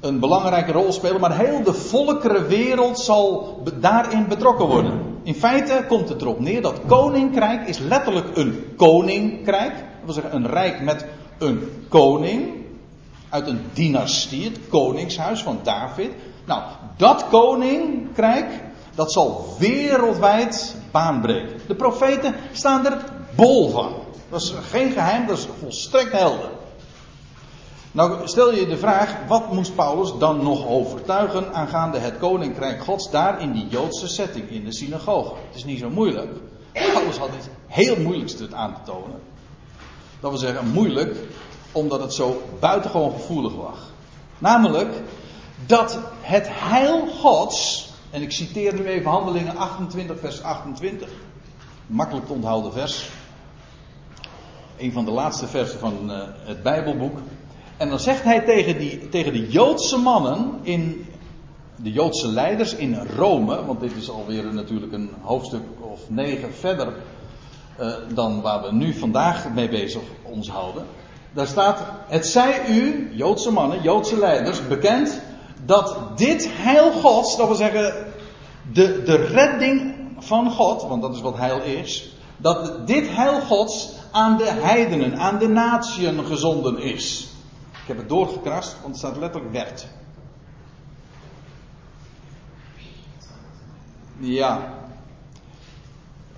een 0.00 0.20
belangrijke 0.20 0.72
rol 0.72 0.92
spelen, 0.92 1.20
maar 1.20 1.38
heel 1.38 1.62
de 1.62 1.72
volkerenwereld 1.72 2.98
zal 2.98 3.58
daarin 3.80 4.28
betrokken 4.28 4.66
worden. 4.66 5.00
In 5.22 5.34
feite 5.34 5.84
komt 5.88 6.08
het 6.08 6.22
erop 6.22 6.40
neer 6.40 6.62
dat 6.62 6.80
koninkrijk 6.86 7.68
is 7.68 7.78
letterlijk 7.78 8.36
een 8.36 8.64
koninkrijk. 8.76 9.72
Dat 9.72 10.04
wil 10.04 10.14
zeggen, 10.14 10.34
een 10.34 10.46
rijk 10.46 10.82
met 10.82 11.06
een 11.38 11.68
koning 11.88 12.65
uit 13.28 13.46
een 13.46 13.60
dynastie, 13.72 14.44
het 14.44 14.58
koningshuis 14.68 15.42
van 15.42 15.60
David. 15.62 16.10
Nou, 16.44 16.62
dat 16.96 17.28
koninkrijk, 17.28 18.46
dat 18.94 19.12
zal 19.12 19.56
wereldwijd 19.58 20.76
baanbreken. 20.90 21.60
De 21.66 21.74
profeten 21.74 22.34
staan 22.52 22.86
er 22.86 23.04
bol 23.34 23.70
van. 23.70 23.92
Dat 24.30 24.42
is 24.42 24.54
geen 24.70 24.90
geheim, 24.90 25.26
dat 25.26 25.38
is 25.38 25.46
volstrekt 25.60 26.12
helder. 26.12 26.50
Nou, 27.96 28.28
stel 28.28 28.54
je 28.54 28.66
de 28.66 28.76
vraag, 28.76 29.16
wat 29.28 29.52
moest 29.52 29.74
Paulus 29.74 30.12
dan 30.18 30.42
nog 30.42 30.66
overtuigen 30.66 31.54
aangaande 31.54 31.98
het 31.98 32.18
koninkrijk 32.18 32.82
Gods 32.82 33.10
daar 33.10 33.40
in 33.40 33.52
die 33.52 33.66
Joodse 33.68 34.08
setting, 34.08 34.50
in 34.50 34.64
de 34.64 34.72
synagoge? 34.72 35.34
Het 35.46 35.56
is 35.56 35.64
niet 35.64 35.78
zo 35.78 35.90
moeilijk. 35.90 36.30
Paulus 36.72 37.16
had 37.16 37.28
iets 37.38 37.46
heel 37.66 37.96
moeilijks 37.96 38.36
aan 38.52 38.74
te 38.74 38.80
tonen. 38.84 39.20
Dat 40.20 40.30
wil 40.30 40.40
zeggen, 40.40 40.68
moeilijk, 40.68 41.16
omdat 41.72 42.00
het 42.00 42.14
zo 42.14 42.42
buitengewoon 42.60 43.12
gevoelig 43.12 43.54
was. 43.54 43.78
Namelijk 44.38 45.02
dat 45.66 45.98
het 46.20 46.46
heil 46.50 47.06
Gods, 47.06 47.88
en 48.10 48.22
ik 48.22 48.32
citeer 48.32 48.74
nu 48.74 48.86
even 48.86 49.10
Handelingen 49.10 49.56
28, 49.56 50.18
vers 50.18 50.42
28, 50.42 51.08
makkelijk 51.86 52.26
te 52.26 52.32
onthouden 52.32 52.72
vers. 52.72 53.08
Een 54.78 54.92
van 54.92 55.04
de 55.04 55.10
laatste 55.10 55.46
versen 55.46 55.78
van 55.78 56.10
uh, 56.10 56.22
het 56.38 56.62
Bijbelboek. 56.62 57.18
En 57.76 57.88
dan 57.88 58.00
zegt 58.00 58.22
hij 58.22 58.40
tegen, 58.40 58.78
die, 58.78 59.08
tegen 59.08 59.32
de 59.32 59.48
Joodse 59.48 59.96
mannen 59.96 60.58
in 60.62 61.06
de 61.76 61.92
Joodse 61.92 62.28
leiders 62.28 62.74
in 62.74 62.94
Rome, 63.16 63.64
want 63.64 63.80
dit 63.80 63.96
is 63.96 64.10
alweer 64.10 64.54
natuurlijk 64.54 64.92
een 64.92 65.10
hoofdstuk 65.20 65.62
of 65.80 66.10
negen 66.10 66.54
verder 66.54 66.92
uh, 67.80 67.94
dan 68.14 68.40
waar 68.40 68.62
we 68.62 68.72
nu 68.72 68.92
vandaag 68.92 69.50
mee 69.54 69.68
bezig 69.68 70.02
ons 70.22 70.48
houden. 70.48 70.86
Daar 71.36 71.46
staat, 71.46 71.82
het 72.06 72.26
zij 72.26 72.68
u, 72.68 73.10
Joodse 73.12 73.50
mannen, 73.50 73.82
Joodse 73.82 74.18
leiders, 74.18 74.66
bekend 74.66 75.20
dat 75.64 76.18
dit 76.18 76.48
heil 76.50 76.92
Gods, 76.92 77.36
dat 77.36 77.46
wil 77.46 77.56
zeggen 77.56 78.06
de, 78.72 79.02
de 79.02 79.16
redding 79.16 79.94
van 80.18 80.50
God, 80.50 80.82
want 80.82 81.02
dat 81.02 81.14
is 81.14 81.20
wat 81.20 81.36
heil 81.36 81.62
is, 81.62 82.12
dat 82.36 82.86
dit 82.86 83.08
heil 83.08 83.40
Gods 83.40 83.92
aan 84.12 84.36
de 84.36 84.50
heidenen, 84.50 85.18
aan 85.18 85.38
de 85.38 85.48
natieën 85.48 86.24
gezonden 86.24 86.78
is. 86.78 87.28
Ik 87.70 87.86
heb 87.86 87.96
het 87.96 88.08
doorgekrast, 88.08 88.76
want 88.82 88.94
er 88.94 88.98
staat 88.98 89.16
letterlijk 89.16 89.52
werd. 89.52 89.86
Ja. 94.18 94.74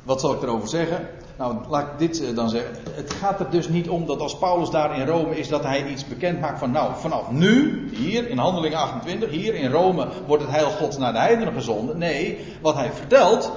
Wat 0.03 0.21
zal 0.21 0.33
ik 0.33 0.43
erover 0.43 0.69
zeggen? 0.69 1.09
Nou, 1.39 1.57
laat 1.69 1.83
ik 1.83 1.99
dit 1.99 2.25
eh, 2.25 2.35
dan 2.35 2.49
zeggen. 2.49 2.77
Het 2.91 3.13
gaat 3.13 3.41
er 3.41 3.51
dus 3.51 3.69
niet 3.69 3.89
om 3.89 4.07
dat 4.07 4.21
als 4.21 4.39
Paulus 4.39 4.71
daar 4.71 4.99
in 4.99 5.07
Rome 5.07 5.39
is, 5.39 5.49
dat 5.49 5.63
hij 5.63 5.87
iets 5.87 6.07
bekend 6.07 6.41
maakt 6.41 6.59
van, 6.59 6.71
nou, 6.71 6.93
vanaf 6.97 7.31
nu, 7.31 7.89
hier 7.97 8.29
in 8.29 8.39
Handelingen 8.39 8.79
28, 8.79 9.31
hier 9.31 9.55
in 9.55 9.71
Rome, 9.71 10.09
wordt 10.27 10.43
het 10.43 10.53
heil 10.53 10.71
Gods 10.71 10.99
naar 10.99 11.13
de 11.13 11.19
heidenen 11.19 11.53
gezonden. 11.53 11.99
Nee, 11.99 12.39
wat 12.63 12.75
hij 12.75 12.93
vertelt 12.93 13.53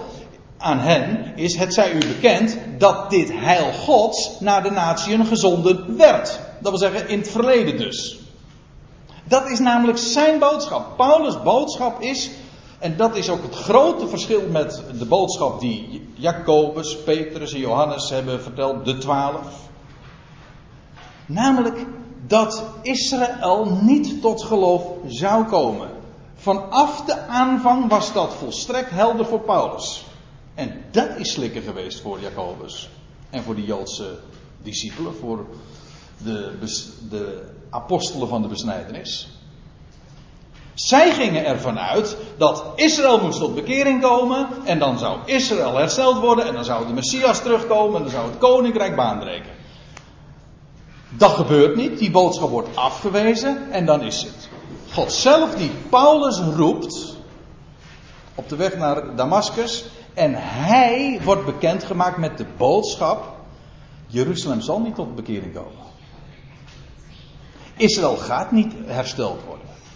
aan 0.57 0.79
hen 0.79 1.33
is, 1.35 1.55
het 1.55 1.73
zij 1.73 1.93
u 1.93 1.97
bekend 1.97 2.57
dat 2.77 3.09
dit 3.09 3.31
heil 3.33 3.71
Gods 3.71 4.39
naar 4.39 4.63
de 4.63 4.71
natieën 4.71 5.25
gezonden 5.25 5.97
werd. 5.97 6.39
Dat 6.59 6.71
wil 6.71 6.89
zeggen, 6.89 7.09
in 7.09 7.19
het 7.19 7.29
verleden 7.29 7.77
dus. 7.77 8.19
Dat 9.23 9.49
is 9.49 9.59
namelijk 9.59 9.97
zijn 9.97 10.39
boodschap. 10.39 10.97
Paulus' 10.97 11.41
boodschap 11.43 12.01
is 12.01 12.31
En 12.81 12.97
dat 12.97 13.15
is 13.15 13.29
ook 13.29 13.41
het 13.41 13.55
grote 13.55 14.07
verschil 14.07 14.41
met 14.49 14.83
de 14.99 15.05
boodschap 15.05 15.59
die 15.59 16.09
Jacobus, 16.13 16.97
Petrus 16.97 17.53
en 17.53 17.59
Johannes 17.59 18.09
hebben 18.09 18.41
verteld, 18.41 18.85
de 18.85 18.97
twaalf. 18.97 19.69
Namelijk 21.25 21.85
dat 22.27 22.63
Israël 22.81 23.77
niet 23.81 24.21
tot 24.21 24.43
geloof 24.43 24.83
zou 25.07 25.45
komen. 25.45 25.89
Vanaf 26.35 27.01
de 27.01 27.19
aanvang 27.27 27.89
was 27.89 28.13
dat 28.13 28.33
volstrekt 28.33 28.89
helder 28.89 29.25
voor 29.25 29.41
Paulus. 29.41 30.05
En 30.53 30.83
dat 30.91 31.09
is 31.17 31.31
slikken 31.31 31.61
geweest 31.61 31.99
voor 32.01 32.19
Jacobus. 32.19 32.89
En 33.29 33.43
voor 33.43 33.55
de 33.55 33.63
Joodse 33.63 34.19
discipelen, 34.63 35.15
voor 35.15 35.45
de, 36.17 36.57
de 37.09 37.49
apostelen 37.69 38.27
van 38.27 38.41
de 38.41 38.47
besnijdenis. 38.47 39.40
Zij 40.73 41.11
gingen 41.11 41.45
ervan 41.45 41.79
uit 41.79 42.17
dat 42.37 42.63
Israël 42.75 43.21
moest 43.21 43.39
tot 43.39 43.55
bekering 43.55 44.01
komen. 44.01 44.47
En 44.63 44.79
dan 44.79 44.97
zou 44.97 45.19
Israël 45.25 45.77
hersteld 45.77 46.19
worden. 46.19 46.45
En 46.45 46.53
dan 46.53 46.65
zou 46.65 46.87
de 46.87 46.93
Messias 46.93 47.41
terugkomen. 47.41 47.95
En 47.95 48.01
dan 48.01 48.11
zou 48.11 48.29
het 48.29 48.37
koninkrijk 48.37 48.95
baanbreken. 48.95 49.51
Dat 51.09 51.31
gebeurt 51.31 51.75
niet. 51.75 51.99
Die 51.99 52.11
boodschap 52.11 52.49
wordt 52.49 52.75
afgewezen. 52.75 53.71
En 53.71 53.85
dan 53.85 54.01
is 54.01 54.21
het 54.21 54.49
God 54.91 55.13
zelf 55.13 55.55
die 55.55 55.71
Paulus 55.89 56.39
roept. 56.55 57.15
Op 58.35 58.49
de 58.49 58.55
weg 58.55 58.77
naar 58.77 59.15
Damascus. 59.15 59.85
En 60.13 60.33
hij 60.37 61.19
wordt 61.23 61.45
bekendgemaakt 61.45 62.17
met 62.17 62.37
de 62.37 62.45
boodschap. 62.57 63.39
Jeruzalem 64.07 64.61
zal 64.61 64.79
niet 64.79 64.95
tot 64.95 65.15
bekering 65.15 65.53
komen. 65.53 65.89
Israël 67.77 68.17
gaat 68.17 68.51
niet 68.51 68.73
hersteld 68.85 69.39
worden. 69.43 69.50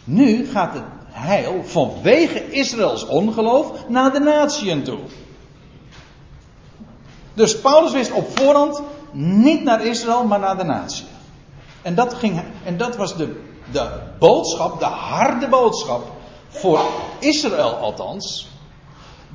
Nu 0.06 0.48
gaat 0.48 0.74
het 0.74 0.84
heil 1.10 1.64
vanwege 1.64 2.52
Israëls 2.52 3.06
ongeloof 3.06 3.88
naar 3.88 4.14
de 4.14 4.20
natieën 4.20 4.84
toe. 4.84 5.00
Dus 7.34 7.60
Paulus 7.60 7.92
wist 7.92 8.12
op 8.12 8.40
voorhand 8.40 8.82
niet 9.12 9.64
naar 9.64 9.86
Israël, 9.86 10.24
maar 10.24 10.40
naar 10.40 10.58
de 10.58 10.64
natie. 10.64 11.06
En 11.82 11.96
dat, 11.96 12.14
ging, 12.14 12.44
en 12.64 12.78
dat 12.78 12.96
was 12.96 13.16
de, 13.16 13.42
de 13.72 13.90
boodschap, 14.20 14.80
de 14.80 14.86
harde 14.86 15.48
boodschap, 15.48 16.12
voor 16.50 16.82
Israël 17.20 17.76
althans, 17.76 18.48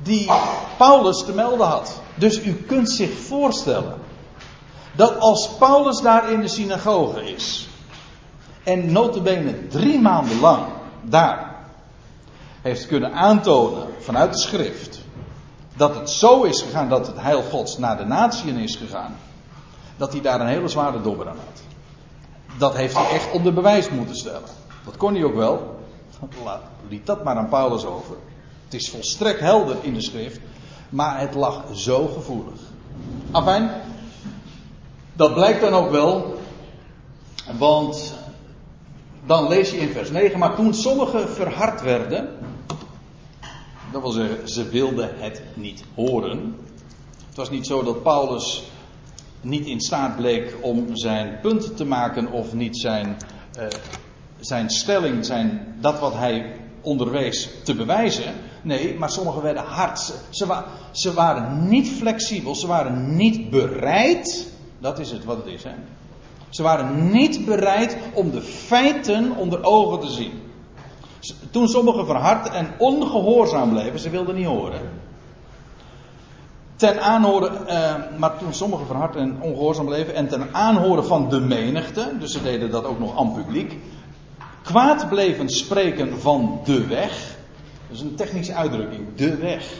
die 0.03 0.31
Paulus 0.77 1.25
te 1.25 1.33
melden 1.33 1.67
had. 1.67 2.01
Dus 2.15 2.45
u 2.45 2.53
kunt 2.53 2.89
zich 2.89 3.17
voorstellen 3.17 3.93
dat 4.95 5.19
als 5.19 5.49
Paulus 5.49 6.01
daar 6.01 6.31
in 6.31 6.41
de 6.41 6.47
synagoge 6.47 7.33
is, 7.33 7.67
en 8.63 8.91
notabene 8.91 9.67
drie 9.67 9.99
maanden 9.99 10.39
lang 10.39 10.65
daar 11.01 11.55
heeft 12.61 12.87
kunnen 12.87 13.13
aantonen 13.13 13.87
vanuit 13.99 14.33
de 14.33 14.39
schrift 14.39 15.01
dat 15.75 15.95
het 15.95 16.09
zo 16.09 16.43
is 16.43 16.61
gegaan 16.61 16.89
dat 16.89 17.07
het 17.07 17.21
heil 17.21 17.41
gods 17.41 17.77
naar 17.77 17.97
de 17.97 18.05
natieën 18.05 18.57
is 18.57 18.75
gegaan, 18.75 19.15
dat 19.97 20.11
hij 20.11 20.21
daar 20.21 20.41
een 20.41 20.47
hele 20.47 20.67
zware 20.67 21.01
dobber 21.01 21.29
aan 21.29 21.37
had. 21.37 21.61
Dat 22.57 22.75
heeft 22.75 22.95
hij 22.95 23.09
echt 23.09 23.31
onder 23.31 23.53
bewijs 23.53 23.89
moeten 23.89 24.15
stellen. 24.15 24.49
Dat 24.85 24.97
kon 24.97 25.13
hij 25.13 25.23
ook 25.23 25.35
wel. 25.35 25.79
Liet 26.89 27.05
dat 27.05 27.23
maar 27.23 27.35
aan 27.35 27.49
Paulus 27.49 27.85
over. 27.85 28.15
Het 28.65 28.73
is 28.73 28.89
volstrekt 28.89 29.39
helder 29.39 29.75
in 29.81 29.93
de 29.93 30.01
schrift, 30.01 30.39
maar 30.89 31.19
het 31.19 31.33
lag 31.35 31.63
zo 31.73 32.07
gevoelig. 32.07 32.59
Afijn, 33.31 33.71
dat 35.13 35.33
blijkt 35.33 35.61
dan 35.61 35.73
ook 35.73 35.91
wel, 35.91 36.41
want 37.57 38.10
dan 39.25 39.47
lees 39.47 39.71
je 39.71 39.77
in 39.77 39.89
vers 39.89 40.11
9, 40.11 40.39
maar 40.39 40.55
toen 40.55 40.73
sommigen 40.73 41.29
verhard 41.29 41.81
werden, 41.81 42.29
dat 43.91 44.01
wil 44.01 44.11
zeggen, 44.11 44.49
ze 44.49 44.69
wilden 44.69 45.09
het 45.19 45.41
niet 45.53 45.83
horen. 45.95 46.55
Het 47.27 47.35
was 47.35 47.49
niet 47.49 47.65
zo 47.65 47.83
dat 47.83 48.03
Paulus 48.03 48.63
niet 49.41 49.65
in 49.65 49.81
staat 49.81 50.15
bleek 50.15 50.55
om 50.61 50.95
zijn 50.95 51.39
punt 51.41 51.77
te 51.77 51.85
maken 51.85 52.31
of 52.31 52.53
niet 52.53 52.77
zijn, 52.77 53.17
uh, 53.59 53.65
zijn 54.39 54.69
stelling, 54.69 55.25
zijn, 55.25 55.75
dat 55.79 55.99
wat 55.99 56.13
hij 56.13 56.55
onderwees 56.81 57.49
te 57.63 57.75
bewijzen. 57.75 58.33
Nee, 58.61 58.97
maar 58.97 59.09
sommigen 59.09 59.41
werden 59.41 59.63
hard. 59.63 60.13
Ze, 60.29 60.63
ze 60.91 61.13
waren 61.13 61.67
niet 61.67 61.89
flexibel, 61.89 62.55
ze 62.55 62.67
waren 62.67 63.15
niet 63.15 63.49
bereid. 63.49 64.47
Dat 64.79 64.99
is 64.99 65.11
het 65.11 65.23
wat 65.23 65.37
het 65.37 65.45
is. 65.45 65.63
Hè? 65.63 65.71
Ze 66.51 66.63
waren 66.63 67.11
niet 67.11 67.45
bereid 67.45 67.97
om 68.13 68.31
de 68.31 68.41
feiten 68.41 69.35
onder 69.35 69.63
ogen 69.63 69.99
te 69.99 70.09
zien. 70.09 70.31
Toen 71.51 71.67
sommigen 71.67 72.05
verhard 72.05 72.49
en 72.49 72.67
ongehoorzaam 72.77 73.69
bleven, 73.69 73.99
ze 73.99 74.09
wilden 74.09 74.35
niet 74.35 74.45
horen. 74.45 74.81
Ten 76.75 77.01
aanhoren, 77.01 77.67
eh, 77.67 77.93
maar 78.17 78.37
toen 78.37 78.53
sommigen 78.53 78.85
verhard 78.85 79.15
en 79.15 79.41
ongehoorzaam 79.41 79.85
bleven 79.85 80.15
en 80.15 80.27
ten 80.27 80.53
aanhoren 80.53 81.05
van 81.05 81.29
de 81.29 81.39
menigte, 81.39 82.13
dus 82.19 82.31
ze 82.31 82.41
deden 82.41 82.71
dat 82.71 82.85
ook 82.85 82.99
nog 82.99 83.17
aan 83.17 83.33
publiek, 83.33 83.77
kwaad 84.63 85.09
bleven 85.09 85.49
spreken 85.49 86.19
van 86.19 86.59
de 86.63 86.87
weg. 86.87 87.35
Dat 87.87 87.97
is 87.97 88.01
een 88.01 88.15
technische 88.15 88.53
uitdrukking, 88.53 89.05
de 89.15 89.35
weg. 89.35 89.73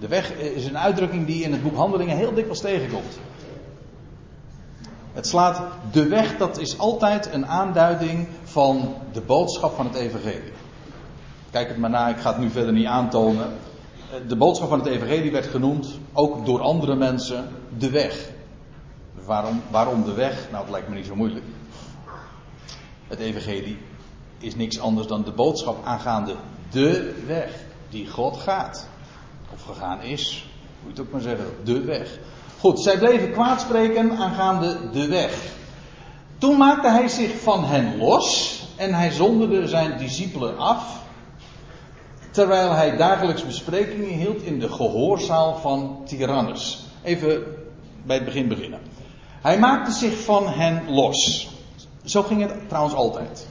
De 0.00 0.08
weg 0.08 0.32
is 0.32 0.64
een 0.64 0.78
uitdrukking 0.78 1.26
die 1.26 1.42
in 1.42 1.52
het 1.52 1.62
boek 1.62 1.76
Handelingen 1.76 2.16
heel 2.16 2.34
dikwijls 2.34 2.60
tegenkomt. 2.60 3.18
Het 5.12 5.26
slaat 5.26 5.62
de 5.92 6.08
weg, 6.08 6.36
dat 6.36 6.58
is 6.58 6.78
altijd 6.78 7.32
een 7.32 7.46
aanduiding 7.46 8.28
van 8.42 8.94
de 9.12 9.20
boodschap 9.20 9.74
van 9.74 9.86
het 9.86 9.94
Evangelie. 9.94 10.52
Kijk 11.50 11.68
het 11.68 11.76
maar 11.76 11.90
na, 11.90 12.08
ik 12.08 12.18
ga 12.18 12.30
het 12.30 12.40
nu 12.40 12.50
verder 12.50 12.72
niet 12.72 12.86
aantonen. 12.86 13.52
De 14.28 14.36
boodschap 14.36 14.68
van 14.68 14.78
het 14.78 14.88
Evangelie 14.88 15.32
werd 15.32 15.46
genoemd, 15.46 15.98
ook 16.12 16.46
door 16.46 16.60
andere 16.60 16.94
mensen, 16.94 17.48
de 17.78 17.90
weg. 17.90 18.30
Waarom, 19.24 19.62
waarom 19.70 20.04
de 20.04 20.12
weg? 20.12 20.48
Nou, 20.50 20.62
dat 20.64 20.72
lijkt 20.72 20.88
me 20.88 20.94
niet 20.94 21.06
zo 21.06 21.16
moeilijk. 21.16 21.44
Het 23.06 23.18
Evangelie 23.18 23.78
is 24.38 24.54
niks 24.56 24.80
anders 24.80 25.06
dan 25.06 25.24
de 25.24 25.32
boodschap 25.32 25.84
aangaande 25.84 26.34
de 26.70 27.22
weg 27.26 27.50
die 27.88 28.08
God 28.08 28.36
gaat. 28.36 28.88
Of 29.52 29.62
gegaan 29.62 30.02
is, 30.02 30.48
moet 30.82 30.96
je 30.96 31.02
het 31.02 31.06
ook 31.06 31.12
maar 31.12 31.22
zeggen, 31.22 31.46
de 31.64 31.80
weg. 31.80 32.18
Goed, 32.60 32.80
zij 32.80 32.98
bleven 32.98 33.32
kwaadspreken 33.32 34.16
aangaande 34.16 34.90
de 34.92 35.08
weg. 35.08 35.52
Toen 36.38 36.56
maakte 36.56 36.88
hij 36.88 37.08
zich 37.08 37.40
van 37.40 37.64
hen 37.64 37.98
los 37.98 38.58
en 38.76 38.94
hij 38.94 39.10
zonderde 39.10 39.68
zijn 39.68 39.98
discipelen 39.98 40.58
af, 40.58 41.00
terwijl 42.30 42.72
hij 42.72 42.96
dagelijks 42.96 43.46
besprekingen 43.46 44.08
hield 44.08 44.42
in 44.42 44.58
de 44.58 44.68
gehoorzaal 44.68 45.56
van 45.56 46.00
Tyrannus. 46.04 46.84
Even 47.02 47.42
bij 48.02 48.16
het 48.16 48.24
begin 48.24 48.48
beginnen. 48.48 48.80
Hij 49.40 49.58
maakte 49.58 49.92
zich 49.92 50.20
van 50.20 50.48
hen 50.48 50.90
los. 50.90 51.48
Zo 52.04 52.22
ging 52.22 52.40
het 52.40 52.68
trouwens 52.68 52.94
altijd. 52.94 53.46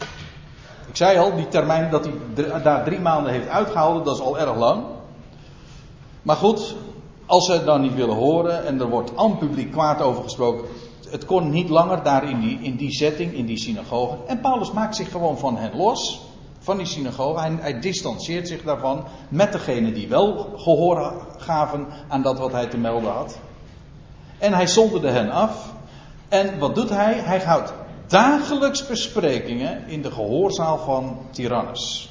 Ik 0.87 0.95
zei 0.95 1.17
al, 1.17 1.35
die 1.35 1.47
termijn 1.47 1.89
dat 1.89 2.05
hij 2.35 2.61
daar 2.61 2.83
drie 2.83 2.99
maanden 2.99 3.31
heeft 3.31 3.47
uitgehouden, 3.47 4.03
dat 4.03 4.15
is 4.15 4.21
al 4.21 4.39
erg 4.39 4.55
lang. 4.55 4.83
Maar 6.21 6.35
goed, 6.35 6.75
als 7.29 7.45
ze 7.45 7.51
het 7.51 7.65
dan 7.65 7.81
niet 7.81 7.95
willen 7.95 8.15
horen 8.15 8.65
en 8.65 8.79
er 8.79 8.89
wordt 8.89 9.11
aan 9.15 9.37
publiek 9.37 9.71
kwaad 9.71 10.01
over 10.01 10.23
gesproken. 10.23 10.67
Het 11.09 11.25
kon 11.25 11.49
niet 11.49 11.69
langer 11.69 12.03
daar 12.03 12.29
in 12.29 12.39
die, 12.39 12.59
in 12.61 12.75
die 12.75 12.91
setting, 12.91 13.33
in 13.33 13.45
die 13.45 13.59
synagoge. 13.59 14.17
En 14.27 14.41
Paulus 14.41 14.71
maakt 14.71 14.95
zich 14.95 15.11
gewoon 15.11 15.37
van 15.37 15.57
hen 15.57 15.75
los. 15.75 16.21
Van 16.59 16.77
die 16.77 16.85
synagoge. 16.85 17.39
Hij, 17.39 17.57
hij 17.59 17.93
zich 18.43 18.63
daarvan. 18.63 19.03
Met 19.29 19.51
degene 19.51 19.91
die 19.91 20.07
wel 20.07 20.53
gehoor 20.55 21.25
gaven 21.37 21.87
aan 22.07 22.21
dat 22.21 22.39
wat 22.39 22.51
hij 22.51 22.67
te 22.67 22.77
melden 22.77 23.11
had. 23.11 23.39
En 24.37 24.53
hij 24.53 24.67
zonderde 24.67 25.09
hen 25.09 25.29
af. 25.29 25.73
En 26.27 26.59
wat 26.59 26.75
doet 26.75 26.89
hij? 26.89 27.13
Hij 27.13 27.39
houdt 27.39 27.73
dagelijks 28.07 28.87
besprekingen 28.87 29.87
in 29.87 30.01
de 30.01 30.11
gehoorzaal 30.11 30.77
van 30.77 31.17
Tyrannus. 31.31 32.08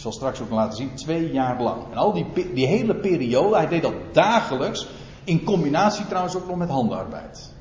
Ik 0.00 0.06
zal 0.06 0.14
straks 0.14 0.40
ook 0.40 0.50
laten 0.50 0.76
zien, 0.76 0.94
twee 0.94 1.32
jaar 1.32 1.62
lang. 1.62 1.82
En 1.90 1.96
al 1.96 2.12
die, 2.12 2.52
die 2.54 2.66
hele 2.66 2.94
periode, 2.94 3.56
hij 3.56 3.68
deed 3.68 3.82
dat 3.82 3.94
dagelijks. 4.12 4.86
In 5.24 5.44
combinatie 5.44 6.06
trouwens 6.06 6.36
ook 6.36 6.46
nog 6.46 6.56
met 6.56 6.68
handenarbeid. 6.68 7.52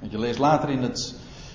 Want 0.00 0.12
je 0.12 0.18
leest 0.18 0.38
later 0.38 0.68
in, 0.68 0.82
het, 0.82 1.14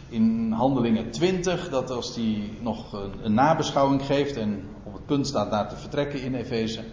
in 0.10 0.52
Handelingen 0.52 1.12
20 1.12 1.70
dat 1.70 1.90
als 1.90 2.16
hij 2.16 2.52
nog 2.60 2.94
een, 2.94 3.12
een 3.22 3.34
nabeschouwing 3.34 4.06
geeft 4.06 4.38
en 4.38 4.64
op 4.84 4.94
het 4.94 5.06
punt 5.06 5.28
staat 5.28 5.52
daar 5.52 5.70
te 5.70 5.76
vertrekken 5.76 6.22
in 6.22 6.36
Efeze 6.36 6.84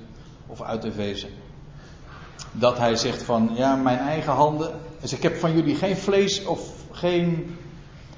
of 0.46 0.62
uit 0.62 0.84
Efeze. 0.84 1.28
Dat 2.52 2.78
hij 2.78 2.96
zegt 2.96 3.22
van 3.22 3.50
ja, 3.54 3.76
mijn 3.76 3.98
eigen 3.98 4.32
handen. 4.32 4.70
Dus 5.00 5.12
ik 5.12 5.22
heb 5.22 5.36
van 5.36 5.52
jullie 5.52 5.74
geen 5.74 5.96
vlees 5.96 6.44
of 6.44 6.60
geen 6.90 7.56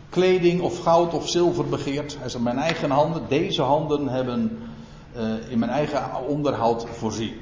kleding 0.08 0.61
of 0.61 0.82
goud 0.82 1.14
of 1.14 1.28
zilver 1.28 1.68
begeerd. 1.68 2.16
Hij 2.18 2.28
zegt 2.28 2.44
mijn 2.44 2.58
eigen 2.58 2.90
handen, 2.90 3.22
deze 3.28 3.62
handen 3.62 4.08
hebben 4.08 4.70
uh, 5.16 5.51
in 5.51 5.59
mijn 5.59 5.70
eigen 5.70 6.27
onderhoud 6.27 6.87
voorzien. 6.90 7.40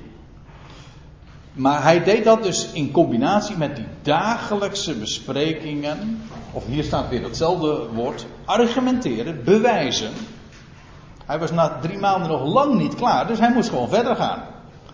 Maar 1.53 1.83
hij 1.83 2.03
deed 2.03 2.25
dat 2.25 2.43
dus 2.43 2.73
in 2.73 2.91
combinatie 2.91 3.57
met 3.57 3.77
die 3.77 3.87
dagelijkse 4.03 4.95
besprekingen. 4.95 6.23
Of 6.53 6.67
hier 6.67 6.85
staat 6.85 7.09
weer 7.09 7.23
hetzelfde 7.23 7.87
woord. 7.95 8.27
Argumenteren, 8.45 9.45
bewijzen. 9.45 10.11
Hij 11.27 11.39
was 11.39 11.51
na 11.51 11.79
drie 11.81 11.99
maanden 11.99 12.31
nog 12.31 12.45
lang 12.45 12.75
niet 12.75 12.95
klaar, 12.95 13.27
dus 13.27 13.39
hij 13.39 13.53
moest 13.53 13.69
gewoon 13.69 13.89
verder 13.89 14.17
gaan. 14.17 14.43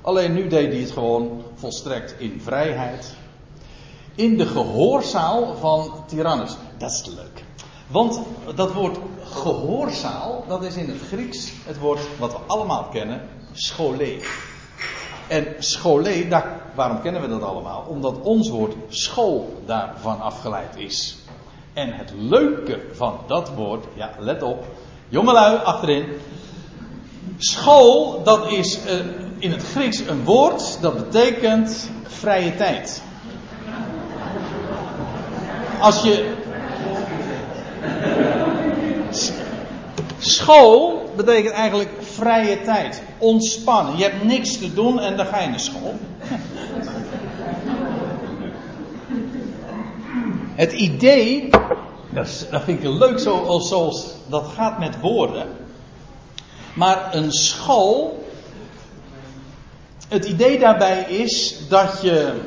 Alleen 0.00 0.34
nu 0.34 0.48
deed 0.48 0.72
hij 0.72 0.80
het 0.80 0.90
gewoon 0.90 1.42
volstrekt 1.54 2.14
in 2.18 2.40
vrijheid. 2.40 3.14
In 4.14 4.36
de 4.36 4.46
gehoorzaal 4.46 5.54
van 5.54 5.92
Tyrannus. 6.06 6.56
Dat 6.78 6.90
is 6.90 7.06
leuk. 7.16 7.44
Want 7.86 8.20
dat 8.54 8.72
woord 8.72 8.98
gehoorzaal, 9.36 10.44
dat 10.48 10.62
is 10.62 10.76
in 10.76 10.88
het 10.88 11.00
Grieks 11.06 11.52
het 11.64 11.78
woord 11.78 12.00
wat 12.18 12.32
we 12.32 12.38
allemaal 12.46 12.84
kennen, 12.84 13.28
scholé. 13.52 14.18
En 15.28 15.46
scholé, 15.58 16.28
daar, 16.28 16.60
waarom 16.74 17.00
kennen 17.00 17.22
we 17.22 17.28
dat 17.28 17.42
allemaal? 17.42 17.84
Omdat 17.88 18.20
ons 18.20 18.48
woord 18.48 18.74
school 18.88 19.62
daarvan 19.66 20.20
afgeleid 20.20 20.76
is. 20.76 21.16
En 21.72 21.92
het 21.92 22.12
leuke 22.18 22.80
van 22.92 23.18
dat 23.26 23.48
woord, 23.54 23.84
ja, 23.94 24.10
let 24.18 24.42
op, 24.42 24.64
jongelui 25.08 25.56
achterin. 25.56 26.06
School, 27.38 28.22
dat 28.22 28.52
is 28.52 28.78
uh, 28.86 28.92
in 29.38 29.50
het 29.50 29.62
Grieks 29.62 29.98
een 29.98 30.24
woord 30.24 30.78
dat 30.80 30.96
betekent 30.96 31.90
vrije 32.02 32.56
tijd. 32.56 33.02
Als 35.80 36.02
je. 36.02 36.34
School 40.18 41.10
betekent 41.16 41.54
eigenlijk 41.54 41.90
vrije 42.00 42.62
tijd, 42.62 43.02
ontspannen. 43.18 43.96
Je 43.96 44.02
hebt 44.02 44.24
niks 44.24 44.58
te 44.58 44.74
doen 44.74 45.00
en 45.00 45.16
dan 45.16 45.26
ga 45.26 45.40
je 45.40 45.48
naar 45.48 45.60
school. 45.60 45.94
Het 50.56 50.72
idee, 50.72 51.50
dat, 52.10 52.46
vind 52.50 52.82
ik 52.82 52.88
leuk 52.88 53.18
zoals, 53.18 53.68
zoals 53.68 54.06
dat 54.26 54.44
gaat 54.54 54.78
met 54.78 55.00
woorden. 55.00 55.46
Maar 56.74 57.14
een 57.14 57.32
school, 57.32 58.26
het 60.08 60.24
idee 60.24 60.58
daarbij 60.58 61.02
is 61.02 61.54
dat 61.68 61.98
je 62.02 62.40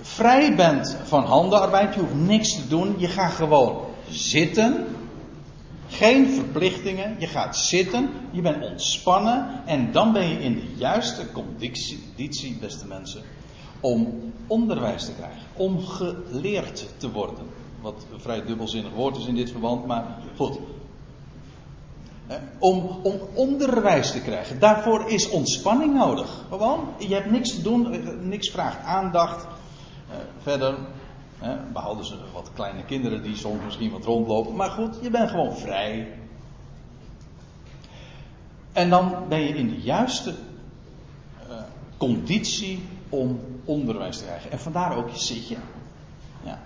vrij 0.00 0.54
bent 0.54 0.96
van 1.04 1.24
handenarbeid, 1.24 1.94
je 1.94 2.00
hoeft 2.00 2.14
niks 2.14 2.54
te 2.54 2.68
doen, 2.68 2.94
je 2.98 3.08
gaat 3.08 3.32
gewoon 3.32 3.80
zitten. 4.10 4.86
Geen 5.92 6.28
verplichtingen, 6.28 7.16
je 7.18 7.26
gaat 7.26 7.56
zitten, 7.56 8.10
je 8.30 8.40
bent 8.40 8.64
ontspannen 8.64 9.66
en 9.66 9.92
dan 9.92 10.12
ben 10.12 10.28
je 10.28 10.38
in 10.38 10.54
de 10.54 10.74
juiste 10.76 11.32
conditie, 11.32 12.58
beste 12.60 12.86
mensen, 12.86 13.22
om 13.80 14.32
onderwijs 14.46 15.04
te 15.04 15.12
krijgen, 15.12 15.42
om 15.52 15.80
geleerd 15.80 16.88
te 16.96 17.10
worden. 17.10 17.44
Wat 17.80 18.06
een 18.12 18.20
vrij 18.20 18.44
dubbelzinnig 18.44 18.92
woord 18.92 19.16
is 19.16 19.26
in 19.26 19.34
dit 19.34 19.50
verband, 19.50 19.86
maar 19.86 20.18
goed. 20.36 20.58
Om, 22.58 23.00
om 23.02 23.20
onderwijs 23.34 24.10
te 24.10 24.20
krijgen. 24.20 24.58
Daarvoor 24.58 25.10
is 25.10 25.30
ontspanning 25.30 25.94
nodig. 25.94 26.44
Gewoon, 26.48 26.88
je 26.98 27.14
hebt 27.14 27.30
niks 27.30 27.54
te 27.54 27.62
doen, 27.62 28.04
niks 28.28 28.50
vraagt 28.50 28.84
aandacht. 28.84 29.46
Verder, 30.42 30.74
behalve 31.72 32.04
ze 32.04 32.14
wat 32.32 32.50
kleine 32.54 32.84
kinderen 32.84 33.22
die 33.22 33.36
soms 33.36 33.64
misschien 33.64 33.90
wat 33.90 34.04
rondlopen. 34.04 34.56
Maar 34.56 34.70
goed, 34.70 34.98
je 35.02 35.10
bent 35.10 35.30
gewoon 35.30 35.56
vrij. 35.56 36.08
En 38.72 38.90
dan 38.90 39.14
ben 39.28 39.40
je 39.40 39.54
in 39.54 39.68
de 39.68 39.80
juiste 39.80 40.34
conditie 42.02 42.82
om 43.08 43.40
onderwijs 43.64 44.18
te 44.18 44.24
krijgen. 44.24 44.50
En 44.50 44.58
vandaar 44.58 44.96
ook 44.96 45.08
je 45.08 45.18
zitje. 45.18 45.56
Ja. 46.44 46.58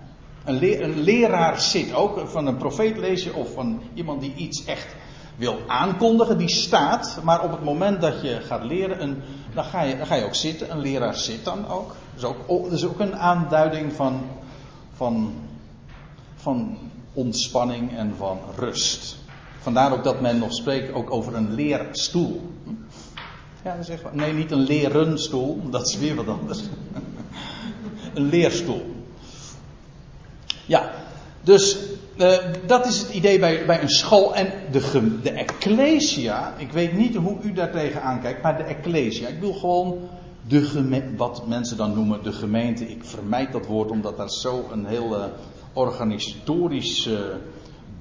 Een, 0.45 0.99
leraar 0.99 1.59
zit 1.59 1.93
ook, 1.93 2.27
van 2.27 2.47
een 2.47 2.57
profeet 2.57 2.97
lees 2.97 3.23
je, 3.23 3.35
of 3.35 3.53
van 3.53 3.81
iemand 3.93 4.21
die 4.21 4.33
iets 4.35 4.65
echt 4.65 4.95
wil 5.35 5.59
aankondigen, 5.67 6.37
die 6.37 6.49
staat, 6.49 7.19
maar 7.23 7.43
op 7.43 7.51
het 7.51 7.63
moment 7.63 8.01
dat 8.01 8.21
je 8.21 8.41
gaat 8.41 8.63
leren, 8.63 9.23
dan, 9.53 9.63
ga 9.63 9.81
je, 9.81 9.97
dan 9.97 10.05
ga 10.05 10.15
je 10.15 10.25
ook 10.25 10.35
zitten. 10.35 10.71
Een 10.71 10.79
leraar 10.79 11.15
zit 11.15 11.45
dan 11.45 11.67
ook. 11.67 11.87
Dat 11.87 11.95
is 12.15 12.23
ook, 12.23 12.63
dat 12.63 12.71
is 12.71 12.85
ook 12.85 12.99
een 12.99 13.15
aanduiding 13.15 13.93
van, 13.93 14.21
van, 14.97 15.33
van 16.35 16.77
ontspanning 17.13 17.97
en 17.97 18.13
van 18.17 18.39
rust. 18.55 19.17
Vandaar 19.59 19.93
ook 19.93 20.03
dat 20.03 20.21
men 20.21 20.39
nog 20.39 20.53
spreekt 20.53 20.93
ook 20.93 21.11
over 21.11 21.35
een 21.35 21.53
leerstoel. 21.53 22.51
Ja, 23.63 23.75
dat 23.75 23.83
is 23.83 23.89
echt 23.89 24.13
Nee, 24.13 24.33
niet 24.33 24.51
een 24.51 24.63
lerenstoel, 24.63 25.69
dat 25.69 25.87
is 25.87 25.97
weer 25.97 26.15
wat 26.15 26.27
anders. 26.27 26.59
een 28.13 28.29
leerstoel. 28.29 28.95
Ja, 30.65 30.91
dus 31.41 31.77
uh, 32.17 32.37
dat 32.65 32.85
is 32.85 32.99
het 32.99 33.09
idee 33.09 33.39
bij, 33.39 33.65
bij 33.65 33.81
een 33.81 33.89
school. 33.89 34.35
En 34.35 34.51
de, 34.71 35.19
de 35.21 35.31
Ecclesia, 35.31 36.53
ik 36.57 36.71
weet 36.71 36.93
niet 36.93 37.15
hoe 37.15 37.37
u 37.41 37.53
daar 37.53 37.71
tegenaan 37.71 38.21
kijkt, 38.21 38.41
maar 38.41 38.57
de 38.57 38.63
Ecclesia, 38.63 39.27
ik 39.27 39.39
wil 39.39 39.53
gewoon 39.53 40.09
de 40.47 41.13
wat 41.17 41.47
mensen 41.47 41.77
dan 41.77 41.93
noemen 41.93 42.23
de 42.23 42.31
gemeente. 42.31 42.89
Ik 42.89 43.05
vermijd 43.05 43.51
dat 43.51 43.65
woord 43.65 43.91
omdat 43.91 44.17
daar 44.17 44.29
zo 44.29 44.65
een 44.71 44.85
hele 44.85 45.31
organisatorische 45.73 47.39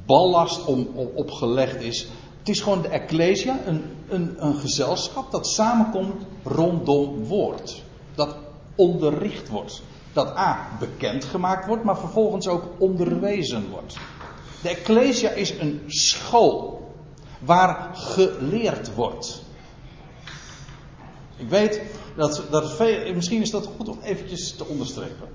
ballast 0.06 0.64
om, 0.64 0.88
gelegd 1.30 1.80
is. 1.80 2.08
Het 2.38 2.48
is 2.48 2.60
gewoon 2.60 2.82
de 2.82 2.88
Ecclesia, 2.88 3.58
een, 3.66 3.82
een, 4.08 4.34
een 4.38 4.54
gezelschap 4.54 5.30
dat 5.30 5.46
samenkomt 5.46 6.22
rondom 6.42 7.24
woord. 7.24 7.82
Dat 8.14 8.36
onderricht 8.74 9.48
wordt 9.48 9.82
dat 10.16 10.36
A 10.36 10.68
bekendgemaakt 10.78 11.66
wordt, 11.66 11.84
maar 11.84 11.98
vervolgens 11.98 12.48
ook 12.48 12.64
onderwezen 12.78 13.70
wordt. 13.70 13.96
De 14.62 14.68
Ecclesia 14.68 15.30
is 15.30 15.58
een 15.58 15.82
school 15.86 16.90
waar 17.38 17.90
geleerd 17.94 18.94
wordt. 18.94 19.42
Ik 21.36 21.48
weet 21.48 21.80
dat, 22.16 22.42
dat 22.50 22.78
misschien 23.14 23.42
is 23.42 23.50
dat 23.50 23.68
goed 23.76 23.88
om 23.88 23.98
eventjes 24.02 24.52
te 24.52 24.64
onderstrepen. 24.64 25.28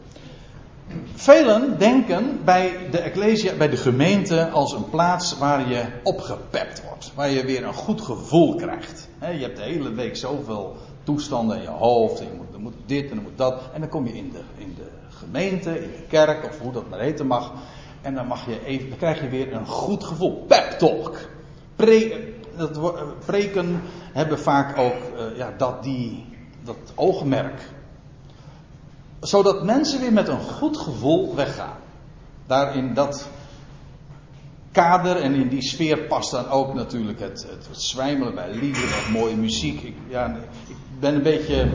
Velen 1.14 1.78
denken 1.78 2.40
bij 2.46 2.90
de 2.92 3.00
Ecclesia, 3.00 3.54
bij 3.54 3.70
de 3.70 3.78
gemeente, 3.78 4.50
als 4.50 4.74
een 4.74 4.90
plaats 4.90 5.38
waar 5.38 5.70
je 5.70 5.84
opgepept 6.04 6.84
wordt. 6.86 7.12
Waar 7.16 7.30
je 7.30 7.46
weer 7.46 7.64
een 7.64 7.74
goed 7.74 8.02
gevoel 8.02 8.56
krijgt. 8.56 9.08
je 9.20 9.26
hebt 9.26 9.58
de 9.58 9.64
hele 9.64 9.94
week 9.94 10.16
zoveel 10.16 10.76
toestanden 11.04 11.58
in 11.58 11.62
je 11.62 11.70
hoofd. 11.70 12.20
En 12.20 12.26
je 12.26 12.34
moet, 12.38 12.52
dan 12.52 12.62
moet 12.62 12.74
dit 12.86 13.10
en 13.10 13.16
dan 13.16 13.24
moet 13.24 13.38
dat. 13.38 13.62
En 13.74 13.80
dan 13.80 13.90
kom 13.90 14.08
je 14.08 14.14
in 14.14 14.32
de, 14.32 14.42
in 14.58 14.76
de 14.78 14.88
gemeente, 15.10 15.84
in 15.84 15.92
de 15.92 16.04
kerk, 16.08 16.46
of 16.46 16.60
hoe 16.60 16.72
dat 16.72 16.90
maar 16.90 17.00
heten 17.00 17.28
mag. 17.28 17.54
En 18.02 18.14
dan, 18.14 18.28
mag 18.28 18.46
je 18.46 18.66
even, 18.66 18.98
krijg 18.98 19.22
je 19.22 19.30
weer 19.30 19.54
een 19.54 19.68
goed 19.68 20.04
gevoel. 20.04 20.46
Pep 20.48 20.76
talk. 20.78 21.18
Pre, 21.76 22.34
dat, 22.58 22.80
preken 23.26 23.82
hebben 24.14 24.40
vaak 24.40 24.78
ook 24.78 24.94
uh, 24.94 25.38
ja, 25.38 25.54
dat, 25.58 25.84
die, 25.84 26.26
dat 26.64 26.78
oogmerk. 26.96 27.62
Zodat 29.20 29.64
mensen 29.64 30.00
weer 30.00 30.14
met 30.14 30.28
een 30.28 30.42
goed 30.42 30.78
gevoel 30.78 31.36
weggaan. 31.36 31.78
Daarin 32.48 32.94
dat 32.94 33.30
kader 34.72 35.16
en 35.16 35.34
in 35.34 35.48
die 35.48 35.62
sfeer 35.62 35.98
past 35.98 36.32
dan 36.32 36.50
ook 36.50 36.74
natuurlijk 36.74 37.20
het, 37.20 37.48
het, 37.50 37.68
zwijmelen 37.72 38.36
bij 38.36 38.54
liederen, 38.54 39.12
mooie 39.12 39.36
muziek. 39.36 39.82
Ik, 39.82 39.96
ja, 40.08 40.36
ik 40.68 40.76
ben 41.00 41.16
een 41.16 41.24
beetje 41.24 41.70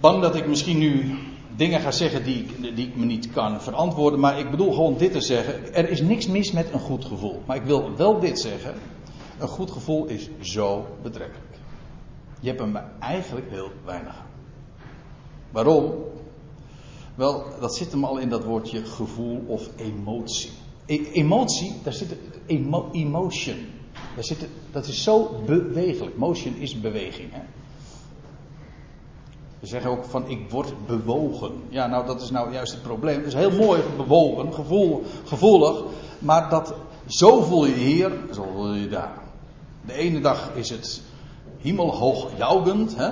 bang 0.00 0.22
dat 0.22 0.36
ik 0.36 0.46
misschien 0.46 0.78
nu 0.78 1.18
dingen 1.56 1.80
ga 1.80 1.90
zeggen 1.90 2.24
die 2.24 2.46
die 2.74 2.86
ik 2.86 2.96
me 2.96 3.04
niet 3.04 3.32
kan 3.32 3.62
verantwoorden. 3.62 4.20
Maar 4.20 4.38
ik 4.38 4.50
bedoel 4.50 4.72
gewoon 4.72 4.96
dit 4.98 5.12
te 5.12 5.20
zeggen. 5.20 5.74
Er 5.74 5.90
is 5.90 6.00
niks 6.00 6.26
mis 6.26 6.52
met 6.52 6.72
een 6.72 6.80
goed 6.80 7.04
gevoel. 7.04 7.42
Maar 7.46 7.56
ik 7.56 7.62
wil 7.62 7.96
wel 7.96 8.20
dit 8.20 8.40
zeggen. 8.40 8.74
Een 9.38 9.48
goed 9.48 9.70
gevoel 9.70 10.06
is 10.06 10.28
zo 10.40 10.86
betrekkelijk. 11.02 11.54
Je 12.40 12.48
hebt 12.48 12.60
hem 12.60 12.76
eigenlijk 12.98 13.50
heel 13.50 13.70
weinig 13.84 14.24
Waarom? 15.50 15.92
Wel, 17.14 17.44
dat 17.60 17.76
zit 17.76 17.92
hem 17.92 18.04
al 18.04 18.18
in 18.18 18.28
dat 18.28 18.44
woordje 18.44 18.84
gevoel 18.84 19.44
of 19.46 19.68
emotie. 19.76 20.50
E 20.86 21.10
emotie, 21.12 21.74
daar 21.82 21.92
zit 21.92 22.16
emo 22.46 22.88
emotion. 22.92 23.56
Daar 24.14 24.24
zit, 24.24 24.48
dat 24.72 24.86
is 24.86 25.02
zo 25.02 25.40
bewegelijk. 25.46 26.16
Motion 26.16 26.54
is 26.54 26.80
beweging. 26.80 27.32
Hè? 27.32 27.40
We 29.60 29.66
zeggen 29.66 29.90
ook 29.90 30.04
van 30.04 30.28
ik 30.28 30.50
word 30.50 30.86
bewogen. 30.86 31.52
Ja, 31.68 31.86
nou 31.86 32.06
dat 32.06 32.22
is 32.22 32.30
nou 32.30 32.52
juist 32.52 32.72
het 32.72 32.82
probleem. 32.82 33.16
Het 33.16 33.26
is 33.26 33.34
heel 33.34 33.50
mooi 33.50 33.82
bewogen, 33.96 34.54
gevoel, 34.54 35.02
gevoelig. 35.24 35.84
Maar 36.18 36.50
dat, 36.50 36.74
zo 37.06 37.42
voel 37.42 37.66
je 37.66 37.74
hier, 37.74 38.12
zo 38.32 38.48
voel 38.52 38.74
je 38.74 38.88
daar. 38.88 39.25
De 39.86 39.92
ene 39.92 40.20
dag 40.20 40.50
is 40.54 40.70
het 40.70 41.02
hemelhoog 41.58 42.30
jougend. 42.36 42.96
Hè? 42.96 43.10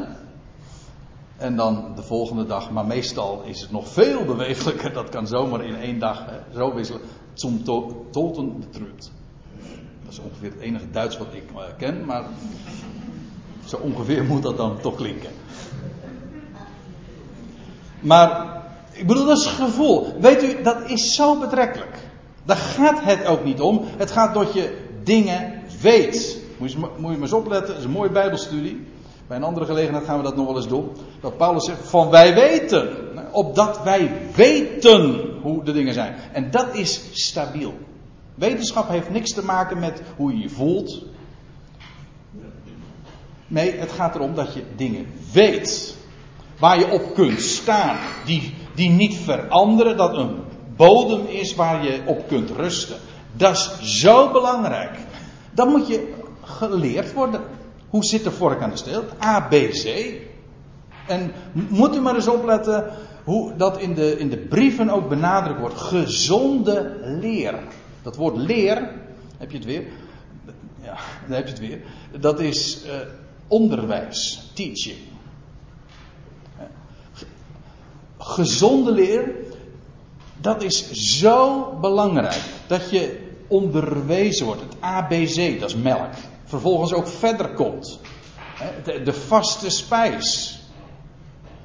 En 1.37 1.57
dan 1.57 1.93
de 1.97 2.03
volgende 2.03 2.47
dag, 2.47 2.71
maar 2.71 2.87
meestal 2.87 3.43
is 3.43 3.61
het 3.61 3.71
nog 3.71 3.89
veel 3.89 4.25
bewegelijker. 4.25 4.93
Dat 4.93 5.09
kan 5.09 5.27
zomaar 5.27 5.65
in 5.65 5.77
één 5.77 5.99
dag 5.99 6.25
hè, 6.27 6.59
zo 6.59 6.75
wisselen. 6.75 7.01
Zum 7.35 7.65
Toten 8.11 8.61
betrübt. 8.61 9.13
Dat 10.03 10.13
is 10.13 10.19
ongeveer 10.19 10.51
het 10.51 10.61
enige 10.61 10.91
Duits 10.91 11.19
wat 11.19 11.27
ik 11.33 11.51
uh, 11.53 11.63
ken, 11.79 12.05
maar 12.05 12.25
zo 13.65 13.77
ongeveer 13.77 14.25
moet 14.25 14.43
dat 14.43 14.57
dan 14.57 14.81
toch 14.81 14.95
klinken. 14.95 15.31
Maar, 18.01 18.63
ik 18.91 19.07
bedoel, 19.07 19.27
dat 19.27 19.39
is 19.39 19.47
gevoel. 19.47 20.21
Weet 20.21 20.43
u, 20.43 20.63
dat 20.63 20.91
is 20.91 21.15
zo 21.15 21.39
betrekkelijk. 21.39 21.99
Daar 22.45 22.57
gaat 22.57 23.03
het 23.03 23.27
ook 23.27 23.45
niet 23.45 23.61
om. 23.61 23.85
Het 23.97 24.11
gaat 24.11 24.35
dat 24.35 24.53
je 24.53 24.79
dingen 25.03 25.63
weet. 25.81 26.44
Moet 26.59 26.73
je, 26.73 26.79
maar 26.79 27.11
eens 27.11 27.33
opletten, 27.33 27.69
dat 27.69 27.79
is 27.79 27.85
een 27.85 27.91
mooie 27.91 28.11
Bijbelstudie. 28.11 28.87
Bij 29.27 29.37
een 29.37 29.43
andere 29.43 29.67
gelegenheid 29.67 30.05
gaan 30.05 30.17
we 30.17 30.23
dat 30.23 30.37
nog 30.37 30.47
wel 30.47 30.57
eens 30.57 30.69
doen. 30.69 30.91
Dat 31.21 31.37
Paulus 31.37 31.65
zegt 31.65 31.89
van 31.89 32.11
wij 32.11 32.35
weten. 32.35 32.89
Opdat 33.33 33.83
wij 33.83 34.11
weten 34.35 35.21
hoe 35.43 35.65
de 35.65 35.73
dingen 35.73 35.95
zijn. 35.95 36.15
En 36.33 36.51
dat 36.51 36.75
is 36.75 37.01
stabiel. 37.13 37.75
Wetenschap 38.35 38.89
heeft 38.89 39.11
niks 39.11 39.33
te 39.33 39.45
maken 39.45 39.79
met 39.79 40.03
hoe 40.17 40.33
je 40.33 40.39
je 40.39 40.49
voelt. 40.49 41.03
Nee, 43.47 43.73
het 43.73 43.93
gaat 43.93 44.15
erom 44.15 44.35
dat 44.35 44.55
je 44.55 44.63
dingen 44.77 45.07
weet. 45.33 45.97
Waar 46.59 46.79
je 46.79 46.91
op 46.91 47.15
kunt 47.15 47.41
staan. 47.41 47.97
Die, 48.25 48.55
die 48.75 48.91
niet 48.91 49.17
veranderen. 49.17 49.97
Dat 49.97 50.17
een 50.17 50.37
bodem 50.77 51.27
is 51.27 51.55
waar 51.55 51.85
je 51.85 52.03
op 52.05 52.29
kunt 52.29 52.51
rusten. 52.51 52.97
Dat 53.33 53.53
is 53.53 54.01
zo 54.01 54.31
belangrijk. 54.31 54.99
Dan 55.51 55.69
moet 55.69 55.89
je 55.89 56.15
geleerd 56.45 57.13
worden. 57.13 57.41
Hoe 57.89 58.05
zit 58.05 58.25
de 58.25 58.31
vork 58.31 58.63
aan 58.63 58.71
de 58.71 58.77
steel? 58.77 59.05
A, 59.23 59.41
B, 59.41 59.53
C. 59.53 60.13
En 61.07 61.33
moet 61.69 61.97
u 61.97 62.01
maar 62.01 62.15
eens 62.15 62.29
opletten 62.29 62.93
hoe 63.25 63.57
dat 63.57 63.79
in 63.79 63.95
de, 63.95 64.19
in 64.19 64.29
de 64.29 64.37
brieven 64.37 64.91
ook 64.91 65.09
benadrukt 65.09 65.61
wordt. 65.61 65.81
Gezonde 65.81 66.97
leer. 67.21 67.59
Dat 68.03 68.17
woord 68.17 68.37
leer, 68.37 68.91
heb 69.37 69.51
je 69.51 69.57
het 69.57 69.67
weer? 69.67 69.85
Ja, 70.83 70.97
dan 71.27 71.37
heb 71.37 71.45
je 71.45 71.51
het 71.51 71.61
weer. 71.61 71.81
Dat 72.21 72.41
is 72.41 72.85
uh, 72.87 72.93
onderwijs, 73.49 74.51
teaching. 74.55 74.99
Gezonde 78.19 78.93
leer, 78.93 79.35
dat 80.41 80.63
is 80.63 80.91
zo 80.91 81.73
belangrijk. 81.81 82.41
Dat 82.67 82.91
je 82.91 83.29
onderwezen 83.47 84.47
wordt. 84.47 84.61
Het 84.61 84.75
ABC, 84.81 85.61
dat 85.61 85.69
is 85.69 85.77
melk. 85.77 86.13
Vervolgens 86.45 86.93
ook 86.93 87.09
verder 87.09 87.49
komt. 87.49 87.99
De, 89.05 89.13
vaste 89.13 89.71
spijs. 89.71 90.59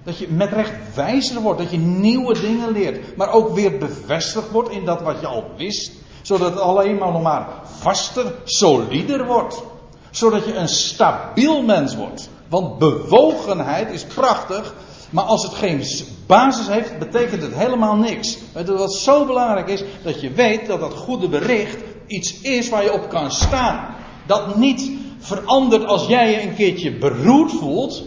Dat 0.04 0.18
je 0.18 0.28
met 0.28 0.52
recht 0.52 0.96
wijzer 0.96 1.42
wordt, 1.42 1.60
dat 1.60 1.72
je 1.72 1.78
nieuwe 1.78 2.40
dingen 2.40 2.72
leert. 2.72 3.18
Maar 3.18 3.32
ook 3.32 3.56
weer 3.56 3.78
bevestigd 3.78 4.52
wordt 4.52 4.70
in 4.70 4.86
dat 4.86 5.02
wat 5.02 5.20
je 5.20 5.28
al 5.28 5.44
wist. 5.58 5.92
Zodat 6.22 6.50
het 6.52 6.60
alleen 6.60 6.98
maar 6.98 7.12
nog 7.12 7.22
maar 7.22 7.48
vaster, 7.64 8.34
solider 8.44 9.26
wordt. 9.26 9.64
Zodat 10.12 10.46
je 10.46 10.56
een 10.56 10.68
stabiel 10.68 11.62
mens 11.62 11.96
wordt. 11.96 12.30
Want 12.50 12.78
bewogenheid 12.78 13.92
is 13.92 14.04
prachtig. 14.04 14.74
Maar 15.10 15.24
als 15.24 15.44
het 15.44 15.54
geen 15.54 15.84
basis 16.26 16.68
heeft, 16.68 17.00
betekent 17.00 17.42
het 17.42 17.54
helemaal 17.54 17.96
niks. 17.96 18.38
Wat 18.54 18.94
zo 18.94 19.26
belangrijk 19.26 19.68
is, 19.68 19.84
dat 20.04 20.22
je 20.22 20.32
weet 20.32 20.68
dat 20.68 20.80
dat 20.80 20.94
goede 20.94 21.30
bericht 21.30 21.78
iets 22.08 22.42
is 22.42 22.70
waar 22.70 22.84
je 22.84 22.94
op 22.94 23.10
kan 23.10 23.32
staan. 23.32 23.96
Dat 24.30 24.56
niet 24.56 24.92
verandert 25.20 25.86
als 25.86 26.08
jij 26.08 26.32
je 26.32 26.42
een 26.42 26.56
keertje 26.56 26.98
beroerd 26.98 27.52
voelt. 27.52 28.04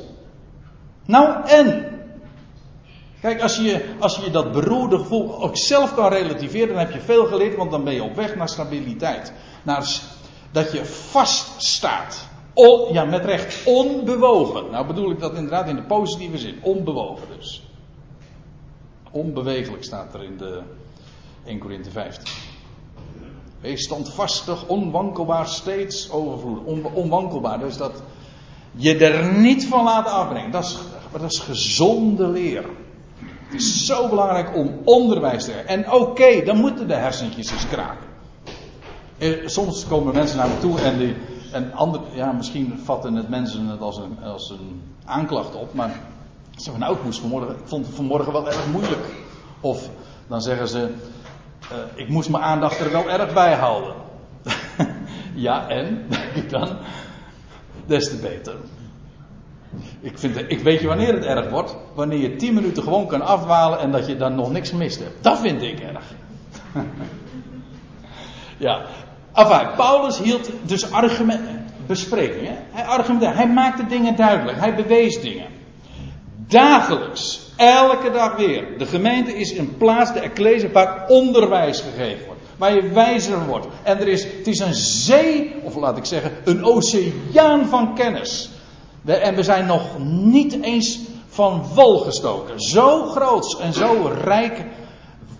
Nou 1.04 1.46
en? 1.46 1.90
Kijk, 3.20 3.42
als 3.42 3.56
je, 3.56 3.94
als 3.98 4.16
je 4.16 4.30
dat 4.30 4.52
beroerde 4.52 4.98
gevoel 4.98 5.42
ook 5.42 5.56
zelf 5.56 5.94
kan 5.94 6.12
relativeren, 6.12 6.68
dan 6.68 6.78
heb 6.78 6.92
je 6.92 7.00
veel 7.00 7.26
geleerd, 7.26 7.56
want 7.56 7.70
dan 7.70 7.84
ben 7.84 7.94
je 7.94 8.02
op 8.02 8.14
weg 8.14 8.36
naar 8.36 8.48
stabiliteit. 8.48 9.32
Naar, 9.62 10.00
dat 10.50 10.72
je 10.72 10.84
vaststaat. 10.84 12.28
On, 12.54 12.92
ja, 12.92 13.04
met 13.04 13.24
recht 13.24 13.66
onbewogen. 13.66 14.70
Nou 14.70 14.86
bedoel 14.86 15.10
ik 15.10 15.20
dat 15.20 15.34
inderdaad 15.34 15.68
in 15.68 15.76
de 15.76 15.82
positieve 15.82 16.38
zin. 16.38 16.58
Onbewogen 16.62 17.26
dus. 17.36 17.62
Onbewegelijk 19.10 19.84
staat 19.84 20.14
er 20.14 20.22
in 20.22 20.36
de 20.36 20.62
1 21.44 21.58
Korinthe 21.58 21.90
15. 21.90 22.51
Wees 23.62 23.84
standvastig, 23.84 24.66
onwankelbaar, 24.66 25.46
steeds 25.46 26.10
overvloedig. 26.10 26.64
On, 26.64 26.84
onwankelbaar, 26.94 27.58
dus 27.58 27.76
dat 27.76 28.02
je 28.72 28.96
er 28.96 29.32
niet 29.38 29.66
van 29.66 29.84
laten 29.84 30.12
afbrengen. 30.12 30.50
Dat 30.50 30.64
is, 30.64 30.78
dat 31.12 31.32
is 31.32 31.38
gezonde 31.38 32.26
leer. 32.26 32.64
Het 33.44 33.60
is 33.60 33.86
zo 33.86 34.08
belangrijk 34.08 34.56
om 34.56 34.78
onderwijs 34.84 35.44
te 35.44 35.50
hebben. 35.50 35.68
En 35.68 35.92
oké, 35.92 36.44
dan 36.44 36.56
moeten 36.56 36.88
de 36.88 36.94
hersentjes 36.94 37.50
eens 37.50 37.68
kraken. 37.68 38.06
Eh, 39.18 39.46
soms 39.46 39.86
komen 39.86 40.14
mensen 40.14 40.36
naar 40.36 40.48
me 40.48 40.58
toe 40.58 40.80
en, 40.80 40.98
die, 40.98 41.14
en 41.52 41.72
ander, 41.72 42.00
ja, 42.14 42.32
misschien 42.32 42.80
vatten 42.84 43.14
het 43.14 43.28
mensen 43.28 43.66
het 43.66 43.80
als 43.80 43.96
een, 43.96 44.22
als 44.22 44.50
een 44.50 44.82
aanklacht 45.04 45.54
op, 45.54 45.74
maar 45.74 46.00
ze 46.56 46.62
zeggen 46.62 46.82
nou, 46.82 46.96
ik 46.96 47.04
moest 47.04 47.20
vanmorgen, 47.20 47.50
ik 47.50 47.62
vond 47.64 47.86
het 47.86 47.94
vanmorgen 47.94 48.32
wel 48.32 48.46
erg 48.46 48.66
moeilijk. 48.66 49.06
Of 49.60 49.88
dan 50.28 50.42
zeggen 50.42 50.68
ze, 50.68 50.94
uh, 51.72 51.78
ik 51.94 52.08
moest 52.08 52.28
mijn 52.28 52.42
aandacht 52.42 52.80
er 52.80 52.92
wel 52.92 53.10
erg 53.10 53.32
bij 53.32 53.54
houden. 53.54 53.94
ja, 55.34 55.68
en? 55.68 56.06
Denk 56.08 56.34
ik 56.44 56.50
dan? 56.50 56.68
Des 57.86 58.08
te 58.08 58.16
beter. 58.16 58.54
Ik, 60.00 60.18
vind, 60.18 60.36
ik 60.48 60.58
weet 60.58 60.80
je 60.80 60.86
wanneer 60.86 61.14
het 61.14 61.24
erg 61.24 61.50
wordt. 61.50 61.76
Wanneer 61.94 62.18
je 62.18 62.36
tien 62.36 62.54
minuten 62.54 62.82
gewoon 62.82 63.06
kan 63.06 63.22
afdwalen 63.22 63.78
en 63.78 63.90
dat 63.90 64.06
je 64.06 64.16
dan 64.16 64.34
nog 64.34 64.52
niks 64.52 64.72
mist 64.72 64.98
hebt. 64.98 65.22
Dat 65.22 65.38
vind 65.38 65.62
ik 65.62 65.80
erg. 65.80 66.04
ja. 68.66 68.82
Enfin, 69.32 69.74
Paulus 69.76 70.18
hield 70.18 70.50
dus 70.62 70.92
argumenten, 70.92 71.64
besprekingen. 71.86 72.56
Hij 72.70 72.84
argumenteerde, 72.84 73.36
hij 73.36 73.48
maakte 73.48 73.86
dingen 73.86 74.16
duidelijk. 74.16 74.58
Hij 74.58 74.74
bewees 74.74 75.20
dingen. 75.20 75.46
Dagelijks. 76.52 77.40
Elke 77.56 78.10
dag 78.10 78.36
weer. 78.36 78.78
De 78.78 78.86
gemeente 78.86 79.38
is 79.38 79.58
een 79.58 79.76
plaats, 79.76 80.12
de 80.12 80.20
ecclesia, 80.20 80.70
waar 80.70 81.04
onderwijs 81.08 81.80
gegeven 81.80 82.26
wordt. 82.26 82.40
Waar 82.56 82.74
je 82.74 82.88
wijzer 82.88 83.46
wordt. 83.46 83.66
En 83.82 83.98
er 83.98 84.08
is, 84.08 84.24
het 84.24 84.46
is 84.46 84.58
een 84.58 84.74
zee, 84.74 85.54
of 85.62 85.76
laat 85.76 85.96
ik 85.96 86.04
zeggen, 86.04 86.32
een 86.44 86.64
oceaan 86.64 87.66
van 87.66 87.94
kennis. 87.94 88.50
En 89.04 89.34
we 89.34 89.42
zijn 89.42 89.66
nog 89.66 89.98
niet 90.08 90.62
eens 90.62 91.00
van 91.28 91.64
wal 91.74 91.98
gestoken. 91.98 92.60
Zo 92.60 93.06
groot 93.06 93.58
en 93.60 93.72
zo 93.72 94.12
rijk, 94.24 94.64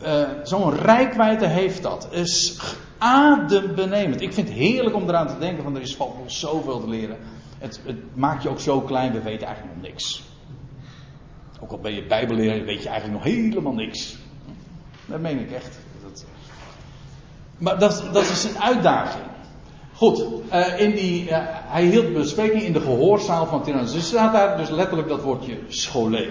uh, 0.02 0.22
zo'n 0.42 0.74
rijkwijde 0.74 1.46
heeft 1.46 1.82
dat. 1.82 2.08
is 2.10 2.58
adembenemend. 2.98 4.20
Ik 4.20 4.32
vind 4.32 4.48
het 4.48 4.56
heerlijk 4.56 4.96
om 4.96 5.08
eraan 5.08 5.26
te 5.26 5.38
denken, 5.38 5.64
want 5.64 5.76
er 5.76 5.82
is 5.82 5.96
nog 5.96 6.10
zoveel 6.26 6.80
te 6.80 6.88
leren. 6.88 7.16
Het, 7.58 7.80
het 7.84 7.96
maakt 8.14 8.42
je 8.42 8.48
ook 8.48 8.60
zo 8.60 8.80
klein, 8.80 9.12
we 9.12 9.22
weten 9.22 9.46
eigenlijk 9.46 9.76
nog 9.76 9.90
niks. 9.90 10.22
Ook 11.62 11.70
al 11.70 11.78
ben 11.78 11.94
je 11.94 12.06
bijbelleraar, 12.06 12.64
weet 12.64 12.82
je 12.82 12.88
eigenlijk 12.88 13.24
nog 13.24 13.34
helemaal 13.34 13.72
niks. 13.72 14.16
Dat 15.06 15.20
meen 15.20 15.38
ik 15.38 15.50
echt. 15.50 15.78
Dat... 16.02 16.24
Maar 17.58 17.78
dat, 17.78 18.04
dat 18.12 18.22
is 18.22 18.44
een 18.44 18.62
uitdaging. 18.62 19.24
Goed, 19.94 20.24
uh, 20.52 20.80
in 20.80 20.90
die, 20.90 21.24
uh, 21.24 21.38
hij 21.46 21.84
hield 21.84 22.12
bespreking 22.12 22.62
in 22.62 22.72
de 22.72 22.80
gehoorzaal 22.80 23.46
van 23.46 23.62
Tyrannus. 23.62 23.92
Dus 23.92 24.06
staat 24.06 24.32
daar 24.32 24.56
dus 24.56 24.70
letterlijk 24.70 25.08
dat 25.08 25.22
woordje 25.22 25.58
scholen. 25.68 26.28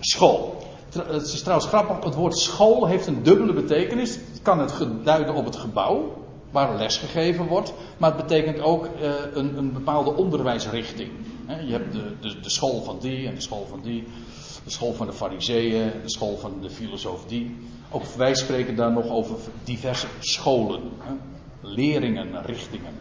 School. 0.00 0.62
Het 0.92 1.22
is 1.22 1.42
trouwens 1.42 1.68
grappig, 1.68 2.04
het 2.04 2.14
woord 2.14 2.38
school 2.38 2.86
heeft 2.86 3.06
een 3.06 3.22
dubbele 3.22 3.52
betekenis. 3.52 4.14
Het 4.14 4.42
kan 4.42 4.58
het 4.58 5.04
duiden 5.04 5.34
op 5.34 5.44
het 5.44 5.56
gebouw, 5.56 6.22
waar 6.50 6.76
les 6.76 6.96
gegeven 6.96 7.46
wordt. 7.46 7.74
Maar 7.96 8.14
het 8.14 8.26
betekent 8.26 8.60
ook 8.60 8.84
uh, 8.84 9.10
een, 9.34 9.58
een, 9.58 9.72
bepaalde 9.72 10.14
onderwijsrichting. 10.14 11.10
Je 11.46 11.72
hebt 11.72 11.92
de, 11.92 12.12
de, 12.20 12.40
de 12.40 12.50
school 12.50 12.82
van 12.82 12.98
die 13.00 13.26
en 13.26 13.34
de 13.34 13.40
school 13.40 13.66
van 13.70 13.80
die 13.82 14.04
de 14.64 14.70
school 14.70 14.92
van 14.92 15.06
de 15.06 15.12
fariseeën, 15.12 15.92
de 16.02 16.10
school 16.10 16.36
van 16.36 16.60
de 16.60 16.70
filosofie. 16.70 17.56
Ook 17.90 18.04
wij 18.04 18.34
spreken 18.34 18.76
daar 18.76 18.92
nog 18.92 19.08
over 19.08 19.36
diverse 19.64 20.06
scholen, 20.18 20.82
leringen, 21.60 22.44
richtingen. 22.44 22.92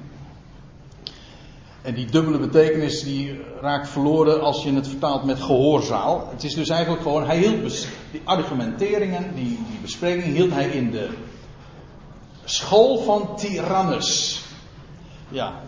En 1.81 1.93
die 1.93 2.05
dubbele 2.05 2.39
betekenis 2.39 3.03
die 3.03 3.39
raakt 3.61 3.89
verloren 3.89 4.41
als 4.41 4.63
je 4.63 4.73
het 4.73 4.87
vertaalt 4.87 5.23
met 5.23 5.41
gehoorzaal. 5.41 6.27
Het 6.29 6.43
is 6.43 6.53
dus 6.53 6.69
eigenlijk 6.69 7.01
gewoon, 7.01 7.25
hij 7.25 7.37
hield 7.37 7.87
die 8.11 8.21
argumenteringen, 8.23 9.35
die, 9.35 9.47
die 9.47 9.79
besprekingen 9.81 10.35
hield 10.35 10.51
hij 10.51 10.67
in 10.67 10.91
de 10.91 11.09
school 12.43 12.97
van 12.97 13.35
Tyrannus. 13.35 14.41
Ja, 15.29 15.61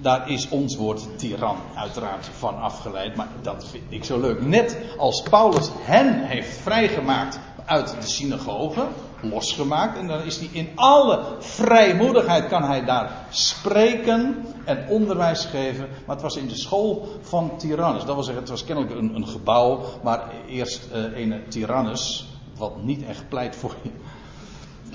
daar 0.00 0.30
is 0.30 0.48
ons 0.48 0.76
woord 0.76 1.18
tiran 1.18 1.56
uiteraard 1.74 2.30
van 2.38 2.60
afgeleid, 2.60 3.16
maar 3.16 3.28
dat 3.42 3.66
vind 3.70 3.84
ik 3.88 4.04
zo 4.04 4.20
leuk. 4.20 4.46
Net 4.46 4.78
als 4.96 5.22
Paulus 5.22 5.70
hen 5.80 6.26
heeft 6.26 6.56
vrijgemaakt 6.56 7.38
uit 7.64 7.96
de 8.00 8.06
synagoge, 8.06 8.86
losgemaakt, 9.20 9.98
en 9.98 10.06
dan 10.06 10.22
is 10.22 10.38
hij 10.38 10.48
in 10.52 10.68
alle 10.74 11.24
vrijmoedigheid 11.38 12.48
kan 12.48 12.62
hij 12.62 12.84
daar 12.84 13.26
spreken 13.30 14.44
en 14.64 14.88
onderwijs 14.88 15.44
geven. 15.44 15.88
Maar 16.06 16.14
het 16.16 16.24
was 16.24 16.36
in 16.36 16.48
de 16.48 16.56
school 16.56 17.08
van 17.20 17.56
Tyrannus. 17.56 18.04
Dat 18.04 18.14
wil 18.14 18.24
zeggen, 18.24 18.42
het 18.42 18.50
was 18.50 18.64
kennelijk 18.64 18.94
een, 18.94 19.26
gebouw, 19.28 19.80
maar 20.02 20.30
eerst 20.48 20.88
uh, 20.94 21.18
een 21.18 21.42
Tyrannus, 21.48 22.26
wat 22.56 22.82
niet 22.82 23.04
echt 23.04 23.28
pleit 23.28 23.56
voor 23.56 23.74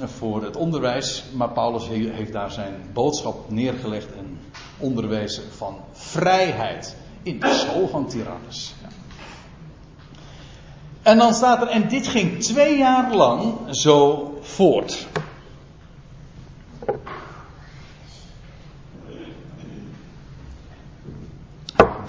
voor 0.05 0.43
het 0.43 0.55
onderwijs, 0.55 1.23
maar 1.34 1.49
Paulus 1.49 1.88
heeft 1.88 2.32
daar 2.32 2.51
zijn 2.51 2.73
boodschap 2.93 3.49
neergelegd 3.49 4.13
en 4.13 4.39
onderwezen 4.82 5.43
van 5.57 5.77
vrijheid 5.91 6.95
in 7.23 7.39
de 7.39 7.53
school 7.53 7.88
van 7.88 8.07
Tyrannus. 8.07 8.73
Ja. 8.82 8.88
En 11.01 11.17
dan 11.17 11.34
staat 11.34 11.61
er, 11.61 11.67
en 11.67 11.88
dit 11.88 12.07
ging 12.07 12.43
twee 12.43 12.77
jaar 12.77 13.15
lang 13.15 13.53
zo 13.69 14.27
voort. 14.41 15.07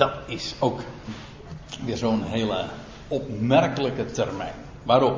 dat 0.02 0.12
is 0.26 0.54
ook 0.58 0.80
weer 1.84 1.96
zo'n 1.96 2.22
hele 2.22 2.64
opmerkelijke 3.08 4.04
termijn. 4.04 4.54
Waarom? 4.82 5.14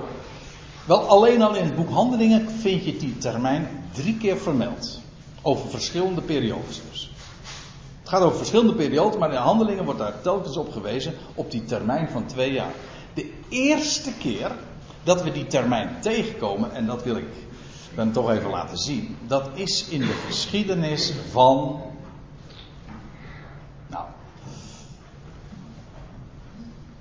Wel, 0.84 1.09
alleen 1.09 1.42
al 1.42 1.55
in 1.55 1.64
het 1.64 1.76
boek 1.76 1.90
Handelingen 1.90 2.50
vind 2.50 2.84
je 2.84 2.96
die 2.96 3.18
termijn 3.18 3.68
drie 3.92 4.16
keer 4.16 4.38
vermeld. 4.38 5.00
Over 5.42 5.70
verschillende 5.70 6.20
periodes 6.20 6.80
dus. 6.90 7.11
Het 8.05 8.12
gaat 8.12 8.22
over 8.22 8.36
verschillende 8.36 8.74
periodes, 8.74 9.18
maar 9.18 9.30
in 9.30 9.36
Handelingen 9.36 9.84
wordt 9.84 9.98
daar 9.98 10.20
telkens 10.20 10.57
op 10.57 10.72
gewezen 10.72 11.14
op 11.34 11.50
die 11.50 11.64
termijn 11.64 12.09
van 12.09 12.26
twee 12.26 12.52
jaar. 12.52 12.72
De 13.14 13.32
eerste 13.48 14.12
keer 14.12 14.52
dat 15.02 15.22
we 15.22 15.32
die 15.32 15.46
termijn 15.46 15.96
tegenkomen, 16.00 16.72
en 16.72 16.86
dat 16.86 17.02
wil 17.02 17.16
ik 17.16 17.28
dan 17.94 18.12
toch 18.12 18.30
even 18.30 18.50
laten 18.50 18.78
zien, 18.78 19.16
dat 19.26 19.48
is 19.55 19.88
in 19.88 20.00
de 20.00 20.22
geschiedenis 20.26 21.12
van. 21.30 21.82
Nou, 23.86 24.05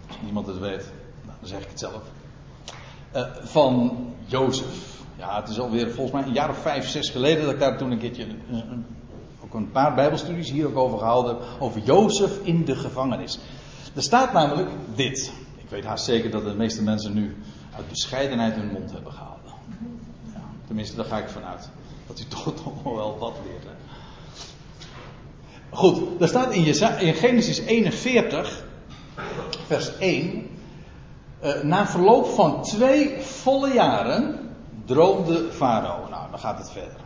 als 0.08 0.18
niemand 0.22 0.48
het 0.48 0.60
weet, 0.60 0.92
nou, 1.26 1.38
dan 1.40 1.50
zeg 1.50 1.62
ik 1.62 1.70
het 1.70 1.80
zelf. 1.80 2.02
Uh, 3.16 3.24
van 3.44 3.98
Jozef. 4.26 5.02
Ja, 5.18 5.40
het 5.40 5.50
is 5.50 5.60
alweer 5.60 5.92
volgens 5.92 6.12
mij 6.12 6.24
een 6.24 6.34
jaar 6.34 6.50
of 6.50 6.58
vijf, 6.58 6.88
zes 6.88 7.10
geleden 7.10 7.44
dat 7.44 7.54
ik 7.54 7.60
daar 7.60 7.78
toen 7.78 7.92
een 7.92 8.00
keertje 8.00 8.26
ook 9.54 9.60
een 9.60 9.72
paar 9.72 9.94
Bijbelstudies 9.94 10.52
hier 10.52 10.68
ook 10.68 10.78
over 10.78 10.98
gehouden. 10.98 11.38
Over 11.60 11.82
Jozef 11.82 12.40
in 12.44 12.66
de 12.66 12.76
gevangenis. 12.76 13.40
Er 13.96 14.04
staat 14.04 14.34
namelijk 14.34 14.70
dit. 14.96 15.32
Ik 15.58 15.70
weet 15.70 15.86
haast 15.86 16.06
zeker 16.06 16.32
dat 16.32 16.44
de 16.44 16.54
meeste 16.54 16.84
mensen 16.84 17.14
nu 17.14 17.36
uit 17.76 17.90
bescheidenheid 17.90 18.56
hun 18.56 18.72
mond 18.72 18.92
hebben 18.92 19.12
gehouden. 19.12 19.52
Ja, 20.34 20.42
tenminste, 20.68 20.96
daar 20.96 21.06
ga 21.06 21.18
ik 21.18 21.30
vanuit. 21.30 21.70
Dat 22.08 22.20
u 22.20 22.24
toch 22.44 22.46
nog 22.46 22.96
wel 22.96 23.18
wat 23.20 23.34
leert. 23.46 23.76
Goed, 25.70 26.20
daar 26.20 26.28
staat 26.28 26.54
in, 26.54 26.66
in 27.00 27.14
Genesis 27.14 27.60
41, 27.60 28.64
vers 29.66 29.98
1. 29.98 30.48
Uh, 31.44 31.62
na 31.62 31.88
verloop 31.88 32.26
van 32.26 32.62
twee 32.62 33.22
volle 33.22 33.74
jaren 33.74 34.40
droomde 34.86 35.52
Farao. 35.52 36.10
Nou, 36.10 36.30
dan 36.30 36.40
gaat 36.40 36.58
het 36.58 36.72
verder. 36.72 37.03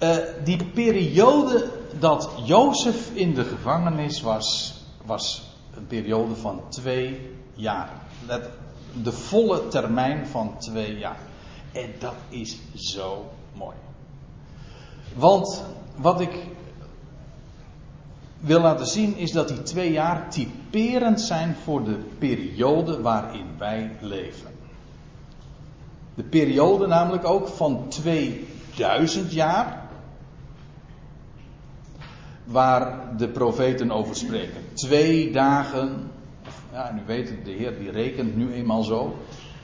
Uh, 0.00 0.16
die 0.44 0.64
periode 0.64 1.70
dat 1.98 2.30
Jozef 2.44 3.10
in 3.14 3.34
de 3.34 3.44
gevangenis 3.44 4.20
was, 4.20 4.74
was 5.04 5.42
een 5.76 5.86
periode 5.86 6.34
van 6.34 6.60
twee 6.68 7.30
jaar. 7.54 7.90
De 9.02 9.12
volle 9.12 9.68
termijn 9.68 10.26
van 10.26 10.58
twee 10.58 10.98
jaar. 10.98 11.18
En 11.72 11.94
dat 11.98 12.14
is 12.28 12.58
zo 12.74 13.30
mooi. 13.52 13.76
Want 15.14 15.64
wat 15.96 16.20
ik 16.20 16.46
wil 18.40 18.60
laten 18.60 18.86
zien 18.86 19.16
is 19.16 19.32
dat 19.32 19.48
die 19.48 19.62
twee 19.62 19.92
jaar 19.92 20.30
typerend 20.30 21.20
zijn 21.20 21.56
voor 21.64 21.84
de 21.84 21.98
periode 22.18 23.00
waarin 23.00 23.46
wij 23.58 23.96
leven. 24.00 24.50
De 26.14 26.22
periode 26.22 26.86
namelijk 26.86 27.24
ook 27.24 27.48
van 27.48 27.88
2000 27.88 29.32
jaar. 29.32 29.79
Waar 32.50 33.16
de 33.16 33.28
profeten 33.28 33.90
over 33.90 34.16
spreken. 34.16 34.64
Twee 34.74 35.32
dagen. 35.32 36.10
Ja, 36.72 36.88
en 36.88 36.98
u 36.98 37.02
weet, 37.06 37.34
de 37.44 37.50
Heer 37.50 37.78
die 37.78 37.90
rekent 37.90 38.36
nu 38.36 38.52
eenmaal 38.52 38.82
zo. 38.82 39.14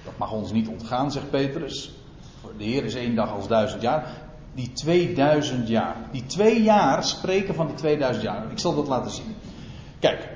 Dat 0.05 0.19
mag 0.19 0.33
ons 0.33 0.53
niet 0.53 0.69
ontgaan, 0.69 1.13
zegt 1.13 1.31
Petrus. 1.31 1.95
De 2.59 2.65
Heer 2.65 2.85
is 2.85 2.95
één 2.95 3.15
dag 3.15 3.31
als 3.33 3.49
duizend 3.49 3.83
jaar. 3.83 4.07
Die 4.55 4.73
2000 4.73 5.69
jaar. 5.69 5.97
Die 6.13 6.27
twee 6.27 6.63
jaar 6.63 7.05
spreken 7.05 7.55
van 7.55 7.67
de 7.67 7.75
2000 7.75 8.25
jaar. 8.25 8.51
Ik 8.51 8.59
zal 8.59 8.75
dat 8.75 8.89
laten 8.89 9.11
zien. 9.11 9.37
Kijk, 9.99 10.29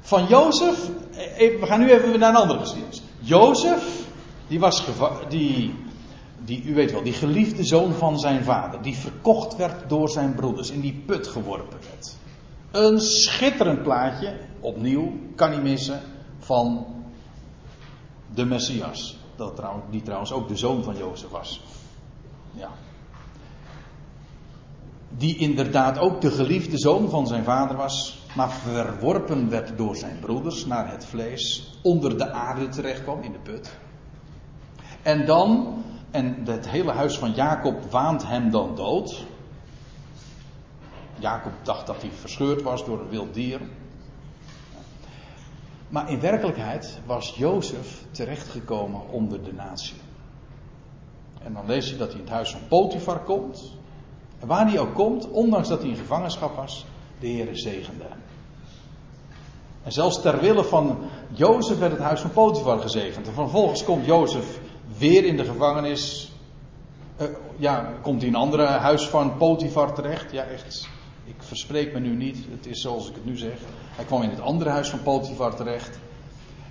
van 0.00 0.26
Jozef. 0.26 0.90
Eh, 1.12 1.60
we 1.60 1.66
gaan 1.66 1.80
nu 1.80 1.90
even 1.90 2.18
naar 2.18 2.30
een 2.30 2.36
andere 2.36 2.58
geschiedenis. 2.58 3.02
Jozef, 3.18 4.06
die 4.46 4.60
was 4.60 4.84
die, 5.28 5.74
die, 6.44 6.62
u 6.64 6.74
weet 6.74 6.92
wel, 6.92 7.02
die 7.02 7.12
geliefde 7.12 7.64
zoon 7.64 7.92
van 7.92 8.18
zijn 8.18 8.44
vader. 8.44 8.82
Die 8.82 8.96
verkocht 8.96 9.56
werd 9.56 9.88
door 9.88 10.08
zijn 10.08 10.34
broeders. 10.34 10.70
In 10.70 10.80
die 10.80 11.02
put 11.06 11.26
geworpen 11.26 11.78
werd. 11.90 12.16
Een 12.70 13.00
schitterend 13.00 13.82
plaatje. 13.82 14.40
Opnieuw, 14.60 15.12
kan 15.34 15.50
niet 15.50 15.62
missen. 15.62 16.00
Van 16.38 16.86
de 18.34 18.44
Messias. 18.44 19.16
Dat 19.36 19.56
trouwens, 19.56 19.84
die 19.90 20.02
trouwens 20.02 20.32
ook 20.32 20.48
de 20.48 20.56
zoon 20.56 20.84
van 20.84 20.96
Jozef 20.96 21.30
was. 21.30 21.62
Ja, 22.50 22.70
die 25.16 25.36
inderdaad 25.36 25.98
ook 25.98 26.20
de 26.20 26.30
geliefde 26.30 26.78
zoon 26.78 27.10
van 27.10 27.26
zijn 27.26 27.44
vader 27.44 27.76
was, 27.76 28.20
maar 28.36 28.50
verworpen 28.50 29.48
werd 29.48 29.78
door 29.78 29.96
zijn 29.96 30.18
broeders 30.20 30.66
naar 30.66 30.90
het 30.90 31.04
vlees, 31.04 31.72
onder 31.82 32.18
de 32.18 32.30
aarde 32.32 32.68
terecht 32.68 33.02
kwam 33.02 33.22
in 33.22 33.32
de 33.32 33.38
put. 33.38 33.78
En 35.02 35.26
dan, 35.26 35.74
en 36.12 36.42
het 36.44 36.68
hele 36.68 36.92
huis 36.92 37.18
van 37.18 37.32
Jacob 37.32 37.90
waant 37.90 38.26
hem 38.26 38.50
dan 38.50 38.74
dood. 38.74 39.24
Jacob 41.18 41.52
dacht 41.62 41.86
dat 41.86 42.00
hij 42.00 42.10
verscheurd 42.10 42.62
was 42.62 42.84
door 42.84 43.00
een 43.00 43.08
wild 43.08 43.34
dier. 43.34 43.60
Maar 45.88 46.10
in 46.10 46.20
werkelijkheid 46.20 46.98
was 47.06 47.34
Jozef 47.36 48.04
terechtgekomen 48.10 49.08
onder 49.10 49.44
de 49.44 49.52
natie. 49.52 49.96
En 51.42 51.52
dan 51.52 51.66
lees 51.66 51.90
je 51.90 51.96
dat 51.96 52.08
hij 52.08 52.16
in 52.16 52.24
het 52.24 52.34
huis 52.34 52.50
van 52.50 52.60
Potifar 52.68 53.18
komt. 53.18 53.72
En 54.40 54.46
waar 54.46 54.66
hij 54.66 54.78
ook 54.78 54.94
komt, 54.94 55.30
ondanks 55.30 55.68
dat 55.68 55.80
hij 55.80 55.90
in 55.90 55.96
gevangenschap 55.96 56.56
was, 56.56 56.86
de 57.18 57.26
Heer 57.26 57.56
zegende 57.56 58.04
hem. 58.08 58.20
En 59.82 59.92
zelfs 59.92 60.20
ter 60.20 60.40
wille 60.40 60.64
van 60.64 60.98
Jozef 61.32 61.78
werd 61.78 61.92
het 61.92 62.00
huis 62.00 62.20
van 62.20 62.30
Potifar 62.30 62.78
gezegend. 62.78 63.26
En 63.26 63.34
vervolgens 63.34 63.84
komt 63.84 64.06
Jozef 64.06 64.60
weer 64.98 65.24
in 65.24 65.36
de 65.36 65.44
gevangenis. 65.44 66.32
Uh, 67.20 67.26
ja, 67.56 67.92
komt 68.02 68.20
hij 68.20 68.28
in 68.28 68.34
een 68.34 68.40
andere 68.40 68.66
huis 68.66 69.08
van 69.08 69.36
Potifar 69.36 69.94
terecht. 69.94 70.32
Ja, 70.32 70.44
echt. 70.44 70.88
Ik 71.24 71.42
verspreek 71.42 71.92
me 71.92 72.00
nu 72.00 72.14
niet. 72.14 72.38
Het 72.50 72.66
is 72.66 72.80
zoals 72.80 73.08
ik 73.08 73.14
het 73.14 73.24
nu 73.24 73.36
zeg. 73.36 73.58
Hij 73.90 74.04
kwam 74.04 74.22
in 74.22 74.30
het 74.30 74.40
andere 74.40 74.70
huis 74.70 74.88
van 74.88 75.02
Potifar 75.02 75.54
terecht. 75.54 75.98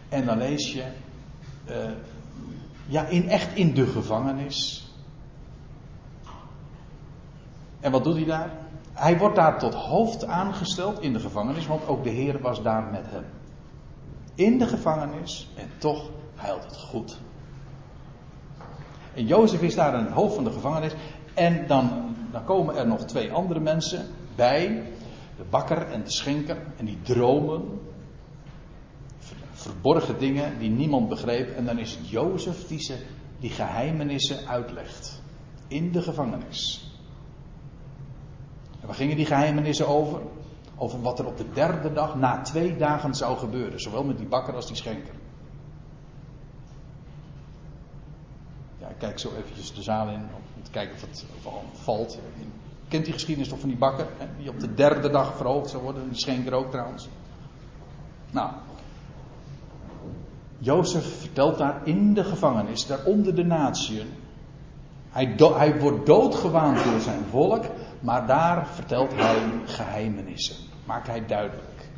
En 0.10 0.26
dan 0.26 0.38
lees 0.38 0.74
je. 0.74 0.84
Uh, 1.70 1.76
ja, 2.88 3.06
in, 3.06 3.30
echt 3.30 3.56
in 3.56 3.74
de 3.74 3.86
gevangenis. 3.86 4.86
En 7.80 7.92
wat 7.92 8.04
doet 8.04 8.16
hij 8.16 8.26
daar? 8.26 8.52
Hij 8.94 9.18
wordt 9.18 9.36
daar 9.36 9.60
tot 9.60 9.74
hoofd 9.74 10.26
aangesteld 10.26 11.02
in 11.02 11.14
de 11.14 11.20
gevangenis, 11.20 11.68
want 11.68 11.88
ook 11.88 12.04
de 12.04 12.10
Heer 12.10 12.42
was 12.42 12.62
daar 12.62 12.84
met 12.84 13.06
hem. 13.06 13.26
In 14.36 14.58
de 14.58 14.68
gevangenis 14.68 15.50
en 15.56 15.70
toch 15.78 16.10
heilt 16.36 16.64
het 16.64 16.78
goed. 16.78 17.20
En 19.14 19.26
Jozef 19.26 19.62
is 19.62 19.76
daar 19.76 19.94
aan 19.94 20.06
het 20.06 20.14
hoofd 20.14 20.36
van 20.36 20.44
de 20.44 20.52
gevangenis. 20.52 20.94
En 21.34 21.68
dan, 21.68 22.16
dan 22.32 22.44
komen 22.44 22.76
er 22.76 22.88
nog 22.88 23.06
twee 23.06 23.32
andere 23.32 23.60
mensen 23.60 24.06
bij. 24.36 24.84
De 25.38 25.44
bakker 25.50 25.92
en 25.92 26.04
de 26.04 26.12
schenker. 26.12 26.58
En 26.78 26.86
die 26.86 27.02
dromen. 27.02 27.80
Verborgen 29.52 30.20
dingen 30.20 30.60
die 30.60 30.70
niemand 30.70 31.10
begreep. 31.10 31.56
En 31.56 31.66
dan 31.66 31.78
is 31.78 31.96
het 31.96 32.10
Jozef 32.10 32.68
die 32.68 32.80
ze 32.80 32.96
die 33.40 33.50
geheimenissen 33.50 34.48
uitlegt. 34.48 35.22
In 35.68 35.92
de 35.92 36.02
gevangenis. 36.02 36.92
En 38.82 38.88
waar 38.88 38.96
gingen 38.96 39.16
die 39.16 39.26
geheimenissen 39.26 39.88
over? 39.88 40.22
Over 40.76 41.02
wat 41.02 41.20
er 41.20 41.26
op 41.26 41.38
de 41.38 41.52
derde 41.54 41.94
dag, 41.94 42.16
na 42.16 42.42
twee 42.42 42.78
dagen 42.78 43.16
zou 43.16 43.38
gebeuren. 43.38 43.80
Zowel 43.80 44.04
met 44.04 44.18
die 44.18 44.28
bakker 44.28 44.56
als 44.56 44.68
die 44.68 44.76
schenker. 44.76 45.14
Ja, 48.80 48.88
ik 48.88 48.91
kijk 49.02 49.20
zo 49.20 49.32
eventjes 49.38 49.74
de 49.74 49.82
zaal 49.82 50.08
in 50.08 50.28
om 50.56 50.64
te 50.64 50.72
kijken 50.72 50.96
of 50.96 51.02
het 51.02 51.26
valt. 51.74 52.20
Kent 52.88 53.06
die 53.06 53.14
geschiedenis 53.14 53.50
toch 53.50 53.60
van 53.60 53.70
die 53.70 53.78
bakker? 53.78 54.08
Hè, 54.18 54.26
die 54.38 54.50
op 54.50 54.60
de 54.60 54.74
derde 54.74 55.10
dag 55.10 55.36
verhoogd 55.36 55.70
zou 55.70 55.84
worden. 55.84 56.02
En 56.02 56.10
die 56.10 56.20
schenker 56.20 56.54
ook 56.54 56.72
trouwens. 56.72 57.08
Nou. 58.32 58.52
Jozef 60.58 61.20
vertelt 61.20 61.58
daar 61.58 61.82
in 61.84 62.14
de 62.14 62.24
gevangenis, 62.24 62.88
daar 62.88 63.04
onder 63.06 63.36
de 63.36 63.44
natieën. 63.44 64.08
Hij, 65.10 65.36
hij 65.38 65.80
wordt 65.80 66.06
doodgewaand 66.06 66.84
door 66.84 67.00
zijn 67.00 67.24
volk. 67.30 67.66
Maar 68.00 68.28
daar 68.28 68.68
vertelt 68.68 69.14
hij 69.14 69.38
geheimenissen. 69.66 70.56
Maakt 70.86 71.08
hij 71.08 71.26
duidelijk. 71.26 71.90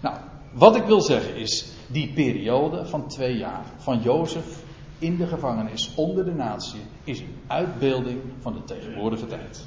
Nou, 0.00 0.16
wat 0.52 0.76
ik 0.76 0.84
wil 0.84 1.00
zeggen 1.00 1.36
is, 1.36 1.66
die 1.86 2.12
periode 2.12 2.86
van 2.86 3.08
twee 3.08 3.36
jaar 3.36 3.64
van 3.76 4.00
Jozef 4.00 4.63
in 4.98 5.16
de 5.16 5.26
gevangenis 5.26 5.92
onder 5.94 6.24
de 6.24 6.34
natie 6.34 6.80
is 7.04 7.20
een 7.20 7.38
uitbeelding 7.46 8.20
van 8.40 8.52
de 8.52 8.64
tegenwoordige 8.64 9.26
tijd. 9.26 9.66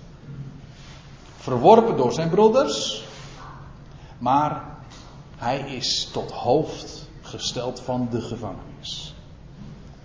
Verworpen 1.38 1.97
door 1.97 2.13
zijn 2.13 2.30
broeders, 2.30 3.05
maar 4.17 4.63
hij 5.38 5.59
is 5.59 6.09
tot 6.11 6.32
hoofd 6.32 7.09
gesteld 7.21 7.80
van 7.80 8.07
de 8.11 8.21
gevangenis. 8.21 9.15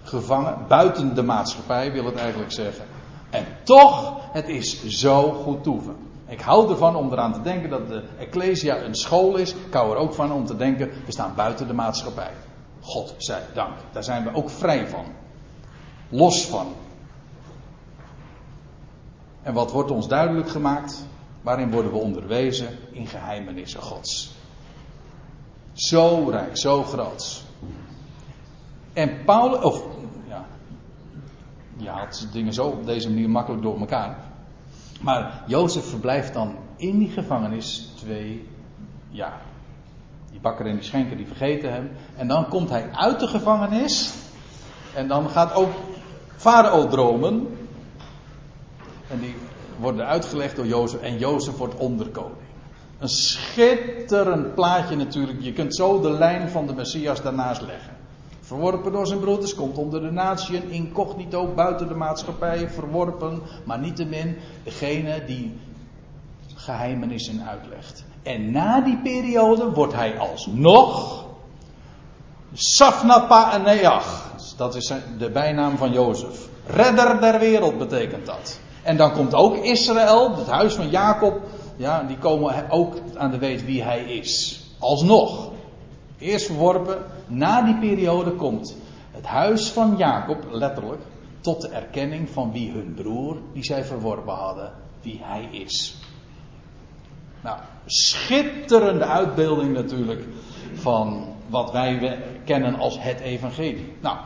Gevangen, 0.02 0.58
buiten 0.68 1.14
de 1.14 1.22
maatschappij 1.22 1.92
wil 1.92 2.04
het 2.04 2.16
eigenlijk 2.16 2.52
zeggen. 2.52 2.84
En 3.30 3.46
toch, 3.62 4.20
het 4.32 4.48
is 4.48 4.84
zo 4.84 5.32
goed 5.32 5.62
toeven. 5.62 5.96
Ik 6.26 6.40
hou 6.40 6.70
ervan 6.70 6.96
om 6.96 7.12
eraan 7.12 7.32
te 7.32 7.42
denken 7.42 7.70
dat 7.70 7.88
de 7.88 8.02
Ecclesia 8.18 8.82
een 8.82 8.94
school 8.94 9.36
is. 9.36 9.54
Ik 9.54 9.72
hou 9.72 9.90
er 9.90 9.96
ook 9.96 10.14
van 10.14 10.32
om 10.32 10.46
te 10.46 10.56
denken, 10.56 10.90
we 11.04 11.12
staan 11.12 11.32
buiten 11.36 11.66
de 11.66 11.72
maatschappij. 11.72 12.30
God 12.82 13.14
zij 13.18 13.42
dank. 13.54 13.74
Daar 13.92 14.04
zijn 14.04 14.24
we 14.24 14.34
ook 14.34 14.50
vrij 14.50 14.86
van. 14.86 15.04
Los 16.08 16.46
van. 16.46 16.74
En 19.42 19.54
wat 19.54 19.72
wordt 19.72 19.90
ons 19.90 20.08
duidelijk 20.08 20.48
gemaakt? 20.48 21.06
Waarin 21.42 21.70
worden 21.70 21.92
we 21.92 21.98
onderwezen? 21.98 22.68
In 22.90 23.06
geheimenissen 23.06 23.82
Gods. 23.82 24.34
Zo 25.72 26.28
rijk, 26.30 26.58
zo 26.58 26.82
groot. 26.82 27.42
En 28.92 29.24
Paulus, 29.24 29.62
of 29.62 29.84
ja, 30.28 30.46
je 31.76 31.88
haalt 31.88 32.32
dingen 32.32 32.52
zo 32.52 32.66
op 32.66 32.86
deze 32.86 33.08
manier 33.08 33.30
makkelijk 33.30 33.62
door 33.62 33.78
elkaar. 33.78 34.16
Maar 35.00 35.44
Jozef 35.46 35.84
verblijft 35.84 36.32
dan 36.32 36.56
in 36.76 36.98
die 36.98 37.10
gevangenis 37.10 37.90
twee 37.96 38.48
jaar. 39.10 39.40
Bakker 40.42 40.66
en 40.66 40.74
die 40.74 40.84
schenker 40.84 41.16
die 41.16 41.26
vergeten 41.26 41.72
hem. 41.72 41.90
En 42.16 42.28
dan 42.28 42.48
komt 42.48 42.70
hij 42.70 42.90
uit 42.92 43.20
de 43.20 43.26
gevangenis. 43.26 44.14
En 44.94 45.08
dan 45.08 45.30
gaat 45.30 45.54
ook 45.54 45.70
Farao 46.36 46.88
dromen. 46.88 47.46
En 49.08 49.20
die 49.20 49.34
worden 49.78 50.06
uitgelegd 50.06 50.56
door 50.56 50.66
Jozef. 50.66 51.00
En 51.00 51.18
Jozef 51.18 51.56
wordt 51.56 51.74
onderkoning. 51.74 52.36
Een 52.98 53.08
schitterend 53.08 54.54
plaatje 54.54 54.96
natuurlijk. 54.96 55.42
Je 55.42 55.52
kunt 55.52 55.76
zo 55.76 56.00
de 56.00 56.10
lijn 56.10 56.48
van 56.48 56.66
de 56.66 56.74
Messias 56.74 57.22
daarnaast 57.22 57.60
leggen. 57.60 57.92
Verworpen 58.40 58.92
door 58.92 59.06
zijn 59.06 59.20
broeders, 59.20 59.54
komt 59.54 59.78
onder 59.78 60.00
de 60.00 60.10
natieën, 60.10 60.70
incognito, 60.70 61.46
buiten 61.54 61.88
de 61.88 61.94
maatschappij, 61.94 62.68
verworpen, 62.70 63.40
maar 63.64 63.78
niettemin 63.78 64.36
degene 64.64 65.24
die 65.24 65.52
geheimenissen 66.64 67.46
uitlegt. 67.48 68.04
En 68.22 68.50
na 68.50 68.80
die 68.80 68.98
periode 69.02 69.70
wordt 69.70 69.94
hij 69.94 70.18
alsnog 70.18 71.20
Safnapa 72.52 73.56
Neach. 73.56 74.30
Dat 74.56 74.74
is 74.74 74.92
de 75.18 75.30
bijnaam 75.30 75.76
van 75.76 75.92
Jozef. 75.92 76.48
Redder 76.66 77.20
der 77.20 77.38
wereld 77.38 77.78
betekent 77.78 78.26
dat. 78.26 78.60
En 78.82 78.96
dan 78.96 79.12
komt 79.12 79.34
ook 79.34 79.56
Israël, 79.56 80.36
het 80.36 80.46
huis 80.46 80.74
van 80.74 80.90
Jacob, 80.90 81.40
ja, 81.76 82.02
die 82.02 82.18
komen 82.18 82.70
ook 82.70 82.96
aan 83.16 83.30
de 83.30 83.38
weet 83.38 83.64
wie 83.64 83.82
hij 83.82 84.02
is. 84.02 84.60
Alsnog. 84.78 85.50
Eerst 86.18 86.46
verworpen, 86.46 86.98
na 87.26 87.62
die 87.62 87.78
periode 87.78 88.30
komt 88.30 88.76
het 89.10 89.26
huis 89.26 89.70
van 89.70 89.94
Jacob, 89.96 90.38
letterlijk, 90.50 91.02
tot 91.40 91.60
de 91.60 91.68
erkenning 91.68 92.30
van 92.30 92.52
wie 92.52 92.70
hun 92.70 92.94
broer, 92.94 93.36
die 93.52 93.64
zij 93.64 93.84
verworpen 93.84 94.34
hadden, 94.34 94.72
wie 95.02 95.20
hij 95.22 95.48
is. 95.50 95.96
Nou, 97.42 97.58
schitterende 97.86 99.04
uitbeelding 99.04 99.74
natuurlijk 99.74 100.24
van 100.74 101.34
wat 101.46 101.72
wij 101.72 102.18
kennen 102.44 102.74
als 102.74 103.00
het 103.00 103.20
evangelie. 103.20 103.92
Nou, 104.00 104.16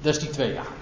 dat 0.00 0.14
is 0.14 0.20
die 0.20 0.30
twee 0.30 0.52
jaar. 0.52 0.80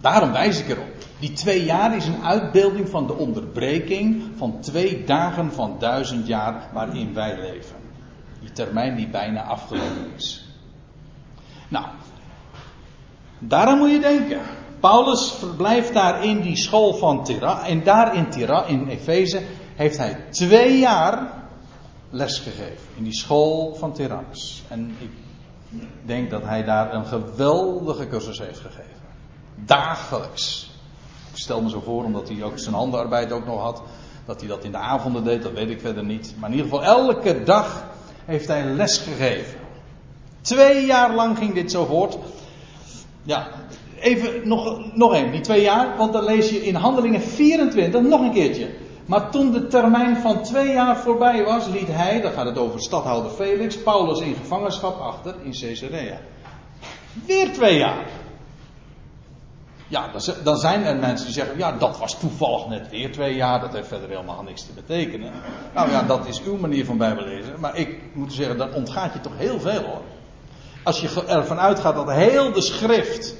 Daarom 0.00 0.32
wijs 0.32 0.60
ik 0.60 0.68
erop. 0.68 0.94
Die 1.18 1.32
twee 1.32 1.64
jaar 1.64 1.96
is 1.96 2.06
een 2.06 2.24
uitbeelding 2.24 2.88
van 2.88 3.06
de 3.06 3.14
onderbreking 3.14 4.22
van 4.36 4.60
twee 4.60 5.04
dagen 5.04 5.52
van 5.52 5.76
duizend 5.78 6.26
jaar 6.26 6.68
waarin 6.72 7.14
wij 7.14 7.36
leven. 7.40 7.76
Die 8.40 8.52
termijn 8.52 8.96
die 8.96 9.08
bijna 9.08 9.42
afgelopen 9.42 10.10
is. 10.16 10.44
Nou, 11.68 11.86
daarom 13.38 13.78
moet 13.78 13.90
je 13.90 14.00
denken. 14.00 14.40
Paulus 14.80 15.32
verblijft 15.32 15.92
daar 15.92 16.24
in 16.24 16.40
die 16.40 16.56
school 16.56 16.94
van 16.94 17.24
Tira. 17.24 17.66
En 17.66 17.82
daar 17.82 18.16
in 18.16 18.30
Tira, 18.30 18.64
in 18.64 18.88
Efeze, 18.88 19.42
heeft 19.74 19.96
hij 19.96 20.16
twee 20.30 20.78
jaar 20.78 21.42
les 22.10 22.38
gegeven. 22.38 22.86
In 22.96 23.04
die 23.04 23.14
school 23.14 23.74
van 23.74 23.92
Tyrannus. 23.92 24.62
En 24.68 24.96
ik 24.98 25.10
denk 26.04 26.30
dat 26.30 26.42
hij 26.42 26.64
daar 26.64 26.94
een 26.94 27.06
geweldige 27.06 28.08
cursus 28.08 28.38
heeft 28.38 28.60
gegeven. 28.60 29.00
Dagelijks. 29.54 30.70
Ik 31.32 31.38
stel 31.38 31.62
me 31.62 31.70
zo 31.70 31.80
voor, 31.80 32.04
omdat 32.04 32.28
hij 32.28 32.42
ook 32.42 32.58
zijn 32.58 32.74
handenarbeid 32.74 33.32
ook 33.32 33.46
nog 33.46 33.60
had. 33.60 33.82
Dat 34.24 34.40
hij 34.40 34.48
dat 34.48 34.64
in 34.64 34.70
de 34.70 34.78
avonden 34.78 35.24
deed, 35.24 35.42
dat 35.42 35.52
weet 35.52 35.70
ik 35.70 35.80
verder 35.80 36.04
niet. 36.04 36.34
Maar 36.38 36.50
in 36.50 36.56
ieder 36.56 36.70
geval 36.70 36.84
elke 36.84 37.42
dag 37.42 37.84
heeft 38.24 38.48
hij 38.48 38.64
les 38.64 38.98
gegeven. 38.98 39.58
Twee 40.40 40.86
jaar 40.86 41.14
lang 41.14 41.38
ging 41.38 41.54
dit 41.54 41.70
zo 41.70 41.84
voort. 41.84 42.18
Ja, 43.22 43.48
even 44.00 44.48
nog, 44.48 44.94
nog 44.94 45.14
één, 45.14 45.32
die 45.32 45.40
twee 45.40 45.62
jaar, 45.62 45.96
want 45.96 46.12
dan 46.12 46.24
lees 46.24 46.50
je 46.50 46.64
in 46.64 46.74
Handelingen 46.74 47.20
24 47.20 48.02
nog 48.02 48.20
een 48.20 48.32
keertje. 48.32 48.68
Maar 49.12 49.30
toen 49.30 49.52
de 49.52 49.66
termijn 49.66 50.16
van 50.16 50.42
twee 50.42 50.72
jaar 50.72 50.96
voorbij 50.96 51.44
was, 51.44 51.66
liet 51.66 51.88
hij, 51.88 52.20
dan 52.20 52.32
gaat 52.32 52.46
het 52.46 52.58
over 52.58 52.80
stadhouder 52.80 53.30
Felix, 53.30 53.82
Paulus 53.82 54.20
in 54.20 54.34
gevangenschap 54.34 55.00
achter 55.00 55.34
in 55.42 55.52
Caesarea. 55.60 56.18
Weer 57.26 57.52
twee 57.52 57.78
jaar. 57.78 58.06
Ja, 59.88 60.10
dan 60.44 60.56
zijn 60.56 60.84
er 60.84 60.96
mensen 60.96 61.26
die 61.26 61.34
zeggen, 61.34 61.58
ja, 61.58 61.72
dat 61.72 61.98
was 61.98 62.18
toevallig 62.18 62.68
net 62.68 62.90
weer 62.90 63.12
twee 63.12 63.34
jaar, 63.34 63.60
dat 63.60 63.72
heeft 63.72 63.88
verder 63.88 64.08
helemaal 64.08 64.42
niks 64.42 64.66
te 64.66 64.72
betekenen. 64.72 65.32
Nou 65.74 65.90
ja, 65.90 66.02
dat 66.02 66.26
is 66.26 66.42
uw 66.42 66.56
manier 66.56 66.84
van 66.84 66.96
bijbellezen, 66.96 67.60
maar 67.60 67.76
ik 67.76 68.00
moet 68.12 68.32
zeggen, 68.32 68.58
dan 68.58 68.74
ontgaat 68.74 69.12
je 69.12 69.20
toch 69.20 69.36
heel 69.36 69.60
veel 69.60 69.82
hoor. 69.82 70.02
Als 70.82 71.00
je 71.00 71.24
ervan 71.26 71.58
uitgaat 71.58 71.94
dat 71.94 72.10
heel 72.10 72.52
de 72.52 72.60
schrift 72.60 73.34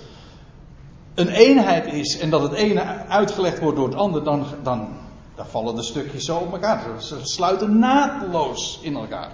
een 1.15 1.29
eenheid 1.29 1.87
is 1.87 2.19
en 2.19 2.31
dat 2.31 2.43
het 2.43 2.53
ene 2.53 2.83
uitgelegd 3.09 3.59
wordt 3.59 3.77
door 3.77 3.89
het 3.89 3.97
ander, 3.97 4.25
dan, 4.25 4.47
dan, 4.63 4.89
dan 5.43 5.51
vallen 5.51 5.75
de 5.75 5.83
stukjes 5.83 6.25
zo 6.25 6.37
op 6.37 6.53
elkaar. 6.53 7.03
Ze 7.03 7.19
sluiten 7.23 7.79
naadloos 7.79 8.79
in 8.83 8.97
elkaar. 8.97 9.31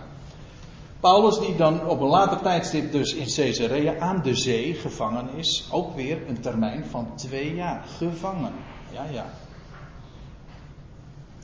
Paulus 1.00 1.38
die 1.38 1.56
dan 1.56 1.86
op 1.86 2.00
een 2.00 2.08
later 2.08 2.40
tijdstip 2.40 2.92
dus 2.92 3.14
in 3.14 3.26
Caesarea 3.34 3.98
aan 3.98 4.22
de 4.22 4.34
zee 4.34 4.74
gevangen 4.74 5.28
is. 5.36 5.68
Ook 5.70 5.94
weer 5.94 6.28
een 6.28 6.40
termijn 6.40 6.86
van 6.86 7.08
twee 7.14 7.54
jaar 7.54 7.84
gevangen. 7.96 8.52
Ja, 8.90 9.04
ja. 9.12 9.24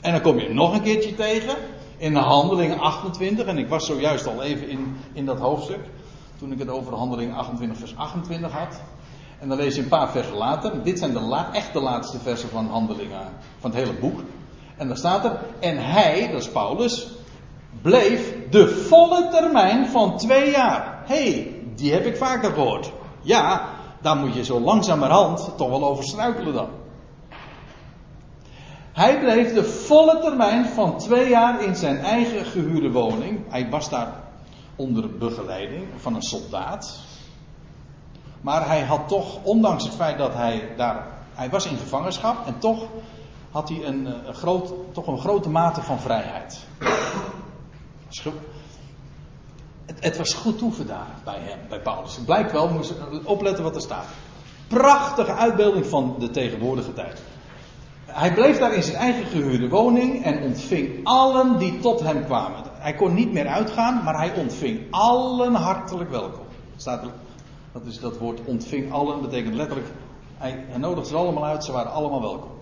En 0.01 0.13
dan 0.13 0.21
kom 0.21 0.39
je 0.39 0.55
nog 0.55 0.75
een 0.75 0.83
keertje 0.83 1.15
tegen 1.15 1.57
in 1.97 2.13
de 2.13 2.19
handelingen 2.19 2.79
28. 2.79 3.47
En 3.47 3.59
ik 3.59 3.69
was 3.69 3.87
zojuist 3.87 4.27
al 4.27 4.43
even 4.43 4.69
in, 4.69 4.97
in 5.13 5.27
dat 5.27 5.39
hoofdstuk. 5.39 5.81
Toen 6.39 6.53
ik 6.53 6.59
het 6.59 6.69
over 6.69 6.91
de 6.91 6.97
handelingen 6.97 7.35
28 7.35 7.79
vers 7.79 7.97
28 7.97 8.53
had. 8.53 8.81
En 9.39 9.49
dan 9.49 9.59
lees 9.59 9.75
je 9.75 9.83
een 9.83 9.89
paar 9.89 10.11
versen 10.11 10.37
later. 10.37 10.83
Dit 10.83 10.99
zijn 10.99 11.13
de 11.13 11.45
echt 11.53 11.73
de 11.73 11.81
laatste 11.81 12.19
versen 12.19 12.49
van 12.49 12.67
handelingen 12.67 13.29
van 13.59 13.71
het 13.71 13.79
hele 13.81 13.99
boek. 13.99 14.21
En 14.77 14.89
dan 14.89 14.97
staat 14.97 15.25
er. 15.25 15.39
En 15.61 15.79
hij, 15.79 16.29
dat 16.33 16.41
is 16.41 16.49
Paulus, 16.49 17.09
bleef 17.83 18.35
de 18.51 18.69
volle 18.69 19.29
termijn 19.29 19.87
van 19.87 20.17
twee 20.17 20.51
jaar. 20.51 21.03
Hé, 21.05 21.33
hey, 21.33 21.61
die 21.75 21.93
heb 21.93 22.05
ik 22.05 22.17
vaker 22.17 22.53
gehoord. 22.53 22.93
Ja, 23.21 23.69
daar 24.01 24.17
moet 24.17 24.35
je 24.35 24.45
zo 24.45 24.61
langzamerhand 24.61 25.51
toch 25.57 25.69
wel 25.69 25.85
over 25.85 26.05
struikelen 26.05 26.55
dan. 26.55 26.69
Hij 28.93 29.19
bleef 29.19 29.55
de 29.55 29.65
volle 29.65 30.19
termijn 30.19 30.67
van 30.67 30.99
twee 30.99 31.29
jaar 31.29 31.63
in 31.63 31.77
zijn 31.77 31.99
eigen 31.99 32.45
gehuurde 32.45 32.91
woning. 32.91 33.41
Hij 33.49 33.71
was 33.71 33.89
daar 33.91 34.13
onder 34.77 35.19
begeleiding 35.19 35.87
van 35.97 36.15
een 36.15 36.23
soldaat. 36.23 37.01
Maar 38.41 38.67
hij 38.67 38.81
had 38.81 39.09
toch, 39.09 39.43
ondanks 39.43 39.85
het 39.85 39.95
feit 39.95 40.19
dat 40.19 40.35
hij 40.35 40.69
daar. 40.77 41.07
Hij 41.35 41.51
was 41.51 41.67
in 41.67 41.77
gevangenschap 41.77 42.47
en 42.47 42.59
toch 42.59 42.87
had 43.55 43.69
hij 43.69 43.85
een, 43.85 44.07
een 44.27 44.35
groot, 44.35 44.73
toch 44.93 45.07
een 45.07 45.19
grote 45.19 45.49
mate 45.49 45.83
van 45.83 45.99
vrijheid. 45.99 46.67
Het, 49.85 49.97
het, 50.01 50.17
was 50.17 50.35
goed 50.35 50.59
toegedaan 50.59 51.07
bij 51.25 51.39
hem, 51.39 51.59
bij 51.69 51.81
Paulus. 51.81 52.17
Het 52.17 52.25
blijkt 52.25 52.53
wel, 52.53 52.69
we 52.69 52.75
moeten 52.75 53.27
opletten 53.27 53.65
wat 53.65 53.75
er 53.75 53.81
staat. 53.81 54.07
Prachtige 54.69 55.35
uitbeelding 55.35 55.87
van 55.87 56.17
de 56.19 56.31
tegenwoordige 56.31 56.93
tijd. 56.93 57.23
Hij 58.05 58.35
bleef 58.35 58.59
daar 58.59 58.75
in 58.75 58.83
zijn 58.83 58.97
eigen 58.97 59.27
gehuurde 59.27 59.69
woning 59.69 60.25
en 60.25 60.43
ontving 60.43 61.05
allen 61.05 61.59
die 61.59 61.79
tot 61.79 62.01
hem 62.01 62.25
kwamen. 62.25 62.63
Hij 62.73 62.95
kon 62.95 63.15
niet 63.15 63.33
meer 63.33 63.47
uitgaan, 63.47 64.05
maar 64.05 64.17
hij 64.17 64.35
ontving 64.37 64.81
allen 64.91 65.55
hartelijk 65.55 66.11
welkom. 66.11 66.45
Staat 66.77 67.03
er, 67.03 67.11
dat 67.73 67.85
is 67.85 68.01
dat 68.01 68.19
woord 68.19 68.41
ontving 68.45 68.93
allen, 68.93 69.21
betekent 69.21 69.55
letterlijk, 69.55 69.89
hij, 70.37 70.65
hij 70.69 70.79
nodigde 70.79 71.09
ze 71.09 71.17
allemaal 71.17 71.45
uit, 71.45 71.65
ze 71.65 71.73
waren 71.73 71.93
allemaal 71.93 72.21
welkom. 72.21 72.54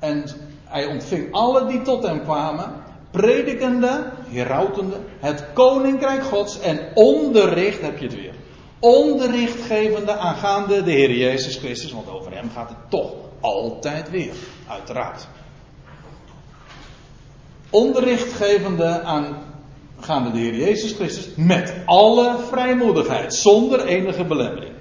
En 0.00 0.24
hij 0.64 0.86
ontving 0.86 1.32
allen 1.32 1.68
die 1.68 1.82
tot 1.82 2.02
hem 2.02 2.22
kwamen 2.22 2.72
predikende, 3.10 4.12
herautende, 4.28 4.96
het 5.18 5.44
koninkrijk 5.52 6.22
gods 6.22 6.60
en 6.60 6.80
onderricht, 6.94 7.80
heb 7.80 7.98
je 7.98 8.06
het 8.06 8.14
weer. 8.14 8.34
Onderricht 8.78 9.62
gevende 9.62 10.16
aangaande 10.16 10.82
de 10.82 10.90
Heer 10.90 11.16
Jezus 11.16 11.56
Christus, 11.56 11.92
want 11.92 12.08
over 12.08 12.32
hem 12.34 12.50
gaat 12.54 12.68
het 12.68 12.90
toch 12.90 13.12
altijd 13.40 14.10
weer, 14.10 14.34
uiteraard. 14.68 15.26
Onderricht 17.70 18.32
gevende 18.32 19.02
aangaande 19.02 20.30
de 20.30 20.38
Heer 20.38 20.54
Jezus 20.54 20.92
Christus 20.92 21.28
met 21.36 21.74
alle 21.84 22.38
vrijmoedigheid, 22.38 23.34
zonder 23.34 23.86
enige 23.86 24.24
belemmering. 24.24 24.74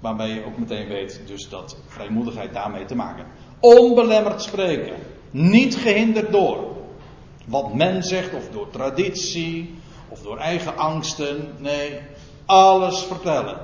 Waarmee 0.00 0.34
je 0.34 0.44
ook 0.44 0.58
meteen 0.58 0.88
weet 0.88 1.20
dus 1.26 1.48
dat 1.48 1.76
vrijmoedigheid 1.86 2.52
daarmee 2.52 2.84
te 2.84 2.94
maken. 2.94 3.26
Onbelemmerd 3.66 4.42
spreken 4.42 4.96
Niet 5.30 5.76
gehinderd 5.76 6.32
door 6.32 6.74
wat 7.46 7.74
men 7.74 8.02
zegt, 8.02 8.34
of 8.34 8.48
door 8.50 8.70
traditie, 8.70 9.74
of 10.08 10.20
door 10.22 10.38
eigen 10.38 10.76
angsten. 10.76 11.54
Nee, 11.58 12.00
alles 12.46 13.02
vertellen. 13.02 13.58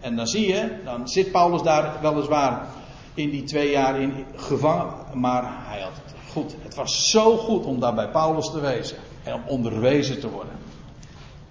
En 0.00 0.16
dan 0.16 0.26
zie 0.26 0.46
je, 0.46 0.80
dan 0.84 1.08
zit 1.08 1.32
Paulus 1.32 1.62
daar 1.62 1.98
weliswaar 2.02 2.66
in 3.14 3.30
die 3.30 3.44
twee 3.44 3.70
jaar 3.70 4.00
in 4.00 4.24
gevangen, 4.36 4.94
maar 5.14 5.42
hij 5.66 5.80
had 5.80 5.92
het 6.04 6.14
goed. 6.32 6.54
Het 6.62 6.74
was 6.74 7.10
zo 7.10 7.36
goed 7.36 7.64
om 7.64 7.80
daar 7.80 7.94
bij 7.94 8.08
Paulus 8.08 8.50
te 8.50 8.60
wezen 8.60 8.96
en 9.22 9.34
om 9.34 9.42
onderwezen 9.46 10.20
te 10.20 10.30
worden. 10.30 10.54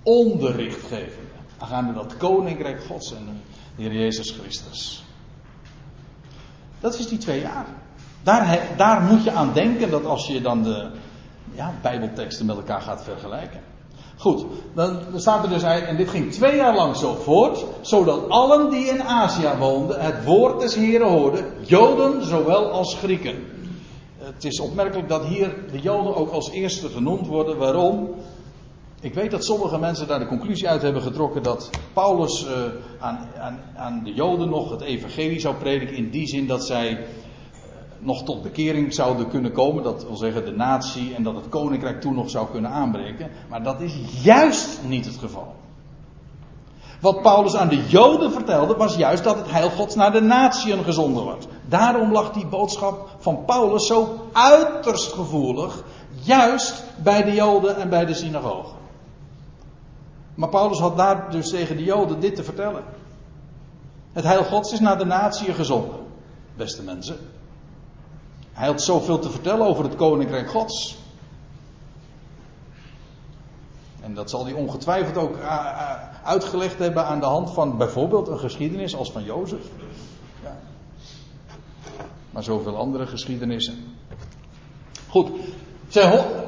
Onderricht 0.04 0.82
geven. 0.82 1.28
Aangaande 1.58 1.94
dat 1.94 2.18
koninkrijk 2.18 2.84
Gods 2.84 3.14
en 3.14 3.42
de 3.76 3.82
Heer 3.82 3.94
Jezus 3.94 4.32
Christus. 4.32 5.04
Dat 6.80 7.00
is 7.00 7.08
die 7.08 7.18
twee 7.18 7.42
jaar. 7.42 7.66
Daar, 8.28 8.60
daar 8.78 9.02
moet 9.02 9.24
je 9.24 9.32
aan 9.32 9.54
denken 9.54 9.90
dat 9.90 10.06
als 10.06 10.28
je 10.28 10.42
dan 10.42 10.64
de 10.64 10.90
ja, 11.54 11.74
Bijbelteksten 11.82 12.46
met 12.46 12.56
elkaar 12.56 12.82
gaat 12.82 13.04
vergelijken. 13.04 13.60
Goed, 14.18 14.46
dan 14.74 15.00
staat 15.16 15.44
er 15.44 15.50
dus, 15.50 15.64
en 15.64 15.98
dit 15.98 16.10
ging 16.10 16.32
twee 16.32 16.56
jaar 16.56 16.76
lang 16.76 16.96
zo 16.96 17.14
voort, 17.14 17.66
zodat 17.82 18.30
allen 18.30 18.70
die 18.70 18.86
in 18.86 19.04
Azië 19.04 19.50
woonden 19.60 20.02
het 20.02 20.24
woord 20.24 20.60
des 20.60 20.76
Heren 20.76 21.08
hoorden, 21.08 21.46
Joden 21.62 22.26
zowel 22.26 22.72
als 22.72 22.96
Grieken. 22.96 23.36
Het 24.18 24.46
is 24.46 24.60
opmerkelijk 24.60 25.10
dat 25.10 25.26
hier 25.26 25.56
de 25.72 25.80
Joden 25.80 26.16
ook 26.16 26.32
als 26.32 26.52
eerste 26.52 26.90
genoemd 26.90 27.28
worden. 27.28 27.58
Waarom? 27.58 28.10
Ik 29.02 29.14
weet 29.14 29.32
dat 29.32 29.46
sommige 29.46 29.80
mensen 29.80 30.08
daar 30.08 30.20
de 30.20 30.28
conclusie 30.28 30.70
uit 30.70 30.82
hebben 30.82 31.02
getrokken 31.02 31.44
dat 31.44 31.70
Paulus 31.94 32.46
uh, 32.46 32.50
aan, 33.00 33.30
aan, 33.40 33.60
aan, 33.76 34.02
de 34.04 34.14
Joden 34.14 34.50
nog 34.50 34.70
het 34.70 34.82
evangelie 34.82 35.40
zou 35.40 35.56
prediken 35.56 35.96
in 35.96 36.10
die 36.10 36.28
zin 36.28 36.48
dat 36.48 36.66
zij 36.66 37.06
nog 38.08 38.24
tot 38.24 38.42
bekering 38.42 38.94
zouden 38.94 39.28
kunnen 39.28 39.52
komen. 39.52 39.84
Dat 39.84 40.04
wil 40.04 40.16
zeggen 40.16 40.46
de 40.46 40.52
natie 40.52 41.16
en 41.16 41.24
dat 41.24 41.36
het 41.36 41.50
koninkrijk 41.50 42.02
toen 42.02 42.16
nog 42.16 42.30
zou 42.30 42.48
kunnen 42.52 42.72
aanbreken. 42.72 43.30
Maar 43.50 43.64
dat 43.64 43.82
is 43.82 43.94
juist 44.24 44.80
niet 44.84 45.06
het 45.06 45.18
geval. 45.18 45.56
Wat 47.02 47.22
Paulus 47.22 47.56
aan 47.56 47.68
de 47.68 47.88
Joden 47.88 48.32
vertelde 48.32 48.76
was 48.76 48.96
juist 48.96 49.24
dat 49.24 49.36
het 49.36 49.52
heil 49.52 49.70
Gods 49.70 49.96
naar 49.96 50.12
de 50.12 50.22
natieën 50.22 50.84
gezonden 50.84 51.24
wordt. 51.24 51.48
Daarom 51.66 52.12
lag 52.12 52.32
die 52.32 52.46
boodschap 52.46 53.10
van 53.18 53.46
Paulus 53.46 53.88
zo 53.88 54.30
uiterst 54.32 55.14
gevoelig, 55.14 55.84
juist 56.24 56.84
bij 57.04 57.24
de 57.24 57.34
Joden 57.34 57.76
en 57.76 57.90
bij 57.90 58.06
de 58.06 58.14
synagogen. 58.14 58.76
Maar 60.36 60.50
Paulus 60.50 60.80
had 60.80 60.98
daar 60.98 61.32
dus 61.32 61.50
tegen 61.50 61.78
de 61.78 61.84
Joden 61.84 62.20
dit 62.20 62.36
te 62.36 62.44
vertellen. 62.44 62.84
Het 64.14 64.24
heil 64.24 64.44
Gods 64.44 64.74
is 64.74 64.80
naar 64.80 64.98
de 64.98 65.06
natie 65.06 65.54
gezonden, 65.54 66.00
beste 66.56 66.84
mensen. 66.84 67.18
Hij 68.58 68.68
had 68.68 68.82
zoveel 68.82 69.20
te 69.20 69.30
vertellen 69.30 69.66
over 69.66 69.84
het 69.84 69.96
koninkrijk 69.96 70.50
Gods. 70.50 70.98
En 74.02 74.14
dat 74.14 74.30
zal 74.30 74.46
hij 74.46 74.54
ongetwijfeld 74.54 75.18
ook 75.18 75.38
eh, 75.38 75.46
eh, 75.46 75.92
uitgelegd 76.24 76.80
hebben 76.80 77.06
aan 77.06 77.20
de 77.20 77.26
hand 77.26 77.52
van 77.52 77.78
bijvoorbeeld 77.78 78.28
een 78.28 78.40
geschiedenis 78.40 78.96
als 78.96 79.12
van 79.12 79.24
Jozef. 79.24 79.64
Ja. 80.44 80.58
Maar 82.32 82.44
zoveel 82.44 82.78
andere 82.78 83.08
geschiedenissen. 83.08 83.96
Goed, 85.10 85.30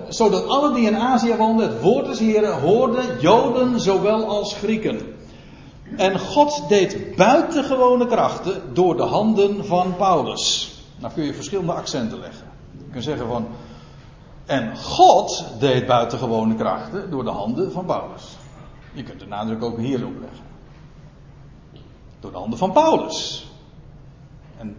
zodat 0.10 0.47
alle 0.47 0.74
die 0.74 0.88
in 0.88 0.97
Azië 0.97 1.36
woonden 1.36 1.70
het 1.70 1.82
woord 1.82 2.05
des 2.05 2.20
Heren 2.20 2.60
hoorden, 2.62 3.20
Joden 3.20 3.80
zowel 3.80 4.26
als 4.26 4.53
Grieken. 4.53 5.16
En 5.97 6.20
God 6.20 6.64
deed 6.68 7.16
buitengewone 7.16 8.07
krachten 8.07 8.62
door 8.74 8.97
de 8.97 9.03
handen 9.03 9.66
van 9.66 9.95
Paulus. 9.95 10.78
Nou 11.00 11.14
kun 11.14 11.24
je 11.24 11.34
verschillende 11.34 11.74
accenten 11.74 12.20
leggen. 12.20 12.47
Je 12.78 12.91
kunt 12.91 13.04
zeggen 13.04 13.28
van. 13.28 13.47
En 14.45 14.78
God 14.78 15.45
deed 15.60 15.86
buitengewone 15.86 16.56
krachten 16.56 17.10
door 17.10 17.24
de 17.24 17.30
handen 17.30 17.72
van 17.72 17.86
Paulus. 17.86 18.38
Je 18.93 19.04
kunt 19.04 19.20
de 19.20 19.28
nadruk 19.28 19.64
ook 19.64 19.78
hierop 19.78 20.20
leggen. 20.20 20.45
Door 22.20 22.32
de 22.32 22.38
handen 22.38 22.60
van 22.60 22.72
Paulus. 22.72 23.47
En 24.58 24.76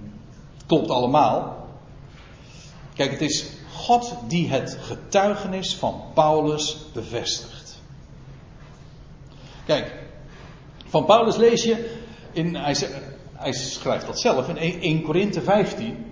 klopt 0.66 0.90
allemaal. 0.90 1.68
Kijk, 2.94 3.10
het 3.10 3.20
is 3.20 3.50
God 3.74 4.14
die 4.28 4.48
het 4.48 4.78
getuigenis 4.80 5.76
van 5.76 6.02
Paulus 6.14 6.76
bevestigt. 6.92 7.78
Kijk, 9.64 9.94
van 10.86 11.04
Paulus 11.04 11.36
lees 11.36 11.62
je, 11.62 11.96
in, 12.32 12.56
hij, 12.56 13.52
schrijft 13.52 14.06
dat 14.06 14.20
zelf 14.20 14.48
in 14.48 14.80
1 14.80 15.02
Korinthe 15.02 15.42
15. 15.42 16.09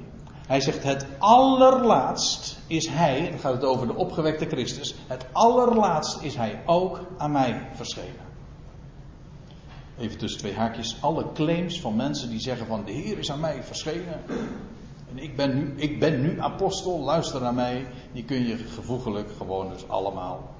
Hij 0.48 0.60
zegt: 0.60 0.82
Het 0.82 1.06
allerlaatst 1.18 2.58
is 2.66 2.88
hij, 2.88 3.30
dan 3.30 3.38
gaat 3.38 3.52
het 3.52 3.64
over 3.64 3.86
de 3.86 3.94
opgewekte 3.94 4.46
Christus, 4.46 4.94
het 5.06 5.26
allerlaatst 5.32 6.22
is 6.22 6.36
hij 6.36 6.62
ook 6.66 7.00
aan 7.18 7.32
mij 7.32 7.68
verschenen. 7.74 8.26
Even 9.98 10.18
tussen 10.18 10.40
twee 10.40 10.54
haakjes. 10.54 10.96
Alle 11.00 11.32
claims 11.32 11.80
van 11.80 11.96
mensen 11.96 12.30
die 12.30 12.40
zeggen 12.40 12.66
van 12.66 12.84
de 12.84 12.92
Heer 12.92 13.18
is 13.18 13.30
aan 13.30 13.40
mij 13.40 13.62
verschenen. 13.62 14.22
En 15.10 15.18
ik 15.18 15.36
ben, 15.36 15.54
nu, 15.54 15.74
ik 15.76 16.00
ben 16.00 16.20
nu 16.20 16.40
apostel, 16.40 17.00
luister 17.00 17.40
naar 17.40 17.54
mij. 17.54 17.86
Die 18.12 18.24
kun 18.24 18.46
je 18.46 18.56
gevoegelijk 18.56 19.30
gewoon 19.36 19.70
dus 19.70 19.88
allemaal 19.88 20.54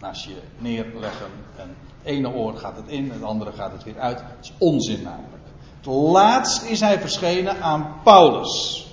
naast 0.00 0.24
je 0.24 0.36
neerleggen. 0.58 1.30
En 1.56 1.68
het 1.68 2.06
ene 2.06 2.32
oor 2.32 2.56
gaat 2.56 2.76
het 2.76 2.88
in, 2.88 3.10
het 3.10 3.22
andere 3.22 3.52
gaat 3.52 3.72
het 3.72 3.84
weer 3.84 3.98
uit. 3.98 4.18
Dat 4.18 4.26
is 4.40 4.52
onzin 4.58 5.02
namelijk. 5.02 5.47
Het 5.78 5.86
laatst 5.86 6.62
is 6.62 6.80
hij 6.80 7.00
verschenen 7.00 7.62
aan 7.62 7.94
Paulus. 8.02 8.86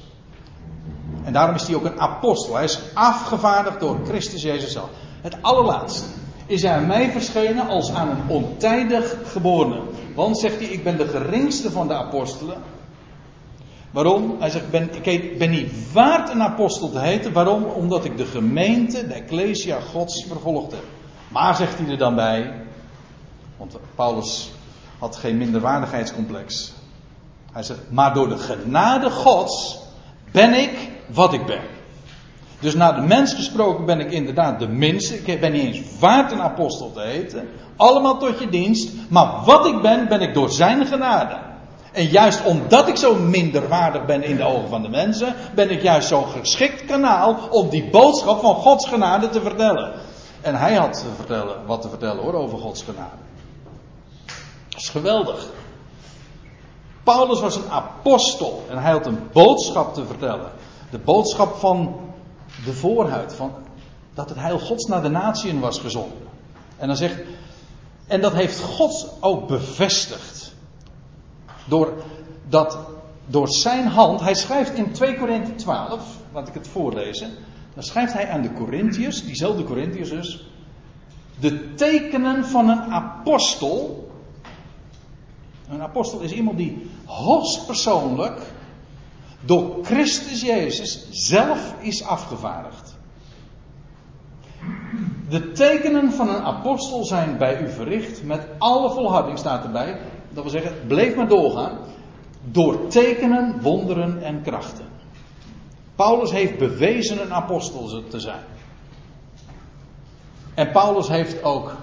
En 1.23 1.33
daarom 1.33 1.55
is 1.55 1.67
hij 1.67 1.75
ook 1.75 1.85
een 1.85 1.99
apostel. 1.99 2.55
Hij 2.55 2.63
is 2.63 2.79
afgevaardigd 2.93 3.79
door 3.79 3.97
Christus 4.05 4.41
Jezus 4.41 4.71
zelf. 4.71 4.89
Het 5.21 5.37
allerlaatst 5.41 6.05
is 6.45 6.61
hij 6.61 6.75
aan 6.75 6.87
mij 6.87 7.11
verschenen 7.11 7.67
als 7.67 7.91
aan 7.91 8.09
een 8.09 8.27
ontijdig 8.27 9.15
geborene. 9.25 9.81
Want 10.15 10.37
zegt 10.37 10.59
hij, 10.59 10.67
ik 10.67 10.83
ben 10.83 10.97
de 10.97 11.07
geringste 11.07 11.71
van 11.71 11.87
de 11.87 11.93
apostelen. 11.93 12.57
Waarom? 13.91 14.35
Hij 14.39 14.49
zegt, 14.49 14.69
ben, 14.69 14.89
ik 15.01 15.37
ben 15.37 15.49
niet 15.49 15.91
waard 15.93 16.29
een 16.29 16.41
apostel 16.41 16.89
te 16.89 16.99
heten. 16.99 17.33
Waarom? 17.33 17.63
Omdat 17.63 18.05
ik 18.05 18.17
de 18.17 18.25
gemeente, 18.25 19.07
de 19.07 19.13
Ecclesia 19.13 19.79
Gods 19.79 20.25
vervolgd 20.27 20.71
heb. 20.71 20.83
Maar 21.27 21.55
zegt 21.55 21.77
hij 21.77 21.87
er 21.87 21.97
dan 21.97 22.15
bij, 22.15 22.53
want 23.57 23.77
Paulus 23.95 24.51
had 24.99 25.15
geen 25.15 25.37
minderwaardigheidscomplex. 25.37 26.73
Hij 27.55 27.63
zegt, 27.63 27.79
maar 27.89 28.13
door 28.13 28.29
de 28.29 28.37
genade 28.37 29.09
Gods 29.09 29.77
ben 30.31 30.53
ik 30.53 30.71
wat 31.07 31.33
ik 31.33 31.45
ben. 31.45 31.61
Dus 32.59 32.75
naar 32.75 32.95
de 32.95 33.01
mens 33.01 33.33
gesproken 33.33 33.85
ben 33.85 33.99
ik 33.99 34.11
inderdaad 34.11 34.59
de 34.59 34.67
minste. 34.67 35.15
Ik 35.23 35.39
ben 35.39 35.51
niet 35.51 35.61
eens 35.61 35.99
waard 35.99 36.31
een 36.31 36.41
apostel 36.41 36.91
te 36.91 37.01
heten. 37.01 37.47
Allemaal 37.75 38.17
tot 38.17 38.39
je 38.39 38.49
dienst. 38.49 38.91
Maar 39.09 39.43
wat 39.45 39.65
ik 39.65 39.81
ben, 39.81 40.07
ben 40.07 40.21
ik 40.21 40.33
door 40.33 40.49
zijn 40.49 40.85
genade. 40.85 41.37
En 41.91 42.05
juist 42.05 42.43
omdat 42.43 42.87
ik 42.87 42.95
zo 42.95 43.15
minderwaardig 43.15 44.05
ben 44.05 44.23
in 44.23 44.35
de 44.35 44.43
ogen 44.43 44.69
van 44.69 44.81
de 44.81 44.89
mensen, 44.89 45.35
ben 45.53 45.69
ik 45.69 45.81
juist 45.81 46.07
zo'n 46.07 46.27
geschikt 46.27 46.85
kanaal 46.85 47.37
om 47.49 47.69
die 47.69 47.89
boodschap 47.89 48.39
van 48.39 48.55
Gods 48.55 48.87
genade 48.87 49.29
te 49.29 49.41
vertellen. 49.41 49.93
En 50.41 50.55
hij 50.55 50.75
had 50.75 50.93
te 50.93 51.15
vertellen, 51.15 51.65
wat 51.65 51.81
te 51.81 51.89
vertellen 51.89 52.23
hoor 52.23 52.33
over 52.33 52.57
Gods 52.57 52.83
genade. 52.83 53.17
Dat 54.69 54.81
is 54.81 54.89
geweldig. 54.89 55.49
Paulus 57.05 57.39
was 57.39 57.55
een 57.55 57.69
apostel 57.69 58.65
en 58.69 58.77
hij 58.77 58.91
had 58.91 59.05
een 59.05 59.19
boodschap 59.31 59.93
te 59.93 60.05
vertellen. 60.05 60.51
De 60.89 60.99
boodschap 60.99 61.55
van 61.55 61.95
de 62.65 62.73
voorhuid, 62.73 63.33
van 63.33 63.51
dat 64.13 64.29
het 64.29 64.37
heil 64.39 64.59
Gods 64.59 64.85
naar 64.85 65.01
de 65.01 65.09
natieën 65.09 65.59
was 65.59 65.79
gezonden. 65.79 66.27
En 66.77 66.87
dan 66.87 66.95
zegt, 66.95 67.21
en 68.07 68.21
dat 68.21 68.33
heeft 68.33 68.59
God 68.59 69.13
ook 69.19 69.47
bevestigd. 69.47 70.53
Door, 71.65 71.93
dat, 72.49 72.77
door 73.25 73.49
zijn 73.49 73.87
hand, 73.87 74.19
hij 74.19 74.35
schrijft 74.35 74.73
in 74.73 74.91
2 74.91 75.17
Korinthe 75.17 75.55
12, 75.55 76.03
laat 76.33 76.47
ik 76.47 76.53
het 76.53 76.67
voorlezen. 76.67 77.31
Dan 77.73 77.83
schrijft 77.83 78.13
hij 78.13 78.29
aan 78.29 78.41
de 78.41 78.53
Corinthiërs, 78.53 79.25
diezelfde 79.25 79.63
Corinthiërs 79.63 80.09
dus, 80.09 80.49
de 81.39 81.73
tekenen 81.73 82.45
van 82.45 82.69
een 82.69 82.81
apostel. 82.81 84.04
Een 85.69 85.81
apostel 85.81 86.19
is 86.19 86.31
iemand 86.31 86.57
die 86.57 86.89
hoogstpersoonlijk 87.05 88.41
door 89.45 89.79
Christus 89.83 90.41
Jezus 90.41 91.07
zelf 91.11 91.73
is 91.79 92.03
afgevaardigd. 92.03 92.97
De 95.29 95.51
tekenen 95.51 96.11
van 96.11 96.29
een 96.29 96.43
apostel 96.43 97.03
zijn 97.03 97.37
bij 97.37 97.61
u 97.61 97.69
verricht 97.69 98.23
met 98.23 98.47
alle 98.57 98.89
volharding 98.89 99.37
staat 99.37 99.63
erbij. 99.63 99.99
Dat 100.29 100.43
wil 100.43 100.51
zeggen, 100.51 100.87
bleef 100.87 101.15
maar 101.15 101.27
doorgaan. 101.27 101.77
Door 102.51 102.87
tekenen, 102.87 103.61
wonderen 103.61 104.23
en 104.23 104.41
krachten. 104.41 104.85
Paulus 105.95 106.31
heeft 106.31 106.57
bewezen 106.57 107.21
een 107.21 107.33
apostel 107.33 108.03
te 108.07 108.19
zijn. 108.19 108.43
En 110.53 110.71
Paulus 110.71 111.07
heeft 111.07 111.43
ook 111.43 111.75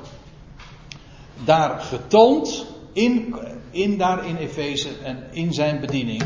daar 1.45 1.81
getoond, 1.81 2.67
in, 2.93 3.35
in 3.73 3.99
daar 3.99 4.27
in 4.27 4.37
Efeze 4.37 4.89
en 5.05 5.25
in 5.31 5.53
zijn 5.53 5.81
bediening, 5.81 6.23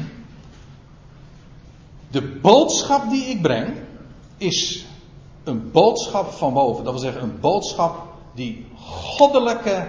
De 2.10 2.22
boodschap 2.22 3.10
die 3.10 3.24
ik 3.24 3.42
breng 3.42 3.74
is 4.36 4.86
een 5.44 5.70
boodschap 5.70 6.30
van 6.30 6.52
boven. 6.52 6.84
Dat 6.84 6.92
wil 6.92 7.02
zeggen 7.02 7.22
een 7.22 7.40
boodschap 7.40 8.06
die 8.34 8.66
goddelijke 8.76 9.88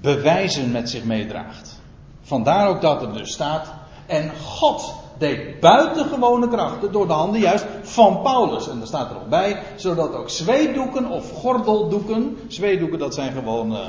bewijzen 0.00 0.70
met 0.70 0.90
zich 0.90 1.04
meedraagt. 1.04 1.80
Vandaar 2.22 2.68
ook 2.68 2.80
dat 2.80 3.02
er 3.02 3.12
dus 3.12 3.32
staat. 3.32 3.72
En 4.06 4.36
God 4.36 4.94
deed 5.18 5.60
buitengewone 5.60 6.48
krachten 6.48 6.92
door 6.92 7.06
de 7.06 7.12
handen 7.12 7.40
juist 7.40 7.66
van 7.82 8.22
Paulus. 8.22 8.68
En 8.68 8.78
daar 8.78 8.86
staat 8.86 9.08
er 9.08 9.14
nog 9.14 9.28
bij, 9.28 9.62
zodat 9.76 10.14
ook 10.14 10.30
zweedoeken 10.30 11.06
of 11.06 11.32
gordeldoeken. 11.32 12.38
Zweedoeken 12.48 12.98
dat 12.98 13.14
zijn 13.14 13.32
gewoon. 13.32 13.72
Uh, 13.72 13.80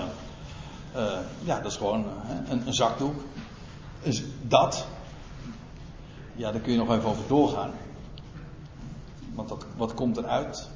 uh, 0.98 1.18
ja, 1.44 1.60
dat 1.60 1.72
is 1.72 1.78
gewoon 1.78 2.00
uh, 2.00 2.50
een, 2.50 2.68
een, 2.68 2.74
zakdoek. 2.74 3.16
Dus 4.04 4.24
dat. 4.42 4.88
Ja, 6.36 6.52
daar 6.52 6.62
kun 6.62 6.72
je 6.72 6.78
nog 6.78 6.92
even 6.92 7.10
over 7.10 7.24
doorgaan. 7.28 7.72
Want 9.34 9.54
wat 9.78 9.94
komt 9.94 10.18
eruit? 10.18 10.70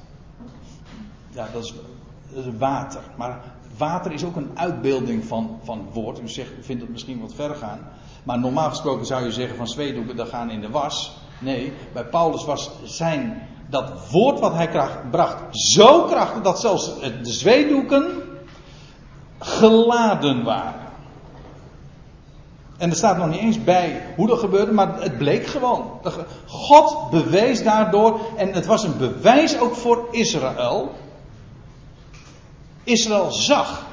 Ja, 1.30 1.48
dat 1.52 1.64
is, 1.64 1.74
is 2.32 2.44
water. 2.58 3.02
Maar 3.16 3.40
water 3.78 4.12
is 4.12 4.24
ook 4.24 4.36
een 4.36 4.50
uitbeelding 4.54 5.24
van, 5.24 5.58
van 5.62 5.88
woord. 5.92 6.20
U 6.20 6.28
zegt, 6.28 6.50
vindt 6.60 6.82
het 6.82 6.90
misschien 6.90 7.20
wat 7.20 7.34
ver 7.34 7.54
gaan. 7.54 7.80
Maar 8.22 8.38
normaal 8.38 8.68
gesproken 8.68 9.06
zou 9.06 9.24
je 9.24 9.32
zeggen 9.32 9.56
van 9.56 9.68
zweedoeken 9.68 10.16
dat 10.16 10.28
gaan 10.28 10.50
in 10.50 10.60
de 10.60 10.70
was. 10.70 11.16
Nee, 11.40 11.72
bij 11.92 12.04
Paulus 12.04 12.44
was 12.44 12.70
zijn 12.84 13.48
dat 13.68 14.10
woord 14.10 14.40
wat 14.40 14.54
hij 14.54 14.90
bracht 15.10 15.42
zo 15.50 16.04
krachtig 16.04 16.42
dat 16.42 16.60
zelfs 16.60 17.00
de 17.00 17.32
zweedoeken 17.32 18.21
geladen 19.42 20.44
waren. 20.44 20.80
En 22.78 22.90
er 22.90 22.96
staat 22.96 23.16
nog 23.16 23.28
niet 23.28 23.40
eens 23.40 23.64
bij 23.64 24.02
hoe 24.16 24.26
dat 24.26 24.38
gebeurde, 24.38 24.72
maar 24.72 25.00
het 25.00 25.18
bleek 25.18 25.46
gewoon. 25.46 26.00
God 26.46 27.10
bewees 27.10 27.62
daardoor, 27.62 28.20
en 28.36 28.52
het 28.52 28.66
was 28.66 28.84
een 28.84 28.98
bewijs 28.98 29.58
ook 29.58 29.74
voor 29.74 30.08
Israël. 30.10 30.92
Israël 32.84 33.32
zag. 33.32 33.86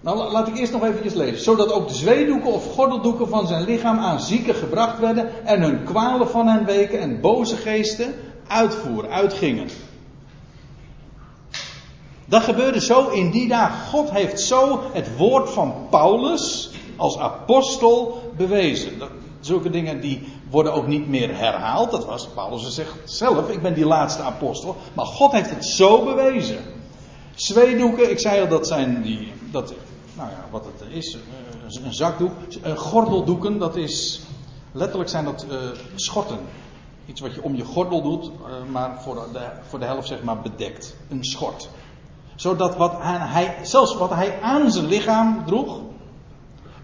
Nou, 0.00 0.32
laat 0.32 0.48
ik 0.48 0.56
eerst 0.56 0.72
nog 0.72 0.84
eventjes 0.84 1.14
lezen. 1.14 1.42
Zodat 1.42 1.72
ook 1.72 1.88
de 1.88 1.94
zweedoeken 1.94 2.52
of 2.52 2.72
gordeldoeken 2.74 3.28
van 3.28 3.46
zijn 3.46 3.64
lichaam 3.64 3.98
aan 3.98 4.20
zieken 4.20 4.54
gebracht 4.54 4.98
werden. 4.98 5.46
En 5.46 5.62
hun 5.62 5.84
kwalen 5.84 6.28
van 6.28 6.46
hen 6.46 6.64
weken 6.64 7.00
en 7.00 7.20
boze 7.20 7.56
geesten 7.56 8.14
uitvoeren, 8.46 9.10
uitgingen. 9.10 9.68
Dat 12.32 12.42
gebeurde 12.42 12.80
zo 12.80 13.08
in 13.08 13.30
die 13.30 13.48
dagen. 13.48 13.88
God 13.88 14.10
heeft 14.10 14.40
zo 14.40 14.80
het 14.92 15.16
woord 15.16 15.50
van 15.50 15.74
Paulus 15.90 16.70
als 16.96 17.18
apostel 17.18 18.32
bewezen. 18.36 18.92
Zulke 19.40 19.70
dingen 19.70 20.00
die 20.00 20.22
worden 20.50 20.72
ook 20.72 20.86
niet 20.86 21.08
meer 21.08 21.36
herhaald. 21.36 21.90
Dat 21.90 22.04
was 22.04 22.28
Paulus 22.28 22.74
zegt 22.74 22.94
zelf, 23.04 23.48
ik 23.48 23.62
ben 23.62 23.74
die 23.74 23.86
laatste 23.86 24.22
apostel. 24.22 24.76
Maar 24.92 25.06
God 25.06 25.32
heeft 25.32 25.50
het 25.50 25.64
zo 25.64 26.04
bewezen. 26.04 26.58
Zweedoeken, 27.34 28.10
ik 28.10 28.18
zei 28.18 28.40
al, 28.40 28.48
dat 28.48 28.66
zijn 28.66 29.02
die, 29.02 29.32
dat, 29.50 29.74
nou 30.16 30.30
ja, 30.30 30.44
wat 30.50 30.64
het 30.64 30.88
is, 30.90 31.14
eh, 31.14 31.84
een 31.84 31.94
zakdoek. 31.94 32.32
Gordeldoeken, 32.74 33.58
dat 33.58 33.76
is, 33.76 34.20
letterlijk 34.72 35.10
zijn 35.10 35.24
dat 35.24 35.46
uh, 35.50 35.56
schorten. 35.94 36.38
Iets 37.06 37.20
wat 37.20 37.34
je 37.34 37.42
om 37.42 37.56
je 37.56 37.64
gordel 37.64 38.02
doet, 38.02 38.30
maar 38.70 39.02
voor 39.02 39.14
de, 39.32 39.48
voor 39.68 39.78
de 39.78 39.84
helft 39.84 40.08
zeg 40.08 40.22
maar 40.22 40.40
bedekt. 40.40 40.96
Een 41.08 41.24
schort. 41.24 41.68
Zodat 42.34 42.76
wat 42.76 42.94
hij, 42.98 43.56
zelfs 43.62 43.96
wat 43.96 44.10
hij 44.10 44.40
aan 44.40 44.70
zijn 44.70 44.86
lichaam 44.86 45.44
droeg, 45.46 45.80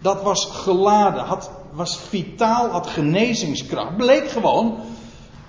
dat 0.01 0.23
was 0.23 0.49
geladen, 0.53 1.25
had, 1.25 1.51
was 1.73 1.99
vitaal, 1.99 2.69
had 2.69 2.87
genezingskracht. 2.87 3.97
Bleek 3.97 4.31
gewoon. 4.31 4.79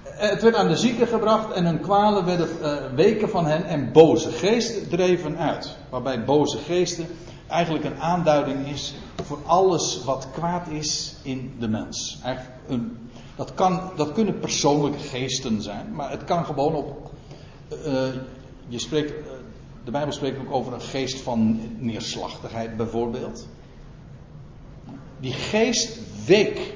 Het 0.04 0.42
werd 0.42 0.56
aan 0.56 0.68
de 0.68 0.76
zieken 0.76 1.08
gebracht 1.08 1.52
en 1.52 1.66
hun 1.66 1.82
kwalen 1.82 2.26
werden 2.26 2.48
uh, 2.62 2.74
weken 2.96 3.30
van 3.30 3.46
hen 3.46 3.66
en 3.66 3.92
boze 3.92 4.32
geesten 4.32 4.90
dreven 4.90 5.38
uit. 5.38 5.78
Waarbij 5.90 6.24
boze 6.24 6.58
geesten 6.58 7.08
eigenlijk 7.48 7.86
een 7.86 8.00
aanduiding 8.00 8.68
is 8.68 8.94
voor 9.24 9.40
alles 9.46 10.04
wat 10.04 10.28
kwaad 10.32 10.68
is 10.68 11.16
in 11.22 11.56
de 11.60 11.68
mens. 11.68 12.20
Een, 12.68 13.10
dat, 13.36 13.54
kan, 13.54 13.82
dat 13.96 14.12
kunnen 14.12 14.40
persoonlijke 14.40 15.00
geesten 15.00 15.62
zijn, 15.62 15.96
maar 15.96 16.10
het 16.10 16.24
kan 16.24 16.46
gewoon 16.46 16.76
op. 16.76 17.12
Uh, 17.72 18.02
je 18.68 18.80
spreekt, 18.80 19.14
de 19.90 19.96
Bijbel 19.96 20.14
spreekt 20.14 20.40
ook 20.40 20.54
over 20.54 20.74
een 20.74 20.82
geest 20.82 21.22
van 21.22 21.60
neerslachtigheid 21.78 22.78
bijvoorbeeld. 22.78 23.48
Die 25.20 25.34
geest 25.34 26.00
week. 26.26 26.74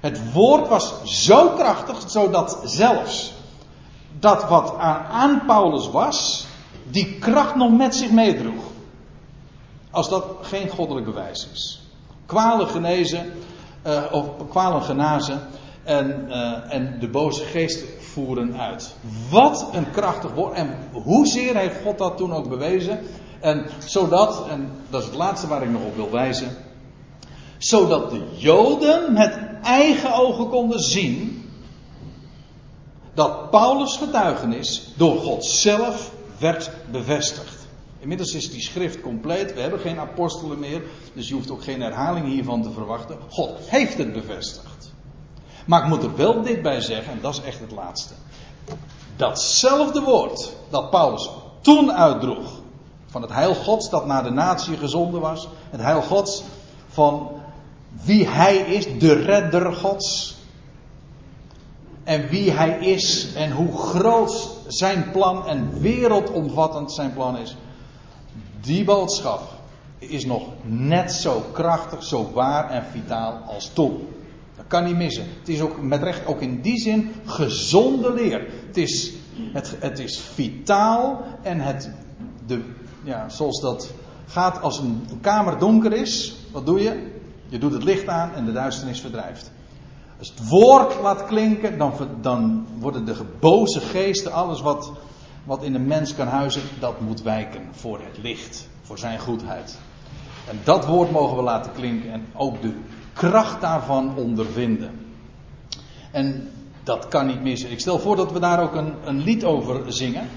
Het 0.00 0.32
woord 0.32 0.68
was 0.68 0.94
zo 1.24 1.48
krachtig, 1.48 2.10
zodat 2.10 2.60
zelfs 2.64 3.32
dat 4.18 4.48
wat 4.48 4.76
aan, 5.10 5.42
Paulus 5.46 5.90
was, 5.90 6.46
die 6.90 7.18
kracht 7.18 7.54
nog 7.54 7.76
met 7.76 7.94
zich 7.94 8.10
meedroeg. 8.10 8.64
Als 9.90 10.08
dat 10.08 10.24
geen 10.40 10.68
goddelijk 10.68 11.06
bewijs 11.06 11.48
is. 11.52 11.80
Kwalen 12.26 12.68
genezen, 12.68 13.32
uh, 13.86 14.02
of 14.10 14.48
kwalen 14.48 14.82
genazen 14.82 15.40
en, 15.90 16.26
uh, 16.28 16.74
en 16.74 16.96
de 17.00 17.08
boze 17.08 17.44
geesten 17.44 17.88
voeren 17.98 18.60
uit. 18.60 18.94
Wat 19.30 19.68
een 19.72 19.90
krachtig 19.90 20.32
woord. 20.32 20.54
En 20.54 20.78
hoezeer 20.92 21.56
heeft 21.56 21.82
God 21.82 21.98
dat 21.98 22.16
toen 22.16 22.32
ook 22.32 22.48
bewezen. 22.48 22.98
En 23.40 23.66
zodat, 23.78 24.48
en 24.48 24.70
dat 24.90 25.00
is 25.00 25.06
het 25.06 25.16
laatste 25.16 25.46
waar 25.46 25.62
ik 25.62 25.70
nog 25.70 25.84
op 25.84 25.96
wil 25.96 26.10
wijzen. 26.10 26.56
Zodat 27.58 28.10
de 28.10 28.22
Joden 28.36 29.12
met 29.12 29.38
eigen 29.62 30.14
ogen 30.14 30.48
konden 30.48 30.80
zien. 30.80 31.44
Dat 33.14 33.50
Paulus' 33.50 33.96
getuigenis 33.96 34.92
door 34.96 35.16
God 35.16 35.44
zelf 35.44 36.12
werd 36.38 36.70
bevestigd. 36.90 37.66
Inmiddels 37.98 38.34
is 38.34 38.50
die 38.50 38.62
schrift 38.62 39.00
compleet. 39.00 39.54
We 39.54 39.60
hebben 39.60 39.80
geen 39.80 39.98
apostelen 39.98 40.58
meer. 40.58 40.82
Dus 41.14 41.28
je 41.28 41.34
hoeft 41.34 41.50
ook 41.50 41.62
geen 41.62 41.80
herhaling 41.80 42.26
hiervan 42.26 42.62
te 42.62 42.70
verwachten. 42.70 43.18
God 43.28 43.50
heeft 43.58 43.98
het 43.98 44.12
bevestigd. 44.12 44.80
Maar 45.66 45.82
ik 45.82 45.88
moet 45.88 46.02
er 46.02 46.16
wel 46.16 46.42
dit 46.42 46.62
bij 46.62 46.80
zeggen, 46.80 47.12
en 47.12 47.18
dat 47.20 47.34
is 47.34 47.42
echt 47.42 47.60
het 47.60 47.70
laatste. 47.70 48.14
Datzelfde 49.16 50.00
woord 50.00 50.52
dat 50.70 50.90
Paulus 50.90 51.30
toen 51.60 51.92
uitdroeg. 51.92 52.60
Van 53.06 53.22
het 53.22 53.32
heil 53.32 53.54
Gods 53.54 53.90
dat 53.90 54.06
naar 54.06 54.22
de 54.22 54.30
natie 54.30 54.76
gezonden 54.76 55.20
was. 55.20 55.48
Het 55.70 55.80
heil 55.80 56.02
Gods 56.02 56.42
van 56.88 57.28
wie 58.02 58.28
hij 58.28 58.56
is, 58.56 58.98
de 58.98 59.12
redder 59.12 59.74
Gods. 59.74 60.36
En 62.04 62.28
wie 62.28 62.50
hij 62.50 62.78
is 62.78 63.34
en 63.34 63.50
hoe 63.50 63.78
groot 63.78 64.48
zijn 64.66 65.10
plan 65.10 65.46
en 65.46 65.80
wereldomvattend 65.80 66.92
zijn 66.92 67.12
plan 67.12 67.38
is. 67.38 67.56
Die 68.60 68.84
boodschap 68.84 69.40
is 69.98 70.24
nog 70.24 70.42
net 70.62 71.12
zo 71.12 71.44
krachtig, 71.52 72.04
zo 72.04 72.30
waar 72.32 72.70
en 72.70 72.84
vitaal 72.92 73.32
als 73.46 73.70
toen. 73.72 74.08
Kan 74.70 74.84
niet 74.84 74.96
missen. 74.96 75.24
Het 75.38 75.48
is 75.48 75.60
ook 75.60 75.82
met 75.82 76.02
recht 76.02 76.26
ook 76.26 76.40
in 76.40 76.60
die 76.60 76.78
zin 76.78 77.10
gezonde 77.24 78.12
leer. 78.12 78.46
Het 78.66 78.76
is, 78.76 79.12
het, 79.52 79.76
het 79.80 79.98
is 79.98 80.18
vitaal 80.18 81.24
en 81.42 81.60
het, 81.60 81.90
de, 82.46 82.62
ja, 83.02 83.28
zoals 83.28 83.60
dat 83.60 83.92
gaat 84.26 84.62
als 84.62 84.78
een, 84.78 85.06
kamer 85.20 85.58
donker 85.58 85.92
is. 85.92 86.34
Wat 86.52 86.66
doe 86.66 86.80
je? 86.80 87.12
Je 87.48 87.58
doet 87.58 87.72
het 87.72 87.84
licht 87.84 88.08
aan 88.08 88.34
en 88.34 88.44
de 88.44 88.52
duisternis 88.52 89.00
verdrijft. 89.00 89.50
Als 90.18 90.28
het 90.28 90.48
woord 90.48 91.00
laat 91.00 91.24
klinken, 91.24 91.78
dan, 91.78 91.92
dan 92.20 92.66
worden 92.78 93.04
de 93.04 93.14
geboze 93.14 93.80
geesten, 93.80 94.32
alles 94.32 94.60
wat 94.60 94.92
wat 95.44 95.62
in 95.62 95.74
een 95.74 95.86
mens 95.86 96.14
kan 96.14 96.26
huizen, 96.26 96.62
dat 96.78 97.00
moet 97.00 97.22
wijken 97.22 97.68
voor 97.70 98.00
het 98.00 98.18
licht, 98.22 98.68
voor 98.82 98.98
zijn 98.98 99.18
goedheid. 99.18 99.78
En 100.48 100.58
dat 100.64 100.86
woord 100.86 101.10
mogen 101.10 101.36
we 101.36 101.42
laten 101.42 101.72
klinken 101.72 102.12
en 102.12 102.26
ook 102.34 102.62
de 102.62 102.74
kracht 103.12 103.60
daarvan 103.60 104.16
ondervinden. 104.16 104.90
En 106.10 106.50
dat 106.82 107.08
kan 107.08 107.26
niet 107.26 107.42
missen. 107.42 107.70
Ik 107.70 107.80
stel 107.80 107.98
voor 107.98 108.16
dat 108.16 108.32
we 108.32 108.40
daar 108.40 108.62
ook 108.62 108.74
een, 108.74 108.94
een 109.04 109.22
lied 109.22 109.44
over 109.44 109.92
zingen. 109.92 110.28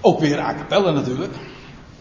Ook 0.00 0.20
weer 0.20 0.40
a 0.40 0.54
cappella 0.54 0.90
natuurlijk. 0.90 1.34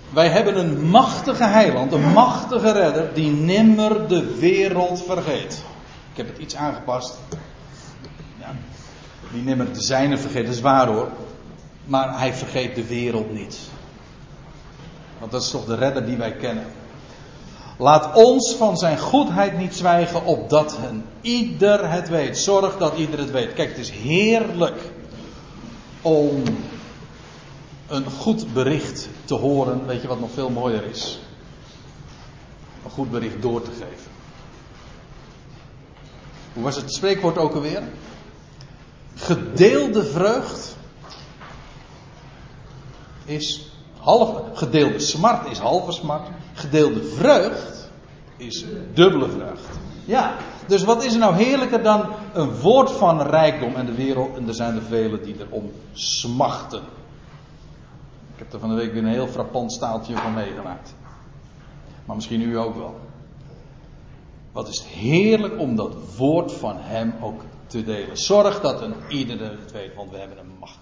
Wij 0.09 0.29
hebben 0.29 0.59
een 0.59 0.89
machtige 0.89 1.43
heiland, 1.43 1.91
een 1.91 2.11
machtige 2.11 2.71
redder, 2.71 3.13
die 3.13 3.31
nimmer 3.31 4.07
de 4.07 4.37
wereld 4.39 5.03
vergeet. 5.03 5.63
Ik 6.11 6.17
heb 6.17 6.27
het 6.27 6.37
iets 6.37 6.55
aangepast 6.55 7.19
die 9.31 9.41
nimmer 9.41 9.73
de 9.73 9.81
zijne 9.81 10.17
vergeet. 10.17 10.45
Dat 10.45 10.55
is 10.55 10.61
waar 10.61 10.87
hoor. 10.87 11.09
Maar 11.85 12.19
hij 12.19 12.33
vergeet 12.33 12.75
de 12.75 12.87
wereld 12.87 13.33
niet. 13.33 13.59
Want 15.19 15.31
dat 15.31 15.41
is 15.41 15.49
toch 15.49 15.65
de 15.65 15.75
redder 15.75 16.05
die 16.05 16.17
wij 16.17 16.31
kennen. 16.31 16.65
Laat 17.81 18.15
ons 18.15 18.55
van 18.55 18.77
zijn 18.77 18.97
goedheid 18.97 19.57
niet 19.57 19.75
zwijgen, 19.75 20.25
opdat 20.25 20.77
een 20.89 21.05
ieder 21.21 21.91
het 21.91 22.09
weet. 22.09 22.37
Zorg 22.37 22.77
dat 22.77 22.97
ieder 22.97 23.19
het 23.19 23.31
weet. 23.31 23.53
Kijk, 23.53 23.69
het 23.69 23.77
is 23.77 23.89
heerlijk 23.89 24.91
om 26.01 26.43
een 27.87 28.05
goed 28.05 28.53
bericht 28.53 29.09
te 29.25 29.33
horen. 29.33 29.85
Weet 29.85 30.01
je 30.01 30.07
wat 30.07 30.19
nog 30.19 30.31
veel 30.31 30.49
mooier 30.49 30.83
is? 30.83 31.19
een 32.83 32.91
goed 32.91 33.11
bericht 33.11 33.41
door 33.41 33.61
te 33.61 33.71
geven. 33.71 34.11
Hoe 36.53 36.63
was 36.63 36.75
het 36.75 36.93
spreekwoord 36.93 37.37
ook 37.37 37.53
alweer? 37.53 37.83
Gedeelde 39.15 40.03
vreugd 40.03 40.75
is 43.25 43.71
half, 43.99 44.41
gedeelde 44.53 44.99
smart 44.99 45.51
is 45.51 45.57
halve 45.57 45.91
smart. 45.91 46.27
Gedeelde 46.61 47.03
vreugd 47.03 47.89
is 48.37 48.65
dubbele 48.93 49.29
vreugd. 49.29 49.79
Ja, 50.05 50.35
dus 50.67 50.83
wat 50.83 51.03
is 51.03 51.13
er 51.13 51.19
nou 51.19 51.35
heerlijker 51.35 51.83
dan 51.83 52.05
een 52.33 52.59
woord 52.59 52.91
van 52.91 53.21
rijkdom 53.21 53.75
en 53.75 53.85
de 53.85 53.95
wereld, 53.95 54.37
en 54.37 54.47
er 54.47 54.53
zijn 54.53 54.75
er 54.75 54.81
velen 54.81 55.23
die 55.23 55.35
erom 55.39 55.71
smachten. 55.93 56.81
Ik 58.33 58.37
heb 58.37 58.53
er 58.53 58.59
van 58.59 58.69
de 58.69 58.75
week 58.75 58.93
weer 58.93 59.03
een 59.03 59.09
heel 59.09 59.27
frappant 59.27 59.73
staaltje 59.73 60.17
van 60.17 60.33
meegemaakt. 60.33 60.93
Maar 62.05 62.15
misschien 62.15 62.41
u 62.41 62.57
ook 62.57 62.75
wel. 62.75 62.99
Wat 64.51 64.67
is 64.67 64.77
het 64.77 64.87
heerlijk 64.87 65.59
om 65.59 65.75
dat 65.75 65.95
woord 66.17 66.51
van 66.51 66.75
hem 66.79 67.13
ook 67.21 67.41
te 67.67 67.83
delen. 67.83 68.17
Zorg 68.17 68.61
dat 68.61 68.81
een 68.81 68.93
ieder 69.07 69.39
het 69.39 69.71
weet, 69.71 69.95
want 69.95 70.11
we 70.11 70.17
hebben 70.17 70.37
een 70.37 70.51
macht. 70.59 70.79